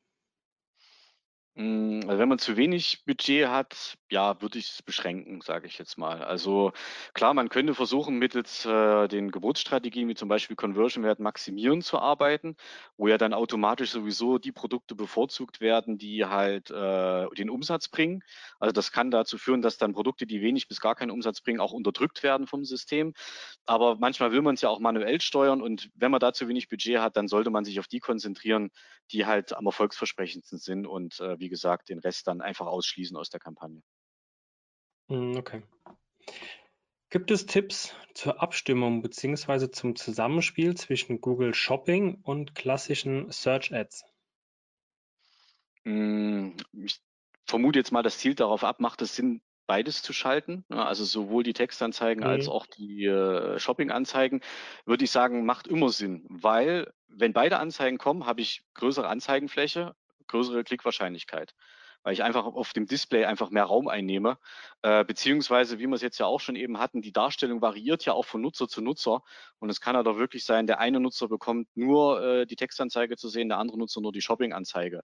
Hm, 1.57 2.01
also 2.09 2.19
wenn 2.19 2.29
man 2.29 2.41
zu 2.41 2.57
wenig 2.57 3.05
Budget 3.07 3.47
hat, 3.47 3.97
ja, 4.11 4.41
würde 4.43 4.59
ich 4.59 4.71
es 4.71 4.83
beschränken, 4.83 5.41
sage 5.41 5.69
ich 5.69 5.79
jetzt 5.79 5.97
mal. 5.99 6.21
Also 6.25 6.73
klar, 7.15 7.33
man 7.33 7.49
könnte 7.49 7.75
versuchen, 7.77 8.19
mittels 8.19 8.65
äh, 8.67 9.07
den 9.07 9.31
Geburtsstrategien 9.31 10.09
wie 10.09 10.17
zum 10.17 10.29
Beispiel 10.29 10.57
Conversion-Wert 10.57 11.21
maximieren 11.21 11.81
zu 11.81 12.01
arbeiten, 12.01 12.57
wo 12.97 13.07
ja 13.07 13.19
dann 13.19 13.33
automatisch 13.33 13.91
sowieso 13.91 14.39
die 14.39 14.51
Produkte 14.51 14.97
bevorzugt 14.97 15.61
werden, 15.61 15.97
die 15.97 16.25
halt 16.25 16.71
äh, 16.73 17.29
den 17.39 17.51
Umsatz 17.51 17.89
bringen. 17.89 18.25
Also 18.59 18.73
das 18.73 18.91
kann 18.91 19.13
dazu 19.13 19.39
führen, 19.39 19.63
dass 19.63 19.79
dann 19.79 19.93
Produkte, 19.93 20.27
die 20.27 20.41
wenig 20.43 20.67
bis 20.67 20.81
gar 20.81 20.97
keinen 20.97 21.13
Umsatz 21.13 21.41
bringen, 21.41 21.61
auch 21.61 21.73
unterdrückt 21.73 22.25
werden 22.25 22.49
vom 22.49 22.65
System. 22.65 23.13
Aber 23.67 23.97
manchmal 23.97 24.33
will 24.33 24.43
man 24.43 24.55
es 24.55 24.61
ja 24.61 24.69
auch 24.69 24.81
manuell 24.81 25.21
steuern 25.21 25.63
und 25.63 25.91
wenn 25.95 26.11
man 26.11 26.21
da 26.21 26.33
zu 26.33 26.49
wenig 26.49 26.69
Budget 26.69 26.99
hat, 26.99 27.17
dann 27.17 27.29
sollte 27.29 27.51
man 27.51 27.65
sich 27.65 27.79
auf 27.81 27.87
die 27.89 28.01
konzentrieren, 28.01 28.71
die 29.13 29.27
halt 29.27 29.55
am 29.57 29.67
erfolgsversprechendsten 29.67 30.59
sind 30.59 30.87
und 30.87 31.21
äh, 31.21 31.39
wie 31.45 31.51
gesagt, 31.51 31.91
den 31.91 31.99
Rest 31.99 32.27
dann 32.27 32.41
einfach 32.41 32.67
ausschließen 32.67 33.17
aus 33.19 33.29
der 33.29 33.39
Kampagne. 33.39 33.83
Hm, 35.09 35.37
okay. 35.37 35.63
Gibt 37.11 37.31
es 37.31 37.45
Tipps 37.45 37.95
zur 38.15 38.43
Abstimmung 38.43 39.03
bzw. 39.03 39.71
zum 39.71 39.95
Zusammenspiel 39.95 40.75
zwischen 40.75 41.21
Google 41.21 41.53
Shopping 41.53 42.23
und 42.23 42.55
klassischen 42.55 43.31
Search 43.31 43.75
Ads? 43.75 44.05
Hm, 45.85 46.57
ich 46.73 47.01
vermute 47.47 47.79
jetzt 47.79 47.93
mal, 47.93 48.03
das 48.03 48.19
zielt 48.19 48.41
darauf 48.41 48.65
ab, 48.65 48.81
macht 48.81 49.03
es 49.03 49.15
Sinn, 49.15 49.43
beides 49.67 50.03
zu 50.03 50.13
schalten, 50.13 50.65
also 50.69 51.05
sowohl 51.05 51.43
die 51.43 51.53
Textanzeigen 51.53 52.23
mhm. 52.25 52.31
als 52.31 52.49
auch 52.49 52.67
die 52.67 53.05
äh, 53.05 53.59
Shopping-Anzeigen, 53.59 54.41
würde 54.85 55.05
ich 55.05 55.11
sagen, 55.11 55.45
macht 55.45 55.67
immer 55.67 55.91
Sinn, 55.91 56.27
weil 56.29 56.93
wenn 57.09 57.33
beide 57.33 57.59
Anzeigen 57.59 57.99
kommen, 57.99 58.27
habe 58.27 58.41
ich 58.41 58.63
größere 58.75 59.09
Anzeigenfläche, 59.09 59.95
größere 60.35 60.65
Klickwahrscheinlichkeit 60.65 61.55
weil 62.05 62.13
ich 62.13 62.23
einfach 62.23 62.45
auf 62.45 62.73
dem 62.75 62.87
Display 62.87 63.25
einfach 63.25 63.51
mehr 63.51 63.65
Raum 63.65 63.89
einnehme. 63.89 64.39
Äh, 64.83 65.05
beziehungsweise, 65.05 65.79
wie 65.79 65.87
wir 65.87 65.95
es 65.95 66.03
jetzt 66.03 66.19
ja 66.19 66.27
auch 66.27 66.39
schon 66.39 66.55
eben 66.55 66.79
hatten, 66.79 67.01
die 67.01 67.13
Darstellung 67.13 67.63
variiert 67.63 68.05
ja 68.05 68.13
auch 68.13 68.27
von 68.27 68.43
Nutzer 68.43 68.69
zu 68.69 68.83
Nutzer. 68.83 69.23
Und 69.59 69.71
es 69.71 69.81
kann 69.81 69.97
ja 69.97 70.03
doch 70.03 70.19
wirklich 70.19 70.45
sein, 70.45 70.67
der 70.67 70.81
eine 70.81 71.01
Nutzer 71.01 71.29
bekommt 71.29 71.67
nur 71.75 72.23
äh, 72.23 72.47
die 72.47 72.57
Textanzeige 72.57 73.17
zu 73.17 73.29
sehen, 73.29 73.49
der 73.49 73.59
andere 73.59 73.79
Nutzer 73.79 74.03
nur 74.03 74.13
die 74.13 74.21
Shopping-Anzeige. 74.21 75.01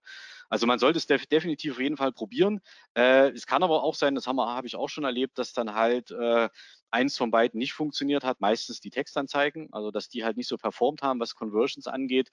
Also 0.51 0.67
man 0.67 0.79
sollte 0.79 0.99
es 0.99 1.07
def 1.07 1.27
definitiv 1.27 1.73
auf 1.73 1.81
jeden 1.81 1.97
Fall 1.97 2.13
probieren. 2.13 2.61
Äh, 2.95 3.31
es 3.31 3.47
kann 3.47 3.63
aber 3.63 3.83
auch 3.83 3.95
sein, 3.95 4.15
das 4.15 4.27
habe 4.27 4.43
hab 4.43 4.67
ich 4.67 4.77
auch 4.77 4.91
schon 4.91 5.05
erlebt, 5.05 5.39
dass 5.39 5.55
dann 5.55 5.75
halt 5.75 6.11
äh, 6.11 6.51
eins 6.91 7.17
von 7.17 7.31
beiden 7.31 7.59
nicht 7.59 7.73
funktioniert 7.73 8.25
hat, 8.25 8.41
meistens 8.41 8.81
die 8.81 8.91
Textanzeigen, 8.91 9.69
also 9.73 9.91
dass 9.91 10.11
die 10.11 10.23
halt 10.23 10.37
nicht 10.37 10.49
so 10.49 10.59
performt 10.59 11.03
haben, 11.03 11.21
was 11.21 11.35
Conversions 11.35 11.87
angeht. 11.87 12.31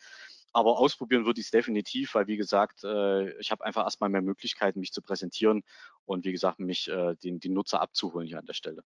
Aber 0.54 0.80
ausprobieren 0.80 1.26
würde 1.26 1.40
ich 1.40 1.48
es 1.48 1.52
definitiv, 1.52 2.16
weil 2.16 2.28
wie 2.28 2.38
gesagt, 2.38 2.84
äh, 2.84 3.38
ich 3.40 3.52
habe 3.52 3.66
einfach 3.66 3.84
erstmal 3.84 4.10
mehr 4.10 4.22
Möglichkeiten, 4.22 4.80
mich 4.80 4.94
zu 4.94 5.02
präsentieren 5.02 5.64
und 6.06 6.26
wie 6.26 6.32
gesagt, 6.32 6.60
mich 6.60 6.88
äh, 6.88 7.16
den, 7.16 7.40
den 7.40 7.54
Nutzer 7.54 7.82
abzuholen 7.82 8.28
hier 8.28 8.40
an 8.40 8.46
der 8.46 8.54
Stelle. 8.54 8.84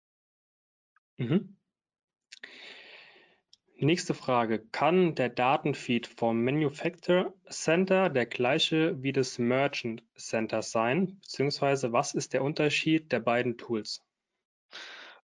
Mhm. 1.17 1.57
Nächste 3.79 4.15
Frage. 4.15 4.67
Kann 4.73 5.15
der 5.15 5.29
Datenfeed 5.29 6.07
vom 6.07 6.43
Manufacturer 6.43 7.35
Center 7.51 8.09
der 8.09 8.25
gleiche 8.25 9.03
wie 9.03 9.13
des 9.13 9.39
Merchant 9.39 10.03
Center 10.17 10.63
sein? 10.63 11.19
Beziehungsweise 11.21 11.93
was 11.93 12.15
ist 12.15 12.33
der 12.33 12.43
Unterschied 12.43 13.13
der 13.13 13.21
beiden 13.21 13.59
Tools? 13.59 14.03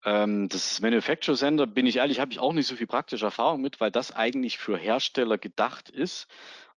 Ähm, 0.03 0.49
das 0.49 0.81
Manufacturer 0.81 1.35
Center, 1.35 1.67
bin 1.67 1.85
ich 1.85 1.97
ehrlich, 1.97 2.19
habe 2.19 2.31
ich 2.31 2.39
auch 2.39 2.53
nicht 2.53 2.67
so 2.67 2.75
viel 2.75 2.87
praktische 2.87 3.25
Erfahrung 3.25 3.61
mit, 3.61 3.79
weil 3.79 3.91
das 3.91 4.11
eigentlich 4.11 4.57
für 4.57 4.77
Hersteller 4.77 5.37
gedacht 5.37 5.89
ist. 5.89 6.27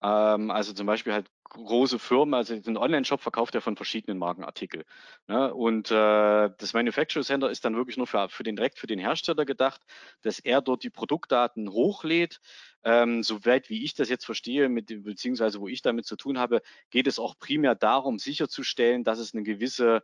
Ähm, 0.02 0.50
also 0.50 0.72
zum 0.72 0.86
Beispiel 0.86 1.12
halt 1.12 1.30
große 1.52 1.98
Firmen, 1.98 2.34
also 2.34 2.58
den 2.58 2.76
Online-Shop 2.76 3.20
verkauft 3.20 3.54
ja 3.54 3.60
von 3.60 3.76
verschiedenen 3.76 4.18
Markenartikel. 4.18 4.84
Ne? 5.28 5.52
Und 5.52 5.90
äh, 5.90 6.50
das 6.56 6.72
Manufacturer 6.72 7.22
Center 7.22 7.50
ist 7.50 7.64
dann 7.64 7.76
wirklich 7.76 7.96
nur 7.98 8.06
für, 8.06 8.28
für 8.28 8.42
den 8.42 8.56
direkt 8.56 8.78
für 8.78 8.86
den 8.86 8.98
Hersteller 8.98 9.44
gedacht, 9.44 9.82
dass 10.22 10.38
er 10.38 10.62
dort 10.62 10.82
die 10.82 10.90
Produktdaten 10.90 11.70
hochlädt. 11.70 12.40
Ähm, 12.84 13.22
soweit 13.22 13.68
wie 13.70 13.84
ich 13.84 13.94
das 13.94 14.08
jetzt 14.08 14.24
verstehe, 14.24 14.68
mit, 14.68 14.86
beziehungsweise 15.04 15.60
wo 15.60 15.68
ich 15.68 15.82
damit 15.82 16.06
zu 16.06 16.16
tun 16.16 16.38
habe, 16.38 16.62
geht 16.90 17.06
es 17.06 17.18
auch 17.18 17.38
primär 17.38 17.74
darum, 17.74 18.18
sicherzustellen, 18.18 19.04
dass 19.04 19.18
es 19.18 19.34
eine 19.34 19.42
gewisse 19.42 20.02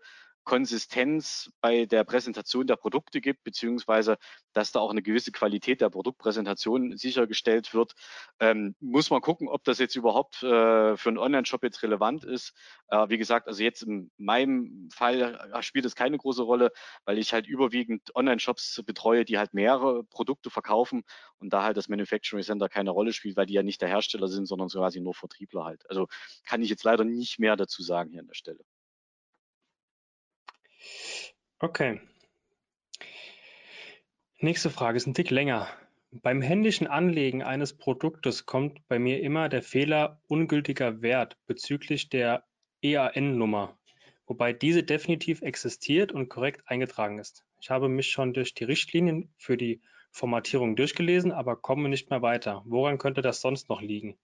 Konsistenz 0.48 1.52
bei 1.60 1.84
der 1.84 2.04
Präsentation 2.04 2.66
der 2.66 2.76
Produkte 2.76 3.20
gibt, 3.20 3.44
beziehungsweise 3.44 4.16
dass 4.54 4.72
da 4.72 4.80
auch 4.80 4.90
eine 4.90 5.02
gewisse 5.02 5.30
Qualität 5.30 5.82
der 5.82 5.90
Produktpräsentation 5.90 6.96
sichergestellt 6.96 7.74
wird. 7.74 7.92
Ähm, 8.40 8.74
muss 8.80 9.10
man 9.10 9.20
gucken, 9.20 9.46
ob 9.48 9.62
das 9.64 9.78
jetzt 9.78 9.94
überhaupt 9.94 10.42
äh, 10.42 10.96
für 10.96 11.08
einen 11.10 11.18
Online-Shop 11.18 11.62
jetzt 11.62 11.82
relevant 11.82 12.24
ist. 12.24 12.54
Äh, 12.88 13.10
wie 13.10 13.18
gesagt, 13.18 13.46
also 13.46 13.62
jetzt 13.62 13.82
in 13.82 14.10
meinem 14.16 14.88
Fall 14.90 15.38
äh, 15.52 15.62
spielt 15.62 15.84
es 15.84 15.94
keine 15.94 16.16
große 16.16 16.42
Rolle, 16.42 16.72
weil 17.04 17.18
ich 17.18 17.34
halt 17.34 17.46
überwiegend 17.46 18.16
Online-Shops 18.16 18.82
betreue, 18.86 19.26
die 19.26 19.36
halt 19.36 19.52
mehrere 19.52 20.02
Produkte 20.04 20.48
verkaufen 20.48 21.02
und 21.40 21.52
da 21.52 21.62
halt 21.62 21.76
das 21.76 21.90
Manufacturing 21.90 22.42
Center 22.42 22.70
keine 22.70 22.90
Rolle 22.90 23.12
spielt, 23.12 23.36
weil 23.36 23.46
die 23.46 23.54
ja 23.54 23.62
nicht 23.62 23.82
der 23.82 23.90
Hersteller 23.90 24.28
sind, 24.28 24.46
sondern 24.46 24.70
so 24.70 24.78
quasi 24.78 25.00
nur 25.00 25.12
Vertriebler 25.12 25.66
halt. 25.66 25.84
Also 25.90 26.06
kann 26.46 26.62
ich 26.62 26.70
jetzt 26.70 26.84
leider 26.84 27.04
nicht 27.04 27.38
mehr 27.38 27.54
dazu 27.54 27.82
sagen 27.82 28.12
hier 28.12 28.20
an 28.20 28.28
der 28.28 28.34
Stelle. 28.34 28.64
Okay. 31.60 32.00
Nächste 34.40 34.70
Frage 34.70 34.96
ist 34.96 35.06
ein 35.06 35.14
Tick 35.14 35.30
länger. 35.30 35.68
Beim 36.10 36.40
händischen 36.40 36.86
Anlegen 36.86 37.42
eines 37.42 37.76
Produktes 37.76 38.46
kommt 38.46 38.86
bei 38.88 38.98
mir 38.98 39.20
immer 39.20 39.48
der 39.48 39.62
Fehler 39.62 40.22
ungültiger 40.28 41.02
Wert 41.02 41.36
bezüglich 41.46 42.08
der 42.08 42.44
EAN-Nummer. 42.82 43.78
wobei 44.28 44.52
diese 44.52 44.82
definitiv 44.82 45.42
existiert 45.42 46.12
und 46.12 46.28
korrekt 46.28 46.62
eingetragen 46.66 47.18
ist. 47.18 47.44
Ich 47.60 47.70
habe 47.70 47.88
mich 47.88 48.10
schon 48.10 48.34
durch 48.34 48.54
die 48.54 48.64
Richtlinien 48.64 49.32
für 49.38 49.56
die 49.56 49.80
Formatierung 50.12 50.76
durchgelesen, 50.76 51.32
aber 51.32 51.56
komme 51.56 51.88
nicht 51.88 52.10
mehr 52.10 52.22
weiter. 52.22 52.62
Woran 52.66 52.98
könnte 52.98 53.22
das 53.22 53.40
sonst 53.40 53.68
noch 53.68 53.80
liegen? 53.80 54.18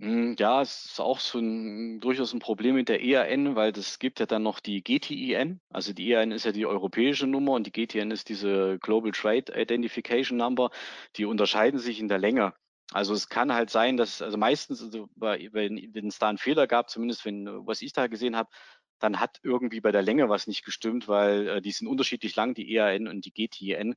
Hm, 0.00 0.36
ja, 0.38 0.60
es 0.60 0.84
ist 0.86 1.00
auch 1.00 1.18
so 1.20 1.38
'n 1.38 2.00
durchaus 2.00 2.34
ein 2.34 2.38
Problem 2.38 2.74
mit 2.74 2.90
der 2.90 3.00
EAN, 3.02 3.56
weil 3.56 3.72
das 3.72 3.98
gibt 3.98 4.20
ja 4.20 4.26
dann 4.26 4.42
noch 4.42 4.60
die 4.60 4.82
GTIN. 4.84 5.60
Also, 5.70 5.94
die 5.94 6.10
EAN 6.10 6.32
ist 6.32 6.44
ja 6.44 6.52
die 6.52 6.66
europäische 6.66 7.26
Nummer 7.26 7.52
und 7.52 7.66
die 7.66 7.72
GTIN 7.72 8.10
ist 8.10 8.28
diese 8.28 8.78
Global 8.80 9.10
Trade 9.12 9.50
Identification 9.58 10.36
Number. 10.36 10.68
Die 11.16 11.24
unterscheiden 11.24 11.78
sich 11.80 11.98
in 11.98 12.08
der 12.08 12.18
Länge. 12.18 12.52
Also, 12.92 13.14
es 13.14 13.30
kann 13.30 13.54
halt 13.54 13.70
sein, 13.70 13.96
dass 13.96 14.20
also, 14.20 14.36
meistens, 14.36 14.82
also, 14.82 15.08
wenn 15.16 15.94
wenn's 15.94 16.18
da 16.18 16.28
einen 16.28 16.36
Fehler 16.38 16.66
gab, 16.66 16.90
zumindest 16.90 17.24
wenn 17.24 17.46
was 17.66 17.80
ich 17.80 17.94
da 17.94 18.06
gesehen 18.06 18.36
habe, 18.36 18.50
dann 18.98 19.18
hat 19.18 19.38
irgendwie 19.42 19.80
bei 19.80 19.92
der 19.92 20.02
Länge 20.02 20.28
was 20.28 20.46
nicht 20.46 20.62
gestimmt, 20.64 21.08
weil, 21.08 21.48
äh, 21.48 21.60
die 21.62 21.72
sind 21.72 21.86
unterschiedlich 21.88 22.36
lang, 22.36 22.52
die 22.54 22.70
EAN 22.74 23.08
und 23.08 23.24
die 23.24 23.32
GTIN. 23.32 23.94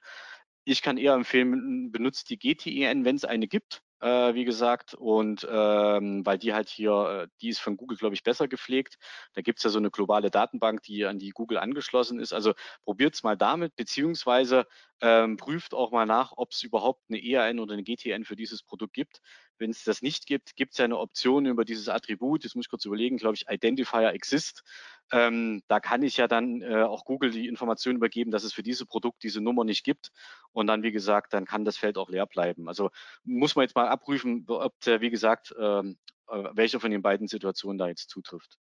Ich 0.64 0.82
kann 0.82 0.97
eher 0.97 1.14
empfehlen, 1.14 1.91
benutzt 1.91 2.30
die 2.30 2.38
GTIN, 2.39 3.04
wenn 3.06 3.16
es 3.18 3.26
eine 3.26 3.47
gibt 3.50 3.82
äh, 4.02 4.34
wie 4.34 4.45
gesagt. 4.45 4.93
Und 4.93 5.47
ähm, 5.50 6.26
weil 6.26 6.38
die 6.38 6.54
halt 6.54 6.70
hier, 6.70 7.24
äh, 7.24 7.28
die 7.41 7.50
ist 7.50 7.60
von 7.60 7.78
Google, 7.78 7.97
glaube 7.97 8.16
ich, 8.16 8.24
besser 8.24 8.47
gepflegt. 8.47 8.97
Da 9.34 9.41
gibt's 9.41 9.64
ja 9.64 9.70
so 9.70 9.80
eine 9.80 9.91
globale 9.91 10.32
Datenbank, 10.32 10.84
die 10.84 11.06
an 11.06 11.20
die 11.20 11.30
Google 11.30 11.58
angeschlossen 11.58 12.20
ist. 12.20 12.34
Also 12.34 12.54
probiert's 12.84 13.24
mal 13.24 13.38
damit, 13.38 13.76
beziehungsweise 13.76 14.66
ähm, 15.02 15.38
prüft 15.38 15.74
auch 15.74 15.91
mal 15.91 16.06
nach, 16.06 16.34
ob 16.36 16.52
es 16.52 16.64
überhaupt 16.64 17.04
eine 17.10 17.22
EAN 17.22 17.60
oder 17.60 17.74
eine 17.74 17.84
GTN 17.84 18.26
für 18.26 18.36
dieses 18.36 18.64
Produkt 18.64 18.93
gibt. 18.93 19.22
Wenn 19.60 19.72
es 19.72 19.84
das 19.84 20.01
nicht 20.01 20.26
gibt, 20.26 20.55
gibt 20.55 20.74
es 20.74 20.78
ja 20.78 20.86
eine 20.86 20.97
Option 20.97 21.45
über 21.45 21.66
dieses 21.66 21.89
Attribut, 21.89 22.43
jetzt 22.43 22.55
muss 22.55 22.66
ich 22.66 22.70
kurz 22.70 22.86
überlegen, 22.86 23.18
glaube 23.18 23.36
ich, 23.36 23.49
Identifier 23.49 24.14
Exist. 24.14 24.64
Ähm, 25.12 25.64
da 25.68 25.80
kann 25.80 26.03
ich 26.03 26.18
ja 26.18 26.28
dann 26.28 26.62
äh, 26.62 26.84
auch 26.84 27.05
Google 27.05 27.32
die 27.32 27.47
Information 27.47 27.95
übergeben, 27.95 28.32
dass 28.32 28.43
es 28.43 28.53
für 28.53 28.64
dieses 28.64 28.86
Produkt 28.86 29.24
diese 29.24 29.41
Nummer 29.41 29.64
nicht 29.64 29.84
gibt. 29.84 30.12
Und 30.51 30.68
dann, 30.68 30.84
wie 30.84 30.91
gesagt, 30.91 31.34
dann 31.34 31.45
kann 31.45 31.66
das 31.66 31.78
Feld 31.78 31.97
auch 31.97 32.10
leer 32.10 32.26
bleiben. 32.26 32.68
Also 32.68 32.89
muss 33.24 33.55
man 33.55 33.64
jetzt 33.64 33.76
mal 33.76 33.88
abprüfen, 33.88 34.45
ob 34.47 34.74
wie 34.86 35.10
gesagt, 35.10 35.53
ähm, 35.60 35.97
äh, 36.28 36.49
welche 36.53 36.80
von 36.80 36.91
den 36.91 37.01
beiden 37.01 37.28
Situationen 37.28 37.78
da 37.78 37.88
jetzt 37.88 38.10
zutrifft. 38.10 38.57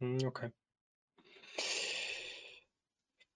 Hm, 0.00 0.18
okay. 0.26 0.50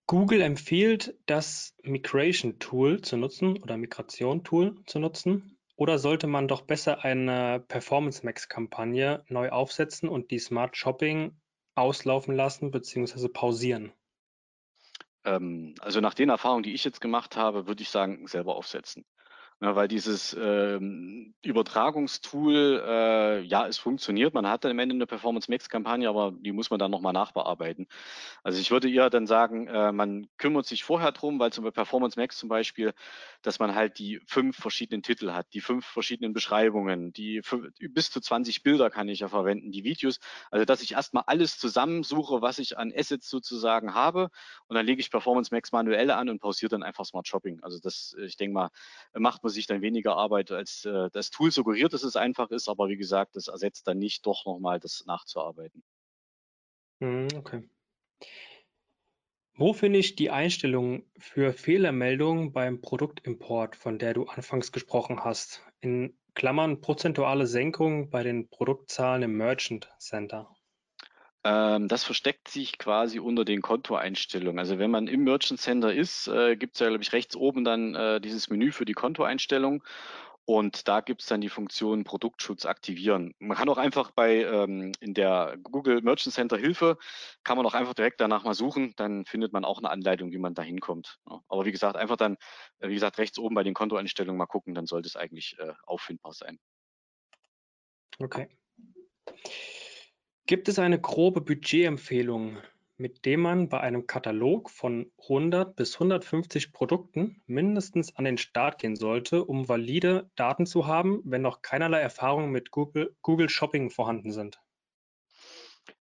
Google 0.07 0.41
empfiehlt, 0.41 1.19
das 1.27 1.75
Migration 1.83 2.59
Tool 2.59 3.03
zu 3.03 3.19
nutzen 3.19 3.63
oder 3.63 3.77
Migration 3.77 4.43
Tool 4.43 4.83
zu 4.87 4.99
nutzen. 4.99 5.58
Oder 5.79 6.01
sollte 6.01 6.27
man 6.27 6.49
doch 6.49 6.63
besser 6.63 7.05
eine 7.05 7.61
Performance 7.61 8.27
Max 8.27 8.49
Kampagne 8.49 9.25
neu 9.29 9.51
aufsetzen 9.51 10.09
und 10.09 10.33
die 10.33 10.41
Smart 10.41 10.77
Shopping 10.77 11.41
auslaufen 11.77 12.35
lassen 12.35 12.73
bzw. 12.73 13.29
pausieren? 13.29 13.93
Ähm, 15.25 15.77
also 15.79 16.01
nach 16.01 16.15
den 16.15 16.31
Erfahrungen, 16.31 16.65
die 16.65 16.75
ich 16.75 16.83
jetzt 16.83 17.01
gemacht 17.01 17.37
habe, 17.37 17.69
würde 17.69 17.81
ich 17.83 17.91
sagen, 17.91 18.27
selber 18.27 18.57
aufsetzen. 18.57 19.05
Ja, 19.61 19.75
weil 19.75 19.89
dieses 19.89 20.37
ähm, 20.41 21.35
Übertragungstool, 21.43 22.81
äh, 22.87 23.41
ja, 23.41 23.67
es 23.67 23.77
funktioniert. 23.77 24.33
Man 24.33 24.47
hat 24.47 24.63
dann 24.63 24.71
am 24.71 24.79
Ende 24.79 24.95
eine 24.95 25.07
Performance 25.07 25.51
Max 25.51 25.69
Kampagne, 25.69 26.09
aber 26.09 26.31
die 26.33 26.53
muss 26.53 26.71
man 26.71 26.79
dann 26.79 26.93
nochmal 26.93 27.13
nachbearbeiten. 27.13 27.89
Also 28.45 28.61
ich 28.61 28.71
würde 28.71 28.89
eher 28.89 29.11
dann 29.11 29.27
sagen, 29.27 29.67
äh, 29.67 29.91
man 29.91 30.29
kümmert 30.39 30.67
sich 30.67 30.85
vorher 30.85 31.11
drum, 31.11 31.41
weil 31.41 31.53
zum 31.53 31.65
Beispiel 31.65 31.75
Performance 31.75 32.21
Max 32.21 32.39
zum 32.39 32.49
Beispiel, 32.49 32.95
dass 33.43 33.59
man 33.59 33.75
halt 33.75 33.99
die 33.99 34.21
fünf 34.27 34.57
verschiedenen 34.57 35.03
Titel 35.03 35.33
hat, 35.33 35.53
die 35.55 35.61
fünf 35.61 35.85
verschiedenen 35.87 36.33
Beschreibungen, 36.35 37.13
die 37.13 37.43
fünf, 37.43 37.69
bis 37.81 38.13
zu 38.13 38.21
20 38.21 38.63
Bilder 38.63 38.91
kann 38.91 39.09
ich 39.09 39.21
ja 39.21 39.29
verwenden, 39.29 39.73
die 39.73 39.83
Videos. 39.83 40.21
Also 40.53 40.67
dass 40.67 40.83
ich 40.83 40.93
erstmal 40.93 41.25
alles 41.27 41.59
zusammensuche, 41.59 42.43
was 42.43 42.61
ich 42.61 42.79
an 42.79 42.93
Assets 42.97 43.29
sozusagen 43.29 43.95
habe 43.95 44.31
und 44.69 44.77
dann 44.77 44.87
lege 44.87 45.01
ich 45.01 45.11
Performance 45.11 45.53
Max 45.53 45.73
manuell 45.73 46.13
an 46.13 46.29
und 46.29 46.39
pausiere 46.41 46.71
dann 46.71 46.85
einfach 46.85 47.05
Smart 47.05 47.27
Shopping. 47.27 47.61
Also 47.63 47.81
das, 47.81 48.15
ich 48.21 48.37
denke 48.37 48.55
mal, 48.55 48.71
macht 49.15 49.43
man 49.43 49.48
man 49.49 49.55
sich 49.55 49.67
dann 49.67 49.83
weniger 49.83 50.17
Arbeit, 50.17 50.51
als 50.51 50.85
äh, 50.85 51.09
das 51.13 51.31
Tool 51.31 51.51
suggeriert, 51.51 51.93
dass 51.93 52.03
es 52.03 52.17
einfach 52.17 52.51
ist. 52.51 52.69
Aber 52.69 52.89
wie 52.89 52.97
gesagt, 52.97 53.37
das 53.37 53.49
ersetzt 53.49 53.87
dann 53.89 53.99
nicht 53.99 54.27
doch 54.27 54.45
nochmal 54.45 54.79
das 54.79 55.05
nachzuarbeiten. 55.07 55.83
Hm, 57.01 57.29
okay. 57.37 57.69
Wo 59.55 59.73
finde 59.73 59.99
ich 59.99 60.15
die 60.15 60.31
Einstellung 60.31 61.05
für 61.19 61.53
Fehlermeldungen 61.53 62.53
beim 62.53 62.81
Produktimport, 62.81 63.75
von 63.75 63.99
der 63.99 64.15
du 64.15 64.25
anfangs 64.27 64.71
gesprochen 64.71 65.25
hast? 65.25 65.63
In 65.81 66.17
Klammern 66.35 66.81
prozentuale 66.81 67.47
Senkung 67.47 68.11
bei 68.11 68.23
den 68.23 68.49
Produktzahlen 68.49 69.23
im 69.23 69.37
Merchant 69.37 69.89
Center. 69.99 70.55
Ähm, 71.45 71.89
das 71.89 72.05
versteckt 72.05 72.49
sich 72.49 72.79
quasi 72.79 73.21
unter 73.21 73.45
den 73.45 73.63
Kontoeinstellungen. 73.63 74.59
Also 74.59 74.79
wenn 74.79 74.91
man 74.91 75.07
im 75.07 75.25
Merchant 75.25 75.61
Center 75.61 75.93
ist, 75.93 76.29
äh, 76.29 76.57
gibt 76.57 76.75
es 76.75 76.81
ja, 76.81 76.89
glaube 76.89 77.03
ich, 77.03 77.13
rechts 77.13 77.37
oben 77.37 77.65
dann 77.65 77.95
äh, 77.95 78.21
dieses 78.21 78.51
Menü 78.51 78.73
für 78.73 78.85
die 78.85 78.95
Kontoeinstellung. 78.95 79.83
Und 80.45 80.89
da 80.89 81.03
gibt 81.03 81.21
es 81.21 81.27
dann 81.27 81.43
die 81.43 81.51
Funktion 81.51 82.05
Produktschutz 82.05 82.65
aktivieren. 82.65 83.35
Man 83.39 83.55
kann 83.55 83.69
auch 83.69 83.77
einfach 83.77 84.13
bei 84.13 84.45
ähm, 84.45 84.93
in 84.99 85.13
der 85.13 85.59
Google 85.63 86.01
Merchant 86.01 86.35
Center 86.35 86.57
Hilfe, 86.57 86.97
kann 87.45 87.59
man 87.59 87.67
auch 87.67 87.75
einfach 87.75 87.93
direkt 87.93 88.19
danach 88.19 88.45
mal 88.45 88.55
suchen, 88.55 88.95
dann 88.97 89.27
findet 89.27 89.53
man 89.53 89.67
auch 89.67 89.77
eine 89.77 89.91
Anleitung, 89.91 90.33
wie 90.33 90.39
man 90.39 90.55
da 90.55 90.63
hinkommt. 90.63 91.19
Ja. 91.29 91.43
Aber 91.49 91.67
wie 91.67 91.71
gesagt, 91.71 91.97
einfach 91.97 92.17
dann, 92.17 92.39
äh, 92.79 92.89
wie 92.89 92.95
gesagt, 92.95 93.19
rechts 93.19 93.39
oben 93.39 93.55
bei 93.55 93.63
den 93.63 93.75
Kontoeinstellungen 93.75 94.39
mal 94.39 94.47
gucken, 94.47 94.75
dann 94.75 94.87
sollte 94.87 95.07
es 95.07 95.17
eigentlich 95.17 95.55
äh, 95.59 95.75
auffindbar 95.83 96.33
sein. 96.33 96.59
Okay. 98.19 98.49
Gibt 100.49 100.71
es 100.71 100.79
eine 100.79 100.99
grobe 100.99 101.43
Budgetempfehlung, 101.43 102.57
mit 102.97 103.27
dem 103.27 103.43
man 103.43 103.69
bei 103.69 103.81
einem 103.81 104.07
Katalog 104.07 104.71
von 104.71 105.13
100 105.25 105.77
bis 105.77 105.97
150 105.97 106.73
Produkten 106.73 107.43
mindestens 107.47 108.17
an 108.17 108.25
den 108.25 108.39
Start 108.39 108.79
gehen 108.81 108.97
sollte, 108.97 109.45
um 109.45 109.69
valide 109.69 110.31
Daten 110.37 110.65
zu 110.65 110.87
haben, 110.87 111.21
wenn 111.27 111.43
noch 111.43 111.61
keinerlei 111.61 112.01
Erfahrungen 112.01 112.51
mit 112.51 112.71
Google, 112.71 113.15
Google 113.21 113.51
Shopping 113.51 113.91
vorhanden 113.91 114.33
sind? 114.33 114.59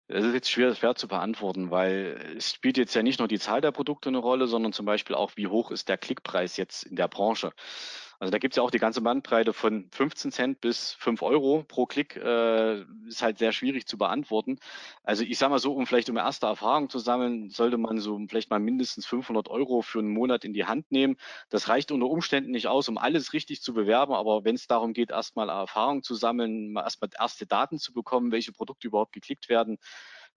Das 0.07 0.23
ist 0.23 0.33
jetzt 0.33 0.49
schwer, 0.49 0.73
schwer 0.75 0.95
zu 0.95 1.09
beantworten, 1.09 1.69
weil 1.69 2.35
es 2.37 2.53
spielt 2.53 2.77
jetzt 2.77 2.95
ja 2.95 3.03
nicht 3.03 3.19
nur 3.19 3.27
die 3.27 3.39
Zahl 3.39 3.59
der 3.59 3.73
Produkte 3.73 4.07
eine 4.07 4.19
Rolle, 4.19 4.47
sondern 4.47 4.71
zum 4.71 4.85
Beispiel 4.85 5.17
auch, 5.17 5.33
wie 5.35 5.47
hoch 5.47 5.71
ist 5.71 5.89
der 5.89 5.97
Klickpreis 5.97 6.55
jetzt 6.55 6.83
in 6.83 6.95
der 6.95 7.09
Branche. 7.09 7.51
Also 8.20 8.32
da 8.32 8.39
gibt 8.39 8.53
es 8.53 8.57
ja 8.57 8.63
auch 8.63 8.72
die 8.72 8.80
ganze 8.80 9.01
Bandbreite 9.01 9.53
von 9.53 9.89
15 9.91 10.32
Cent 10.32 10.61
bis 10.61 10.93
5 10.93 11.22
Euro 11.22 11.63
pro 11.68 11.86
Klick. 11.86 12.15
Äh, 12.15 12.82
ist 13.07 13.22
halt 13.22 13.38
sehr 13.38 13.51
schwierig 13.51 13.86
zu 13.88 13.97
beantworten. 13.97 14.57
Also 15.03 15.24
ich 15.24 15.38
sage 15.38 15.51
mal 15.51 15.59
so, 15.59 15.74
um 15.74 15.86
vielleicht 15.86 16.09
um 16.09 16.18
erste 16.18 16.47
Erfahrung 16.47 16.89
zu 16.89 16.97
sammeln, 16.97 17.51
sollte 17.51 17.78
man 17.78 17.99
so 17.99 18.20
vielleicht 18.28 18.49
mal 18.49 18.59
mindestens 18.59 19.05
500 19.05 19.49
Euro 19.49 19.84
für 19.84 19.99
einen 19.99 20.09
Monat 20.09 20.45
in 20.45 20.53
die 20.53 20.65
Hand 20.65 20.91
nehmen. 20.91 21.18
Das 21.49 21.70
reicht 21.70 21.91
unter 21.91 22.07
Umständen 22.07 22.51
nicht 22.51 22.68
aus, 22.68 22.89
um 22.89 22.97
alles 22.97 23.34
richtig 23.34 23.61
zu 23.61 23.74
bewerben. 23.74 24.13
Aber 24.13 24.43
wenn 24.43 24.55
es 24.55 24.65
darum 24.65 24.93
geht, 24.93 25.11
erstmal 25.11 25.49
Erfahrung 25.49 26.01
zu 26.01 26.15
sammeln, 26.15 26.76
erstmal 26.76 27.11
erste 27.20 27.45
Daten 27.45 27.78
zu 27.78 27.93
bekommen, 27.93 28.32
welche 28.32 28.51
Produkte 28.51 28.88
überhaupt 28.88 29.13
geklickt 29.13 29.47
werden, 29.47 29.78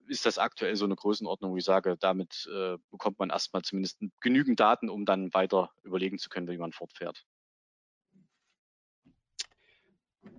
ist 0.07 0.25
das 0.25 0.37
aktuell 0.37 0.75
so 0.75 0.85
eine 0.85 0.95
Größenordnung, 0.95 1.51
wo 1.51 1.57
ich 1.57 1.63
sage, 1.63 1.97
damit 1.99 2.47
äh, 2.53 2.77
bekommt 2.91 3.19
man 3.19 3.29
erstmal 3.31 3.63
zumindest 3.63 3.99
genügend 4.19 4.59
Daten, 4.59 4.89
um 4.89 5.05
dann 5.05 5.33
weiter 5.33 5.71
überlegen 5.83 6.19
zu 6.19 6.29
können, 6.29 6.47
wie 6.47 6.57
man 6.57 6.73
fortfährt. 6.73 7.25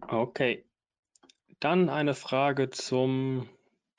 Okay. 0.08 0.64
Dann 1.60 1.88
eine 1.88 2.14
Frage 2.14 2.70
zum 2.70 3.48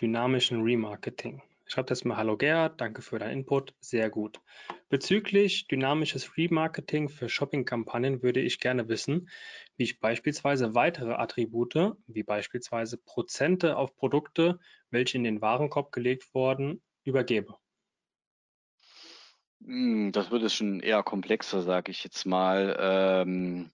dynamischen 0.01 0.61
Remarketing. 0.61 1.41
Ich 1.65 1.73
schreibe 1.73 1.91
jetzt 1.91 2.03
mal 2.05 2.17
Hallo 2.17 2.36
Gerhard, 2.36 2.81
danke 2.81 3.01
für 3.01 3.19
deinen 3.19 3.39
Input, 3.39 3.73
sehr 3.79 4.09
gut. 4.09 4.41
Bezüglich 4.89 5.67
dynamisches 5.67 6.38
Remarketing 6.38 7.07
für 7.09 7.29
Shopping-Kampagnen 7.29 8.21
würde 8.21 8.41
ich 8.41 8.59
gerne 8.59 8.89
wissen, 8.89 9.29
wie 9.77 9.84
ich 9.84 9.99
beispielsweise 9.99 10.75
weitere 10.75 11.13
Attribute, 11.13 11.95
wie 12.05 12.23
beispielsweise 12.23 12.97
Prozente 12.97 13.77
auf 13.77 13.95
Produkte, 13.95 14.59
welche 14.91 15.17
in 15.17 15.23
den 15.23 15.41
Warenkorb 15.41 15.91
gelegt 15.91 16.34
wurden, 16.34 16.81
übergebe. 17.05 17.55
Hm, 19.63 20.11
das 20.11 20.31
wird 20.31 20.43
es 20.43 20.53
schon 20.53 20.81
eher 20.81 21.01
komplexer, 21.01 21.61
sage 21.61 21.91
ich 21.91 22.03
jetzt 22.03 22.25
mal, 22.25 22.77
ähm, 22.79 23.71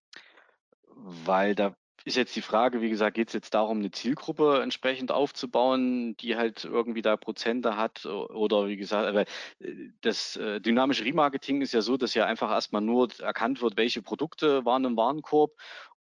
weil 0.85 1.55
da 1.55 1.75
ist 2.09 2.15
jetzt 2.15 2.35
die 2.35 2.41
Frage, 2.41 2.81
wie 2.81 2.89
gesagt, 2.89 3.15
geht 3.15 3.29
es 3.29 3.33
jetzt 3.33 3.53
darum, 3.53 3.79
eine 3.79 3.91
Zielgruppe 3.91 4.61
entsprechend 4.61 5.11
aufzubauen, 5.11 6.17
die 6.17 6.35
halt 6.35 6.65
irgendwie 6.65 7.01
da 7.01 7.15
Prozente 7.15 7.77
hat 7.77 8.05
oder 8.05 8.67
wie 8.67 8.77
gesagt, 8.77 9.15
äh, 9.15 9.25
das 10.01 10.35
äh, 10.35 10.59
dynamische 10.59 11.05
Remarketing 11.05 11.61
ist 11.61 11.73
ja 11.73 11.81
so, 11.81 11.97
dass 11.97 12.15
ja 12.15 12.25
einfach 12.25 12.51
erstmal 12.51 12.81
nur 12.81 13.07
erkannt 13.19 13.61
wird, 13.61 13.77
welche 13.77 14.01
Produkte 14.01 14.65
waren 14.65 14.85
im 14.85 14.97
Warenkorb 14.97 15.51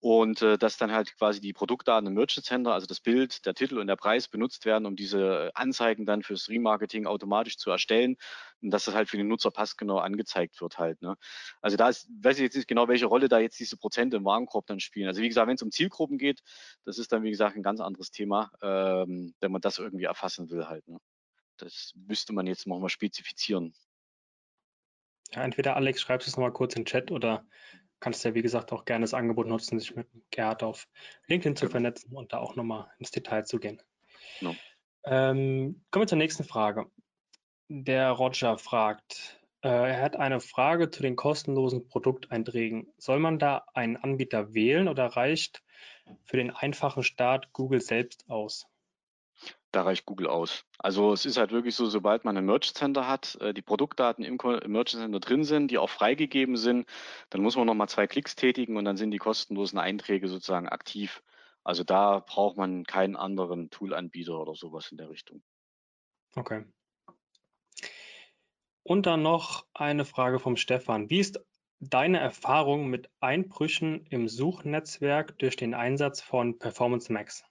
und 0.00 0.42
äh, 0.42 0.58
dass 0.58 0.76
dann 0.76 0.92
halt 0.92 1.16
quasi 1.16 1.40
die 1.40 1.52
Produktdaten 1.52 2.06
im 2.06 2.14
Merchant 2.14 2.46
Center, 2.46 2.72
also 2.72 2.86
das 2.86 3.00
Bild, 3.00 3.44
der 3.46 3.54
Titel 3.54 3.78
und 3.78 3.88
der 3.88 3.96
Preis 3.96 4.28
benutzt 4.28 4.64
werden, 4.64 4.86
um 4.86 4.94
diese 4.94 5.50
Anzeigen 5.54 6.06
dann 6.06 6.22
fürs 6.22 6.48
Remarketing 6.48 7.06
automatisch 7.06 7.56
zu 7.56 7.70
erstellen 7.70 8.16
und 8.62 8.70
dass 8.70 8.84
das 8.84 8.94
halt 8.94 9.08
für 9.08 9.16
den 9.16 9.26
Nutzer 9.26 9.50
passgenau 9.50 9.98
angezeigt 9.98 10.60
wird 10.60 10.78
halt. 10.78 11.02
Ne? 11.02 11.16
Also 11.60 11.76
da 11.76 11.88
ist, 11.88 12.08
weiß 12.22 12.36
ich 12.36 12.44
jetzt 12.44 12.56
nicht 12.56 12.68
genau, 12.68 12.86
welche 12.86 13.06
Rolle 13.06 13.28
da 13.28 13.40
jetzt 13.40 13.58
diese 13.58 13.76
Prozente 13.76 14.16
im 14.16 14.24
Warenkorb 14.24 14.66
dann 14.66 14.78
spielen. 14.78 15.08
Also 15.08 15.20
wie 15.20 15.28
gesagt, 15.28 15.48
wenn 15.48 15.56
es 15.56 15.62
um 15.62 15.72
Zielgruppen 15.72 16.16
geht, 16.16 16.42
das 16.84 16.98
ist 16.98 17.10
dann 17.12 17.24
wie 17.24 17.30
gesagt 17.30 17.56
ein 17.56 17.62
ganz 17.64 17.80
anderes 17.80 18.12
Thema, 18.12 18.50
ähm, 18.62 19.34
wenn 19.40 19.50
man 19.50 19.60
das 19.60 19.78
irgendwie 19.78 20.04
erfassen 20.04 20.48
will 20.50 20.66
halt. 20.66 20.86
Ne? 20.86 20.98
Das 21.56 21.92
müsste 21.96 22.32
man 22.32 22.46
jetzt 22.46 22.68
nochmal 22.68 22.88
spezifizieren. 22.88 23.74
Ja, 25.32 25.42
entweder 25.42 25.76
Alex, 25.76 26.00
schreibst 26.00 26.28
es 26.28 26.36
nochmal 26.36 26.52
kurz 26.52 26.74
in 26.74 26.82
den 26.82 26.86
Chat 26.86 27.10
oder 27.10 27.44
kannst 28.00 28.24
ja, 28.24 28.34
wie 28.34 28.42
gesagt, 28.42 28.72
auch 28.72 28.84
gerne 28.84 29.04
das 29.04 29.14
Angebot 29.14 29.46
nutzen, 29.46 29.78
sich 29.78 29.94
mit 29.94 30.06
Gerhard 30.30 30.62
auf 30.62 30.88
LinkedIn 31.26 31.56
zu 31.56 31.66
genau. 31.66 31.72
vernetzen 31.72 32.14
und 32.14 32.32
da 32.32 32.38
auch 32.38 32.56
nochmal 32.56 32.90
ins 32.98 33.10
Detail 33.10 33.44
zu 33.44 33.58
gehen. 33.58 33.82
Genau. 34.40 34.54
Ähm, 35.04 35.84
kommen 35.90 36.02
wir 36.02 36.08
zur 36.08 36.18
nächsten 36.18 36.44
Frage. 36.44 36.90
Der 37.68 38.10
Roger 38.10 38.58
fragt, 38.58 39.40
äh, 39.62 39.68
er 39.68 40.02
hat 40.02 40.16
eine 40.16 40.40
Frage 40.40 40.90
zu 40.90 41.02
den 41.02 41.16
kostenlosen 41.16 41.88
Produkteinträgen. 41.88 42.92
Soll 42.98 43.18
man 43.18 43.38
da 43.38 43.64
einen 43.74 43.96
Anbieter 43.96 44.54
wählen 44.54 44.88
oder 44.88 45.06
reicht 45.06 45.62
für 46.24 46.36
den 46.36 46.50
einfachen 46.50 47.02
Start 47.02 47.52
Google 47.52 47.80
selbst 47.80 48.28
aus? 48.28 48.66
Da 49.70 49.82
reicht 49.82 50.06
Google 50.06 50.28
aus. 50.28 50.64
Also 50.78 51.12
es 51.12 51.26
ist 51.26 51.36
halt 51.36 51.52
wirklich 51.52 51.74
so, 51.74 51.86
sobald 51.86 52.24
man 52.24 52.36
ein 52.36 52.46
Merchant 52.46 52.76
Center 52.76 53.06
hat, 53.06 53.36
äh, 53.40 53.52
die 53.52 53.62
Produktdaten 53.62 54.24
im 54.24 54.38
Merchant 54.66 55.02
Center 55.02 55.20
drin 55.20 55.44
sind, 55.44 55.70
die 55.70 55.78
auch 55.78 55.90
freigegeben 55.90 56.56
sind, 56.56 56.88
dann 57.30 57.42
muss 57.42 57.56
man 57.56 57.66
nochmal 57.66 57.88
zwei 57.88 58.06
Klicks 58.06 58.34
tätigen 58.34 58.76
und 58.76 58.84
dann 58.84 58.96
sind 58.96 59.10
die 59.10 59.18
kostenlosen 59.18 59.78
Einträge 59.78 60.28
sozusagen 60.28 60.68
aktiv. 60.68 61.22
Also 61.64 61.84
da 61.84 62.20
braucht 62.20 62.56
man 62.56 62.84
keinen 62.84 63.14
anderen 63.14 63.68
Toolanbieter 63.68 64.40
oder 64.40 64.54
sowas 64.54 64.90
in 64.90 64.96
der 64.96 65.10
Richtung. 65.10 65.42
Okay. 66.34 66.64
Und 68.82 69.04
dann 69.04 69.20
noch 69.22 69.66
eine 69.74 70.06
Frage 70.06 70.38
vom 70.38 70.56
Stefan. 70.56 71.10
Wie 71.10 71.18
ist 71.18 71.38
deine 71.78 72.20
Erfahrung 72.20 72.88
mit 72.88 73.10
Einbrüchen 73.20 74.06
im 74.06 74.28
Suchnetzwerk 74.28 75.38
durch 75.38 75.56
den 75.56 75.74
Einsatz 75.74 76.22
von 76.22 76.58
Performance 76.58 77.12
Max? 77.12 77.44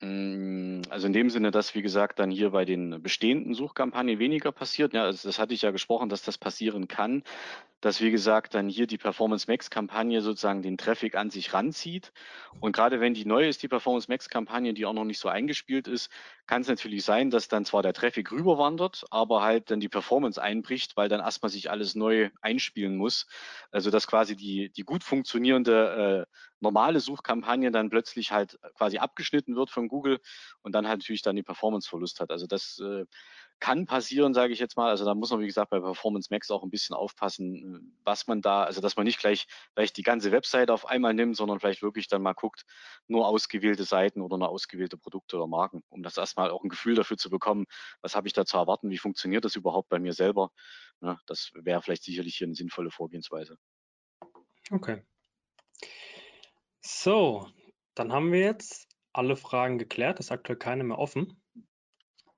Hm, 0.00 0.82
also 0.90 1.08
in 1.08 1.12
dem 1.12 1.28
Sinne, 1.28 1.50
dass, 1.50 1.74
wie 1.74 1.82
gesagt, 1.82 2.18
dann 2.20 2.30
hier 2.30 2.50
bei 2.50 2.64
den 2.64 3.02
bestehenden 3.02 3.54
Suchkampagnen 3.54 4.18
weniger 4.18 4.52
passiert. 4.52 4.94
Ja, 4.94 5.04
also 5.04 5.28
das 5.28 5.38
hatte 5.38 5.54
ich 5.54 5.62
ja 5.62 5.72
gesprochen, 5.72 6.08
dass 6.08 6.22
das 6.22 6.38
passieren 6.38 6.86
kann 6.86 7.24
dass, 7.80 8.00
wie 8.00 8.10
gesagt, 8.10 8.54
dann 8.54 8.68
hier 8.68 8.86
die 8.86 8.98
Performance 8.98 9.46
Max 9.48 9.70
Kampagne 9.70 10.20
sozusagen 10.20 10.62
den 10.62 10.78
Traffic 10.78 11.14
an 11.14 11.30
sich 11.30 11.52
ranzieht. 11.54 12.12
Und 12.60 12.72
gerade 12.72 13.00
wenn 13.00 13.14
die 13.14 13.24
neu 13.24 13.46
ist, 13.48 13.62
die 13.62 13.68
Performance 13.68 14.10
Max 14.10 14.28
Kampagne, 14.28 14.74
die 14.74 14.84
auch 14.84 14.92
noch 14.92 15.04
nicht 15.04 15.20
so 15.20 15.28
eingespielt 15.28 15.86
ist, 15.86 16.10
kann 16.46 16.62
es 16.62 16.68
natürlich 16.68 17.04
sein, 17.04 17.30
dass 17.30 17.46
dann 17.46 17.64
zwar 17.64 17.82
der 17.82 17.92
Traffic 17.92 18.32
rüberwandert, 18.32 19.04
aber 19.10 19.42
halt 19.42 19.70
dann 19.70 19.78
die 19.78 19.88
Performance 19.88 20.42
einbricht, 20.42 20.96
weil 20.96 21.08
dann 21.08 21.20
erstmal 21.20 21.50
sich 21.50 21.70
alles 21.70 21.94
neu 21.94 22.30
einspielen 22.40 22.96
muss. 22.96 23.26
Also 23.70 23.90
dass 23.90 24.08
quasi 24.08 24.34
die, 24.34 24.70
die 24.70 24.82
gut 24.82 25.04
funktionierende 25.04 26.26
äh, 26.26 26.34
normale 26.60 27.00
Suchkampagne 27.00 27.70
dann 27.70 27.90
plötzlich 27.90 28.32
halt 28.32 28.58
quasi 28.76 28.98
abgeschnitten 28.98 29.56
wird 29.56 29.70
von 29.70 29.88
Google 29.88 30.20
und 30.62 30.72
dann 30.72 30.88
halt 30.88 31.00
natürlich 31.00 31.22
dann 31.22 31.36
die 31.36 31.42
Performance-Verlust 31.42 32.20
hat. 32.20 32.30
Also 32.30 32.46
das 32.46 32.78
äh, 32.80 33.04
kann 33.60 33.86
passieren, 33.86 34.34
sage 34.34 34.52
ich 34.52 34.58
jetzt 34.58 34.76
mal. 34.76 34.88
Also 34.88 35.04
da 35.04 35.14
muss 35.14 35.30
man, 35.30 35.40
wie 35.40 35.46
gesagt, 35.46 35.70
bei 35.70 35.80
Performance 35.80 36.28
Max 36.30 36.50
auch 36.50 36.62
ein 36.62 36.70
bisschen 36.70 36.94
aufpassen, 36.94 37.98
was 38.04 38.26
man 38.26 38.40
da, 38.40 38.64
also 38.64 38.80
dass 38.80 38.96
man 38.96 39.04
nicht 39.04 39.18
gleich, 39.18 39.46
gleich 39.74 39.92
die 39.92 40.02
ganze 40.02 40.32
Webseite 40.32 40.72
auf 40.72 40.86
einmal 40.86 41.14
nimmt, 41.14 41.36
sondern 41.36 41.60
vielleicht 41.60 41.82
wirklich 41.82 42.08
dann 42.08 42.22
mal 42.22 42.34
guckt, 42.34 42.64
nur 43.06 43.26
ausgewählte 43.26 43.84
Seiten 43.84 44.20
oder 44.20 44.38
nur 44.38 44.48
ausgewählte 44.48 44.96
Produkte 44.96 45.36
oder 45.36 45.46
Marken, 45.46 45.82
um 45.88 46.02
das 46.02 46.16
erstmal 46.16 46.50
auch 46.50 46.62
ein 46.62 46.68
Gefühl 46.68 46.94
dafür 46.94 47.16
zu 47.16 47.30
bekommen, 47.30 47.66
was 48.00 48.14
habe 48.14 48.28
ich 48.28 48.32
da 48.32 48.44
zu 48.44 48.56
erwarten, 48.56 48.90
wie 48.90 48.98
funktioniert 48.98 49.44
das 49.44 49.56
überhaupt 49.56 49.88
bei 49.88 49.98
mir 49.98 50.12
selber. 50.12 50.50
Ja, 51.00 51.18
das 51.26 51.50
wäre 51.54 51.82
vielleicht 51.82 52.04
sicherlich 52.04 52.36
hier 52.36 52.46
eine 52.46 52.54
sinnvolle 52.54 52.90
Vorgehensweise. 52.90 53.56
Okay. 54.70 55.02
So, 56.80 57.48
dann 57.94 58.12
haben 58.12 58.32
wir 58.32 58.40
jetzt 58.40 58.88
alle 59.12 59.36
Fragen 59.36 59.78
geklärt. 59.78 60.20
Es 60.20 60.26
ist 60.26 60.32
aktuell 60.32 60.58
keine 60.58 60.84
mehr 60.84 60.98
offen. 60.98 61.42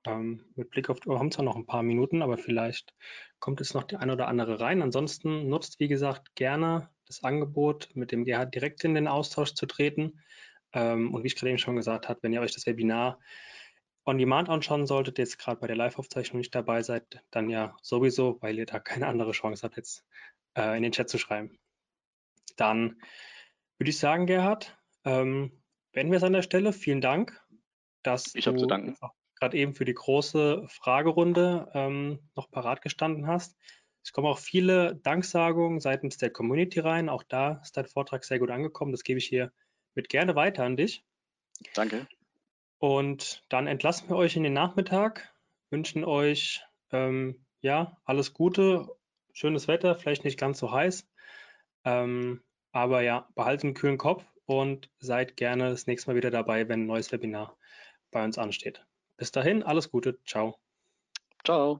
Ähm, 0.05 0.45
mit 0.55 0.71
Blick 0.71 0.89
auf 0.89 0.99
die 0.99 1.09
Uhr 1.09 1.19
haben 1.19 1.31
zwar 1.31 1.45
noch 1.45 1.55
ein 1.55 1.67
paar 1.67 1.83
Minuten, 1.83 2.23
aber 2.23 2.37
vielleicht 2.37 2.93
kommt 3.39 3.59
jetzt 3.59 3.75
noch 3.75 3.83
die 3.83 3.97
eine 3.97 4.13
oder 4.13 4.27
andere 4.27 4.59
rein. 4.59 4.81
Ansonsten 4.81 5.47
nutzt, 5.47 5.79
wie 5.79 5.87
gesagt, 5.87 6.33
gerne 6.35 6.89
das 7.05 7.23
Angebot, 7.23 7.89
mit 7.93 8.11
dem 8.11 8.25
Gerhard 8.25 8.55
direkt 8.55 8.83
in 8.83 8.95
den 8.95 9.07
Austausch 9.07 9.53
zu 9.53 9.67
treten. 9.67 10.19
Ähm, 10.73 11.13
und 11.13 11.23
wie 11.23 11.27
ich 11.27 11.35
gerade 11.35 11.49
eben 11.49 11.59
schon 11.59 11.75
gesagt 11.75 12.09
habe, 12.09 12.23
wenn 12.23 12.33
ihr 12.33 12.41
euch 12.41 12.53
das 12.53 12.65
Webinar 12.65 13.19
on 14.05 14.17
Demand 14.17 14.49
anschauen 14.49 14.87
solltet, 14.87 15.19
jetzt 15.19 15.37
gerade 15.37 15.59
bei 15.59 15.67
der 15.67 15.75
Live-Aufzeichnung 15.75 16.39
nicht 16.39 16.55
dabei 16.55 16.81
seid, 16.81 17.21
dann 17.29 17.49
ja 17.49 17.77
sowieso, 17.83 18.41
weil 18.41 18.57
ihr 18.57 18.65
da 18.65 18.79
keine 18.79 19.05
andere 19.07 19.33
Chance 19.33 19.61
habt, 19.63 19.77
jetzt 19.77 20.03
äh, 20.57 20.75
in 20.75 20.83
den 20.83 20.91
Chat 20.91 21.09
zu 21.09 21.19
schreiben. 21.19 21.59
Dann 22.55 22.99
würde 23.81 23.89
ich 23.89 23.97
sagen, 23.97 24.27
Gerhard, 24.27 24.77
ähm, 25.05 25.59
beenden 25.91 26.11
wir 26.11 26.17
es 26.17 26.23
an 26.23 26.33
der 26.33 26.43
Stelle. 26.43 26.71
Vielen 26.71 27.01
Dank, 27.01 27.41
dass 28.03 28.35
ich 28.35 28.45
danken 28.45 28.95
gerade 29.39 29.57
eben 29.57 29.73
für 29.73 29.85
die 29.85 29.95
große 29.95 30.67
Fragerunde 30.67 31.67
ähm, 31.73 32.19
noch 32.35 32.51
parat 32.51 32.83
gestanden 32.83 33.25
hast. 33.25 33.57
Es 34.03 34.11
kommen 34.13 34.27
auch 34.27 34.37
viele 34.37 34.97
Danksagungen 34.97 35.79
seitens 35.79 36.17
der 36.17 36.29
Community 36.29 36.79
rein. 36.79 37.09
Auch 37.09 37.23
da 37.23 37.53
ist 37.63 37.75
dein 37.75 37.87
Vortrag 37.87 38.23
sehr 38.23 38.37
gut 38.37 38.51
angekommen. 38.51 38.91
Das 38.91 39.01
gebe 39.01 39.17
ich 39.17 39.25
hier 39.25 39.51
mit 39.95 40.09
gerne 40.09 40.35
weiter 40.35 40.63
an 40.63 40.77
dich. 40.77 41.03
Danke. 41.73 42.05
Und 42.77 43.43
dann 43.49 43.65
entlassen 43.65 44.09
wir 44.09 44.15
euch 44.15 44.35
in 44.35 44.43
den 44.43 44.53
Nachmittag, 44.53 45.33
wünschen 45.71 46.03
euch 46.03 46.63
ähm, 46.91 47.47
ja 47.61 47.97
alles 48.05 48.35
Gute, 48.35 48.89
schönes 49.33 49.67
Wetter, 49.67 49.95
vielleicht 49.95 50.23
nicht 50.23 50.39
ganz 50.39 50.59
so 50.59 50.71
heiß. 50.71 51.09
Ähm, 51.83 52.43
aber 52.71 53.01
ja, 53.01 53.27
behaltet 53.35 53.65
einen 53.65 53.73
kühlen 53.73 53.97
Kopf 53.97 54.25
und 54.45 54.89
seid 54.99 55.37
gerne 55.37 55.69
das 55.69 55.87
nächste 55.87 56.09
Mal 56.09 56.15
wieder 56.15 56.31
dabei, 56.31 56.67
wenn 56.67 56.83
ein 56.83 56.87
neues 56.87 57.11
Webinar 57.11 57.57
bei 58.11 58.23
uns 58.23 58.37
ansteht. 58.37 58.85
Bis 59.17 59.31
dahin, 59.31 59.63
alles 59.63 59.91
Gute. 59.91 60.19
Ciao. 60.25 60.59
Ciao. 61.43 61.79